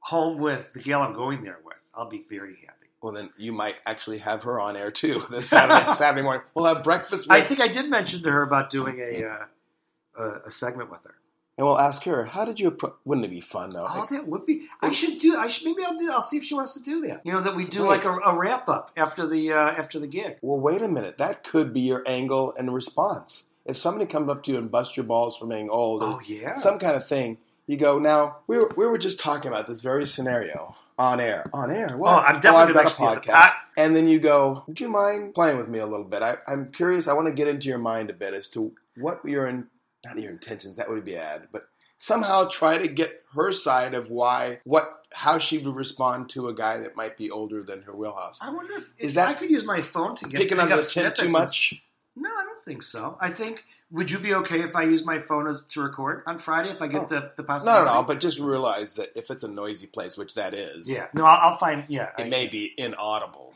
home 0.07 0.39
with 0.39 0.73
the 0.73 0.81
gal 0.81 1.03
I'm 1.03 1.15
going 1.15 1.43
there 1.43 1.59
with, 1.65 1.77
I'll 1.95 2.09
be 2.09 2.25
very 2.31 2.57
happy. 2.67 2.87
well, 3.03 3.13
then 3.13 3.31
you 3.37 3.53
might 3.53 3.77
actually 3.87 4.19
have 4.19 4.43
her 4.45 4.59
on 4.61 4.77
air 4.77 4.91
too 4.91 5.23
this 5.31 5.49
Saturday, 5.49 5.93
Saturday 5.97 6.23
morning. 6.23 6.43
We'll 6.55 6.67
have 6.73 6.83
breakfast 6.85 7.27
with 7.29 7.37
I 7.37 7.41
think 7.41 7.61
I 7.61 7.69
did 7.69 7.91
mention 7.91 8.23
to 8.23 8.31
her 8.31 8.43
about 8.43 8.71
doing 8.71 8.99
a 9.01 9.25
uh, 9.25 10.23
a, 10.23 10.47
a 10.47 10.51
segment 10.51 10.91
with 10.91 11.03
her. 11.05 11.15
and 11.59 11.67
we'll 11.67 11.79
ask 11.79 12.05
her, 12.05 12.25
how 12.25 12.45
did 12.45 12.59
you 12.61 12.71
appro 12.71 12.93
Wouldn't 13.05 13.25
it 13.27 13.31
be 13.31 13.41
fun 13.41 13.71
though? 13.71 13.87
Oh, 13.89 14.07
that 14.11 14.27
would 14.29 14.47
be. 14.47 14.67
I 14.81 14.93
should 14.93 15.19
do. 15.19 15.37
I 15.37 15.47
should 15.49 15.67
maybe 15.67 15.83
I'll 15.85 15.99
do. 15.99 16.11
I'll 16.11 16.23
see 16.23 16.37
if 16.39 16.45
she 16.45 16.55
wants 16.55 16.75
to 16.75 16.81
do 16.83 17.01
that. 17.07 17.21
You 17.25 17.33
know 17.33 17.41
that 17.41 17.57
we 17.57 17.65
do 17.65 17.83
Wait. 17.83 17.89
like 17.89 18.05
a, 18.05 18.13
a 18.13 18.35
wrap 18.39 18.69
up 18.69 18.93
after 18.97 19.27
the 19.27 19.53
uh, 19.53 19.71
after 19.83 19.99
the 19.99 20.07
gig. 20.07 20.37
Well, 20.41 20.59
wait 20.61 20.83
a 20.83 20.89
minute. 20.89 21.19
That 21.19 21.45
could 21.45 21.73
be 21.75 21.81
your 21.81 22.03
angle 22.07 22.55
and 22.59 22.73
response. 22.75 23.45
If 23.65 23.77
somebody 23.77 24.07
comes 24.07 24.29
up 24.31 24.45
to 24.45 24.53
you 24.53 24.59
and 24.59 24.71
busts 24.71 24.97
your 24.97 25.05
balls 25.05 25.37
for 25.37 25.47
being 25.47 25.69
old, 25.69 26.03
or 26.03 26.07
Oh 26.07 26.21
yeah. 26.25 26.55
some 26.55 26.79
kind 26.79 26.95
of 26.97 27.09
thing, 27.09 27.39
you 27.67 27.77
go, 27.77 27.99
now, 27.99 28.39
we 28.47 28.59
were, 28.59 28.71
we 28.77 28.87
were 28.87 28.99
just 28.99 29.19
talking 29.19 29.51
about 29.51 29.67
this 29.67 29.83
very 29.83 30.07
scenario 30.07 30.77
on 30.99 31.21
air. 31.21 31.49
On 31.53 31.71
air? 31.71 31.97
What? 31.97 32.13
Oh, 32.13 32.27
I'm 32.27 32.41
definitely 32.41 32.81
I've 32.81 32.97
got 32.97 33.17
a 33.17 33.21
podcast. 33.21 33.33
I- 33.35 33.55
and 33.77 33.95
then 33.95 34.09
you 34.09 34.19
go, 34.19 34.65
would 34.67 34.81
you 34.81 34.89
mind 34.89 35.35
playing 35.35 35.59
with 35.59 35.69
me 35.69 35.79
a 35.81 35.87
little 35.87 36.05
bit? 36.07 36.23
I, 36.23 36.37
I'm 36.47 36.73
curious. 36.73 37.09
I 37.09 37.13
want 37.13 37.27
to 37.29 37.35
get 37.35 37.49
into 37.49 37.69
your 37.69 37.79
mind 37.79 38.09
a 38.11 38.15
bit 38.15 38.35
as 38.35 38.49
to 38.49 38.73
what 38.97 39.25
your, 39.25 39.47
in, 39.47 39.67
not 40.05 40.19
your 40.19 40.31
intentions, 40.31 40.77
that 40.77 40.89
would 40.89 41.05
be 41.05 41.15
bad, 41.15 41.49
but 41.53 41.69
somehow 41.99 42.49
try 42.49 42.79
to 42.79 42.89
get 42.89 43.25
her 43.35 43.53
side 43.53 43.95
of 43.95 44.11
why, 44.11 44.61
what, 44.65 45.07
how 45.13 45.39
she 45.39 45.59
would 45.59 45.75
respond 45.77 46.31
to 46.31 46.49
a 46.49 46.55
guy 46.55 46.79
that 46.79 46.97
might 46.97 47.17
be 47.19 47.31
older 47.31 47.63
than 47.63 47.83
her 47.83 47.95
wheelhouse. 47.95 48.41
I 48.43 48.51
wonder 48.51 48.75
if, 48.77 48.85
Is 48.99 49.09
if 49.11 49.15
that 49.15 49.29
I 49.29 49.35
could 49.35 49.51
use 49.51 49.65
my 49.65 49.83
phone 49.83 50.15
to 50.17 50.29
get 50.29 50.41
Picking 50.41 50.57
pick 50.59 50.67
on 50.67 50.73
up 50.73 50.79
the 50.79 50.83
tip 50.85 50.91
snippets 50.93 51.21
too 51.21 51.27
and- 51.27 51.33
much? 51.33 51.75
No, 52.19 52.31
I 52.31 52.45
don't 52.45 52.65
think 52.65 52.83
so. 52.83 53.19
I 53.21 53.29
think. 53.29 53.65
Would 53.93 54.11
you 54.11 54.19
be 54.19 54.35
okay 54.35 54.63
if 54.63 54.75
I 54.75 54.83
use 54.83 55.05
my 55.05 55.21
phone 55.21 55.47
as, 55.47 55.65
to 55.71 55.81
record 55.81 56.23
on 56.27 56.39
Friday 56.39 56.71
if 56.71 56.83
I 56.83 56.89
get 56.89 57.03
Oh. 57.03 57.07
the 57.07 57.33
the 57.37 57.43
Not 57.45 57.67
at 57.83 57.87
all, 57.87 58.03
but 58.03 58.19
just 58.21 58.41
realize 58.41 58.95
that 58.95 59.11
if 59.15 59.31
it's 59.31 59.45
a 59.45 59.49
noisy 59.49 59.87
place, 59.87 60.17
which 60.17 60.35
that 60.35 60.55
is, 60.55 60.91
yeah. 60.91 61.07
No, 61.15 61.25
I'll, 61.25 61.53
I'll 61.53 61.59
find. 61.59 61.85
Yeah. 61.89 62.11
it 62.19 62.25
I- 62.27 62.29
may 62.29 62.49
be 62.49 62.75
inaudible. 62.77 63.55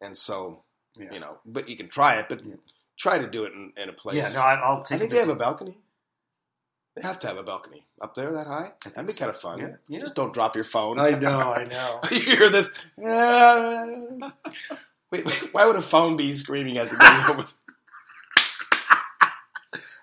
And 0.00 0.16
so, 0.16 0.62
Yeah. 0.96 1.12
you 1.12 1.20
know, 1.20 1.38
but 1.44 1.68
you 1.68 1.76
can 1.76 1.88
try 1.88 2.16
it, 2.16 2.26
but 2.28 2.44
Yeah. 2.44 2.54
try 2.96 3.18
to 3.18 3.28
do 3.28 3.42
it 3.44 3.52
in, 3.52 3.72
in 3.76 3.88
a 3.88 3.92
place. 3.92 4.16
Yeah. 4.16 4.30
No, 4.32 4.40
I, 4.40 4.54
I'll 4.54 4.84
I 4.88 4.98
think 4.98 5.10
they 5.10 5.18
have 5.18 5.28
a 5.28 5.34
balcony. 5.36 5.76
They 6.94 7.02
have 7.02 7.18
to 7.20 7.26
have 7.26 7.38
a 7.38 7.42
balcony 7.42 7.86
up 8.02 8.14
there 8.14 8.32
that 8.34 8.46
high. 8.46 8.72
That'd 8.84 9.06
be 9.06 9.12
so. 9.14 9.18
kind 9.20 9.30
of 9.30 9.40
fun. 9.40 9.58
Yeah, 9.60 9.68
yeah. 9.88 10.00
Just 10.00 10.14
don't 10.14 10.32
drop 10.34 10.54
your 10.54 10.64
phone. 10.64 10.98
I 10.98 11.10
know. 11.10 11.38
I 11.56 11.64
know. 11.64 12.00
you 12.10 12.20
hear 12.20 12.50
this? 12.50 12.68
wait, 15.10 15.24
wait, 15.24 15.48
why 15.54 15.66
would 15.66 15.76
a 15.76 15.82
phone 15.82 16.16
be 16.16 16.34
screaming 16.34 16.78
as 16.78 16.92
it 16.92 16.98
goes 16.98 17.24
over? 17.30 17.46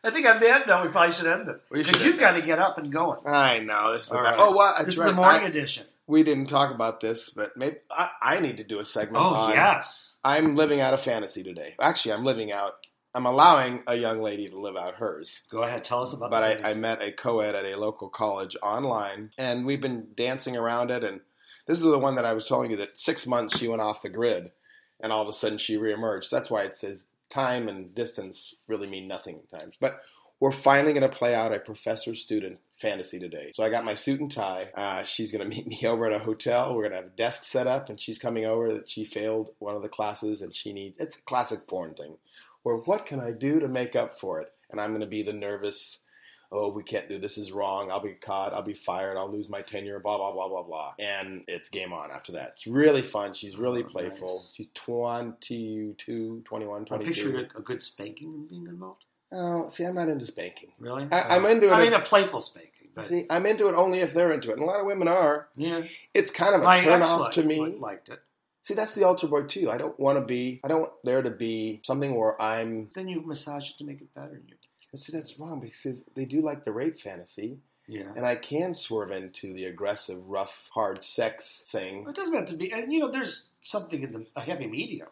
I 0.04 0.10
think 0.12 0.26
on 0.28 0.40
that 0.40 0.68
note, 0.68 0.84
we 0.86 0.90
probably 0.90 1.14
should 1.14 1.28
end 1.28 1.50
it 1.50 1.62
We 1.70 1.84
should 1.84 1.94
because 1.94 2.06
you've 2.06 2.14
end 2.14 2.20
got 2.22 2.32
this. 2.34 2.42
to 2.42 2.48
get 2.48 2.60
up 2.60 2.78
and 2.78 2.92
going. 2.92 3.20
I 3.26 3.60
know 3.60 3.94
this. 3.94 4.08
Is 4.08 4.12
All 4.14 4.22
right. 4.22 4.36
Oh, 4.38 4.52
what? 4.52 4.76
That's 4.78 4.86
This 4.96 4.98
right. 4.98 5.06
is 5.08 5.12
the 5.12 5.16
morning 5.16 5.44
I- 5.44 5.48
edition. 5.48 5.86
we 6.08 6.24
didn't 6.24 6.48
talk 6.48 6.74
about 6.74 7.02
this, 7.02 7.30
but 7.30 7.56
maybe 7.58 7.78
I, 7.92 8.10
I 8.22 8.40
need 8.40 8.58
to 8.58 8.64
do 8.64 8.80
a 8.80 8.86
segment. 8.86 9.24
Oh 9.24 9.30
on, 9.36 9.52
yes. 9.54 10.18
I'm 10.24 10.56
living 10.56 10.80
out 10.82 10.94
a 10.94 10.98
fantasy 10.98 11.44
today. 11.44 11.76
Actually, 11.80 12.14
I'm 12.14 12.24
living 12.26 12.52
out. 12.52 12.74
I'm 13.14 13.26
allowing 13.26 13.82
a 13.88 13.96
young 13.96 14.22
lady 14.22 14.48
to 14.50 14.60
live 14.60 14.76
out 14.78 14.96
hers. 14.96 15.42
Go 15.52 15.64
ahead. 15.64 15.84
Tell 15.84 16.04
us 16.04 16.14
about. 16.14 16.30
That. 16.32 16.58
But 16.58 16.62
the 16.62 16.68
I, 16.68 16.72
I 16.72 16.74
met 16.76 17.04
a 17.04 17.12
co-ed 17.12 17.56
at 17.56 17.66
a 17.66 17.76
local 17.76 18.08
college 18.10 18.56
online, 18.62 19.32
and 19.38 19.66
we've 19.66 19.82
been 19.82 20.10
dancing 20.16 20.56
around 20.56 20.92
it. 20.92 21.04
And 21.04 21.20
this 21.68 21.78
is 21.78 21.84
the 21.84 21.98
one 22.00 22.16
that 22.16 22.26
I 22.26 22.34
was 22.34 22.46
telling 22.46 22.70
you 22.72 22.78
that 22.78 22.98
six 22.98 23.26
months 23.28 23.58
she 23.58 23.68
went 23.68 23.82
off 23.82 24.02
the 24.04 24.10
grid, 24.10 24.52
and 25.00 25.12
all 25.12 25.24
of 25.24 25.28
a 25.28 25.34
sudden 25.34 25.58
she 25.58 25.78
reemerged. 25.78 26.30
That's 26.30 26.52
why 26.52 26.64
it 26.64 26.76
says 26.76 27.06
time 27.30 27.68
and 27.68 27.94
distance 27.94 28.56
really 28.68 28.88
mean 28.88 29.08
nothing 29.08 29.40
at 29.40 29.60
times. 29.60 29.76
But 29.80 30.02
we're 30.40 30.52
finally 30.52 30.94
going 30.94 31.10
to 31.10 31.16
play 31.16 31.36
out 31.36 31.54
a 31.54 31.60
professor-student 31.60 32.60
fantasy 32.78 33.20
today. 33.20 33.52
So 33.56 33.64
I 33.64 33.70
got 33.70 33.84
my 33.84 33.96
suit 33.96 34.22
and 34.22 34.32
tie. 34.32 34.70
Uh, 34.74 35.04
she's 35.04 35.32
going 35.32 35.44
to 35.50 35.56
meet 35.56 35.68
me 35.68 35.82
over 35.86 36.06
at 36.06 36.14
a 36.14 36.24
hotel. 36.24 36.76
We're 36.76 36.84
going 36.84 36.94
to 36.94 36.98
have 36.98 37.14
a 37.14 37.18
desk 37.18 37.44
set 37.44 37.68
up, 37.68 37.90
and 37.90 38.00
she's 38.00 38.20
coming 38.20 38.46
over 38.46 38.74
that 38.74 38.90
she 38.90 39.06
failed 39.06 39.50
one 39.60 39.76
of 39.76 39.82
the 39.82 39.90
classes, 39.90 40.42
and 40.42 40.56
she 40.56 40.74
needs. 40.74 40.96
It's 41.00 41.18
a 41.18 41.22
classic 41.22 41.68
porn 41.68 41.94
thing. 41.94 42.16
Where 42.64 42.76
what 42.76 43.06
can 43.06 43.20
I 43.20 43.32
do 43.32 43.60
to 43.60 43.68
make 43.68 43.96
up 43.96 44.20
for 44.20 44.42
it? 44.42 44.52
And 44.72 44.80
I'm 44.80 44.90
going 44.90 45.02
to 45.02 45.08
be 45.08 45.24
the 45.24 45.34
nervous 45.34 46.04
oh, 46.52 46.74
we 46.76 46.84
can't 46.84 47.08
do 47.08 47.20
this 47.20 47.38
is 47.38 47.52
wrong. 47.52 47.92
I'll 47.92 48.00
be 48.02 48.14
caught. 48.14 48.54
I'll 48.54 48.62
be 48.62 48.74
fired. 48.74 49.18
I'll 49.18 49.32
lose 49.32 49.50
my 49.50 49.62
tenure. 49.62 50.00
Blah 50.00 50.18
blah 50.18 50.32
blah 50.32 50.48
blah 50.50 50.64
blah. 50.64 50.94
And 51.00 51.44
it's 51.48 51.70
game 51.70 51.94
on 51.94 52.12
after 52.12 52.32
that. 52.34 52.50
It's 52.56 52.68
really 52.68 53.02
fun. 53.02 53.34
She's 53.34 53.56
oh, 53.56 53.60
really 53.60 53.84
Oh, 53.84 53.88
playful. 53.88 54.36
nice. 54.38 54.52
She's 54.56 54.68
22, 54.76 56.42
21, 56.46 56.88
I 56.92 56.98
picture 56.98 57.32
22. 57.32 57.50
a, 57.56 57.60
a 57.60 57.62
good 57.62 57.84
spanking 57.84 58.46
being 58.50 58.66
involved. 58.68 59.04
Oh, 59.32 59.68
see, 59.70 59.84
I'm 59.86 59.96
not 59.96 60.10
into 60.10 60.26
spanking. 60.26 60.72
Really? 60.80 61.08
I- 61.12 61.36
I'm 61.36 61.46
into 61.46 61.68
it 61.68 61.72
I 61.72 61.84
if- 61.84 61.92
mean, 61.92 62.02
a 62.02 62.04
playful 62.04 62.42
spanking. 62.42 62.70
But 62.96 63.06
See, 63.06 63.26
I'm 63.30 63.46
into 63.46 63.70
it 63.70 63.76
only 63.76 64.00
if 64.00 64.14
they're 64.14 64.32
into 64.32 64.50
it, 64.50 64.54
and 64.54 64.64
a 64.64 64.66
lot 64.66 64.80
of 64.80 64.86
women 64.88 65.08
are. 65.08 65.48
yeah, 65.56 65.84
It's 66.16 66.32
kind 66.32 66.56
of 66.56 66.62
a 66.62 66.64
my 66.64 66.82
turn 66.82 67.04
off 67.04 67.32
to 67.34 67.44
me. 67.44 67.78
liked 67.80 68.10
it. 68.10 68.20
See, 68.64 68.74
that's 68.74 68.94
the 68.96 69.04
altar 69.04 69.28
boy 69.28 69.44
too. 69.44 69.70
I 69.72 69.78
don't 69.78 69.98
want 70.00 70.18
to 70.20 70.26
be. 70.26 70.60
I 70.64 70.68
don't 70.68 70.82
want 70.82 70.94
there 71.04 71.22
to 71.22 71.30
be 71.30 71.82
something 71.86 72.14
where 72.16 72.40
I'm. 72.42 72.90
Then 72.96 73.08
you 73.08 73.22
massage 73.26 73.70
it 73.70 73.78
to 73.78 73.84
make 73.86 74.02
it 74.02 74.14
better. 74.16 74.34
and 74.34 74.44
you- 74.50 74.56
but 74.92 75.02
See, 75.02 75.16
that's 75.16 75.40
wrong 75.40 75.60
because 75.60 76.04
they 76.16 76.26
do 76.26 76.42
like 76.42 76.66
the 76.66 76.72
rape 76.72 77.00
fantasy, 77.00 77.60
Yeah. 77.88 78.12
and 78.16 78.26
I 78.26 78.36
can 78.36 78.74
swerve 78.74 79.12
into 79.12 79.54
the 79.54 79.66
aggressive, 79.66 80.28
rough, 80.28 80.70
hard 80.74 81.04
sex 81.04 81.66
thing. 81.70 82.06
It 82.08 82.16
doesn't 82.16 82.34
have 82.36 82.48
to 82.48 82.56
be, 82.56 82.72
and 82.72 82.92
you 82.92 83.00
know, 83.00 83.12
there's 83.12 83.50
something 83.62 84.04
in 84.04 84.12
the 84.12 84.26
a 84.36 84.42
happy 84.42 84.68
medium. 84.68 85.08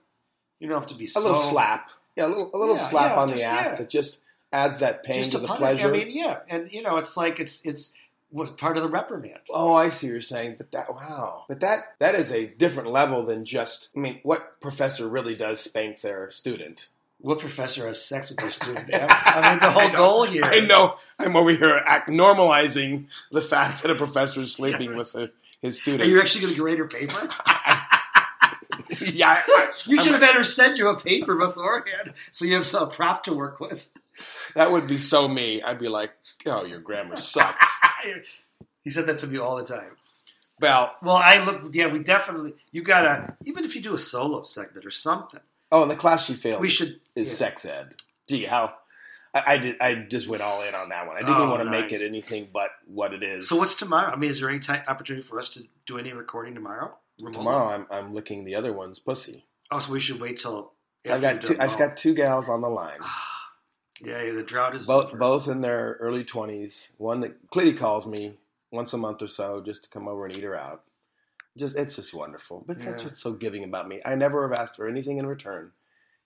You 0.59 0.67
don't 0.67 0.79
have 0.79 0.89
to 0.89 0.95
be 0.95 1.05
A 1.05 1.07
so 1.07 1.21
little 1.21 1.41
slap, 1.41 1.89
yeah, 2.15 2.25
a 2.25 2.29
little, 2.29 2.49
a 2.53 2.57
little 2.57 2.75
Yeah, 2.75 2.89
slap 2.89 3.11
yeah, 3.11 3.21
on 3.21 3.29
the 3.29 3.43
ass 3.43 3.67
yeah. 3.71 3.75
that 3.75 3.89
just 3.89 4.21
adds 4.51 4.79
that 4.79 5.03
pain 5.03 5.17
just 5.17 5.31
to 5.33 5.39
the 5.39 5.47
pleasure. 5.47 5.89
I 5.89 5.91
mean, 5.91 6.09
yeah, 6.11 6.39
and 6.49 6.71
you 6.71 6.81
know, 6.81 6.97
it's 6.97 7.15
like 7.17 7.39
it's 7.39 7.65
it's 7.65 7.93
was 8.31 8.49
part 8.51 8.75
of 8.75 8.83
the 8.83 8.89
reprimand. 8.89 9.39
Oh, 9.49 9.73
I 9.73 9.89
see 9.89 10.07
what 10.07 10.11
you're 10.13 10.21
saying, 10.21 10.55
but 10.57 10.71
that 10.71 10.93
wow, 10.93 11.45
but 11.47 11.59
that 11.61 11.93
that 11.99 12.15
is 12.15 12.31
a 12.31 12.45
different 12.47 12.89
level 12.91 13.23
than 13.23 13.45
just. 13.45 13.89
I 13.95 13.99
mean, 13.99 14.19
what 14.23 14.59
professor 14.59 15.07
really 15.07 15.35
does 15.35 15.59
spank 15.61 16.01
their 16.01 16.31
student? 16.31 16.89
What 17.19 17.39
professor 17.39 17.87
has 17.87 18.03
sex 18.03 18.29
with 18.29 18.37
their 18.39 18.51
student? 18.59 18.89
I 18.93 19.49
mean, 19.51 19.59
the 19.59 19.71
whole 19.71 19.89
goal 19.89 20.23
here. 20.25 20.43
I 20.45 20.59
know 20.61 20.95
I'm 21.19 21.35
over 21.35 21.49
here 21.51 21.81
act, 21.85 22.09
normalizing 22.09 23.07
the 23.31 23.41
fact 23.41 23.81
that 23.81 23.91
a 23.91 23.95
professor 23.95 24.39
is 24.41 24.53
sleeping 24.53 24.95
with 24.95 25.15
a, 25.15 25.31
his 25.61 25.81
student. 25.81 26.03
Are 26.03 26.05
you 26.05 26.21
actually 26.21 26.41
going 26.41 26.53
to 26.53 26.59
grade 26.59 26.77
her 26.77 26.87
paper? 26.87 27.27
yeah, 29.01 29.41
I- 29.47 29.69
You 29.85 29.97
should 30.01 30.13
have 30.13 30.21
had 30.21 30.35
her 30.35 30.43
send 30.43 30.77
you 30.77 30.89
a 30.89 30.99
paper 30.99 31.35
beforehand, 31.35 32.13
so 32.31 32.45
you 32.45 32.55
have 32.55 32.65
some 32.65 32.89
prop 32.89 33.23
to 33.25 33.33
work 33.33 33.59
with. 33.59 33.85
that 34.55 34.71
would 34.71 34.87
be 34.87 34.97
so 34.99 35.27
me. 35.27 35.61
I'd 35.61 35.79
be 35.79 35.87
like, 35.87 36.11
oh, 36.45 36.65
your 36.65 36.79
grammar 36.79 37.17
sucks. 37.17 37.65
he 38.83 38.89
said 38.89 39.05
that 39.07 39.19
to 39.19 39.27
me 39.27 39.37
all 39.39 39.55
the 39.57 39.63
time. 39.65 39.95
well, 40.59 40.95
Well, 41.01 41.15
I 41.15 41.43
look. 41.43 41.73
Yeah, 41.73 41.87
we 41.87 41.99
definitely. 41.99 42.53
You 42.71 42.83
gotta. 42.83 43.35
Even 43.45 43.63
if 43.65 43.75
you 43.75 43.81
do 43.81 43.95
a 43.95 43.99
solo 43.99 44.43
segment 44.43 44.85
or 44.85 44.91
something, 44.91 45.39
oh, 45.71 45.81
and 45.83 45.91
the 45.91 45.95
class 45.95 46.25
she 46.25 46.33
failed. 46.33 46.61
we 46.61 46.69
should. 46.69 46.99
is 47.15 47.27
yeah. 47.29 47.33
sex 47.33 47.65
ed. 47.65 47.95
Gee, 48.27 48.45
how 48.45 48.73
I, 49.33 49.43
I 49.53 49.57
did. 49.57 49.75
I 49.81 49.93
just 49.95 50.27
went 50.27 50.41
all 50.41 50.61
in 50.63 50.73
on 50.75 50.89
that 50.89 51.07
one. 51.07 51.15
I 51.15 51.19
didn't 51.19 51.35
Oh, 51.35 51.37
even 51.39 51.49
want 51.49 51.63
to 51.63 51.69
make 51.69 51.91
it 51.91 52.01
anything 52.01 52.49
but 52.51 52.71
what 52.87 53.13
it 53.13 53.23
is. 53.23 53.47
So 53.49 53.55
what's 53.57 53.75
tomorrow? 53.75 54.11
I 54.11 54.15
mean, 54.15 54.29
is 54.29 54.39
there 54.39 54.49
any 54.49 54.59
time, 54.59 54.83
opportunity 54.87 55.25
for 55.27 55.39
us 55.39 55.49
to 55.51 55.63
do 55.85 55.97
any 55.97 56.11
recording 56.13 56.53
tomorrow? 56.55 56.95
Remotely? 57.19 57.37
tomorrow? 57.39 57.67
I'm 57.69 57.87
I'm 57.89 58.13
licking 58.13 58.43
the 58.43 58.55
other 58.55 58.73
one's 58.73 58.99
pussy. 58.99 59.45
Oh, 59.71 59.79
so 59.79 59.91
we 59.91 59.99
should 59.99 60.19
wait 60.21 60.39
till. 60.39 60.71
I've 61.09 61.21
got 61.21 61.41
two. 61.43 61.55
I've 61.59 61.77
got 61.77 61.95
two 61.97 62.13
gals 62.13 62.49
on 62.49 62.61
the 62.61 62.69
line. 62.69 62.99
Ah, 63.01 63.49
yeah, 64.03 64.31
the 64.33 64.43
drought 64.43 64.75
is 64.75 64.85
Both 64.87 65.05
over. 65.07 65.17
both 65.17 65.47
in 65.47 65.61
their 65.61 65.97
early 66.01 66.23
twenties. 66.23 66.91
One 66.97 67.21
that 67.21 67.49
Clitty 67.49 67.77
calls 67.77 68.05
me 68.05 68.37
once 68.71 68.93
a 68.93 68.97
month 68.97 69.21
or 69.21 69.27
so 69.27 69.61
just 69.61 69.83
to 69.85 69.89
come 69.89 70.07
over 70.07 70.25
and 70.25 70.35
eat 70.35 70.43
her 70.43 70.55
out. 70.57 70.83
Just 71.57 71.75
it's 71.75 71.95
just 71.95 72.13
wonderful. 72.13 72.63
But 72.67 72.79
that's 72.79 73.03
what's 73.03 73.21
so 73.21 73.33
giving 73.33 73.63
about 73.63 73.87
me. 73.87 73.99
I 74.05 74.15
never 74.15 74.47
have 74.47 74.57
asked 74.57 74.75
for 74.77 74.87
anything 74.87 75.17
in 75.17 75.25
return. 75.25 75.71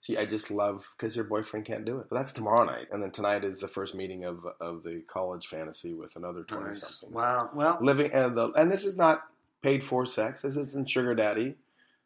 She, 0.02 0.17
I 0.17 0.26
just 0.26 0.50
love 0.50 0.88
because 0.98 1.15
her 1.15 1.24
boyfriend 1.24 1.65
can't 1.65 1.86
do 1.86 2.00
it. 2.00 2.08
But 2.10 2.15
that's 2.15 2.32
tomorrow 2.32 2.63
night, 2.65 2.88
and 2.91 3.04
then 3.04 3.12
tonight 3.12 3.44
is 3.44 3.60
the 3.60 3.67
first 3.67 3.94
meeting 3.96 4.26
of 4.26 4.46
of 4.60 4.84
the 4.84 5.04
college 5.08 5.48
fantasy 5.48 5.94
with 5.94 6.15
another 6.15 6.44
twenty 6.44 6.67
Nice. 6.67 6.82
something. 6.82 7.12
Wow. 7.12 7.50
Well, 7.54 7.78
Living 7.82 8.12
and 8.12 8.36
the 8.36 8.52
and 8.52 8.72
this 8.72 8.84
is 8.86 8.98
not 8.98 9.24
paid 9.62 9.84
for 9.84 10.06
sex. 10.06 10.41
This 10.41 10.58
isn't 10.58 10.89
sugar 10.89 11.13
daddy. 11.13 11.56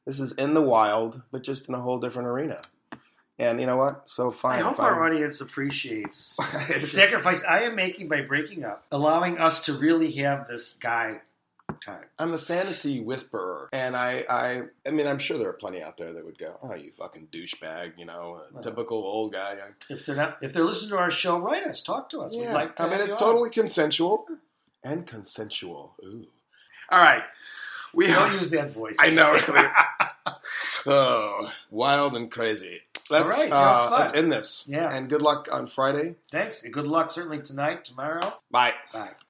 This 0.06 0.20
is 0.20 0.34
in 0.34 0.54
the 0.54 0.62
wild, 0.62 1.22
but 1.32 1.42
just 1.42 1.68
in 1.68 1.74
a 1.74 1.82
whole 1.82 2.00
different 2.00 2.28
arena. 2.28 2.62
And 3.38 3.60
you 3.60 3.66
know 3.66 3.78
what? 3.78 4.04
So 4.08 4.32
fine. 4.32 4.60
I 4.60 4.64
hope 4.64 4.74
if 4.74 4.80
our 4.80 5.04
audience 5.06 5.42
appreciates 5.42 6.36
the 6.68 6.86
sacrifice 6.88 7.44
I 7.44 7.64
am 7.64 7.76
making 7.76 8.08
by 8.08 8.22
breaking 8.22 8.64
up, 8.64 8.86
allowing 8.92 9.38
us 9.40 9.66
to 9.66 9.74
really 9.74 10.12
have 10.14 10.48
this 10.48 10.76
guy 10.76 11.22
time. 11.86 12.06
I'm 12.20 12.32
the 12.32 12.38
fantasy 12.38 13.00
whisperer, 13.00 13.70
and 13.72 13.96
I, 13.96 14.26
I, 14.30 14.62
I 14.88 14.92
mean, 14.92 15.08
I'm 15.08 15.20
sure 15.20 15.38
there 15.38 15.50
are 15.50 15.54
plenty 15.54 15.82
out 15.84 15.98
there 15.98 16.12
that 16.14 16.26
would 16.26 16.38
go, 16.40 16.58
"Oh, 16.62 16.74
you 16.76 16.92
fucking 16.98 17.28
douchebag," 17.32 17.94
you 17.98 18.06
know, 18.06 18.42
a 18.50 18.54
Well. 18.54 18.64
typical 18.64 18.98
old 18.98 19.34
guy. 19.34 19.58
If 19.90 20.06
they're 20.06 20.16
not, 20.16 20.38
if 20.42 20.54
they're 20.54 20.64
listening 20.64 20.90
to 20.92 20.98
our 20.98 21.12
show, 21.12 21.38
write 21.38 21.64
us, 21.66 21.82
talk 21.82 22.10
to 22.10 22.22
us. 22.22 22.36
We'd 22.36 22.44
Yeah, 22.44 22.54
like 22.54 22.76
to 22.78 22.84
I 22.84 22.90
mean, 22.90 23.00
it's 23.00 23.08
you 23.10 23.14
on. 23.14 23.20
totally 23.20 23.50
consensual 23.50 24.26
and 24.84 25.06
consensual. 25.08 25.96
Ooh, 26.04 26.26
all 26.92 27.02
right, 27.02 27.26
we 27.94 28.08
Don't 28.08 28.34
use 28.34 28.52
that 28.52 28.72
voice. 28.72 28.96
I 29.00 29.10
know. 29.12 29.40
oh, 30.88 31.52
wild 31.70 32.16
and 32.16 32.30
crazy. 32.32 32.82
Let's, 33.10 33.38
right, 33.38 33.52
uh, 33.52 33.90
let's 33.92 34.14
end 34.14 34.32
this. 34.32 34.66
Yeah. 34.68 34.92
and 34.92 35.08
good 35.10 35.22
luck 35.22 35.48
on 35.52 35.68
Friday. 35.68 36.16
Thanks. 36.32 36.64
Good 36.64 36.88
luck, 36.88 37.12
certainly 37.12 37.40
tonight, 37.42 37.86
tomorrow. 37.86 38.34
Bye. 38.50 38.74
Bye. 38.92 39.12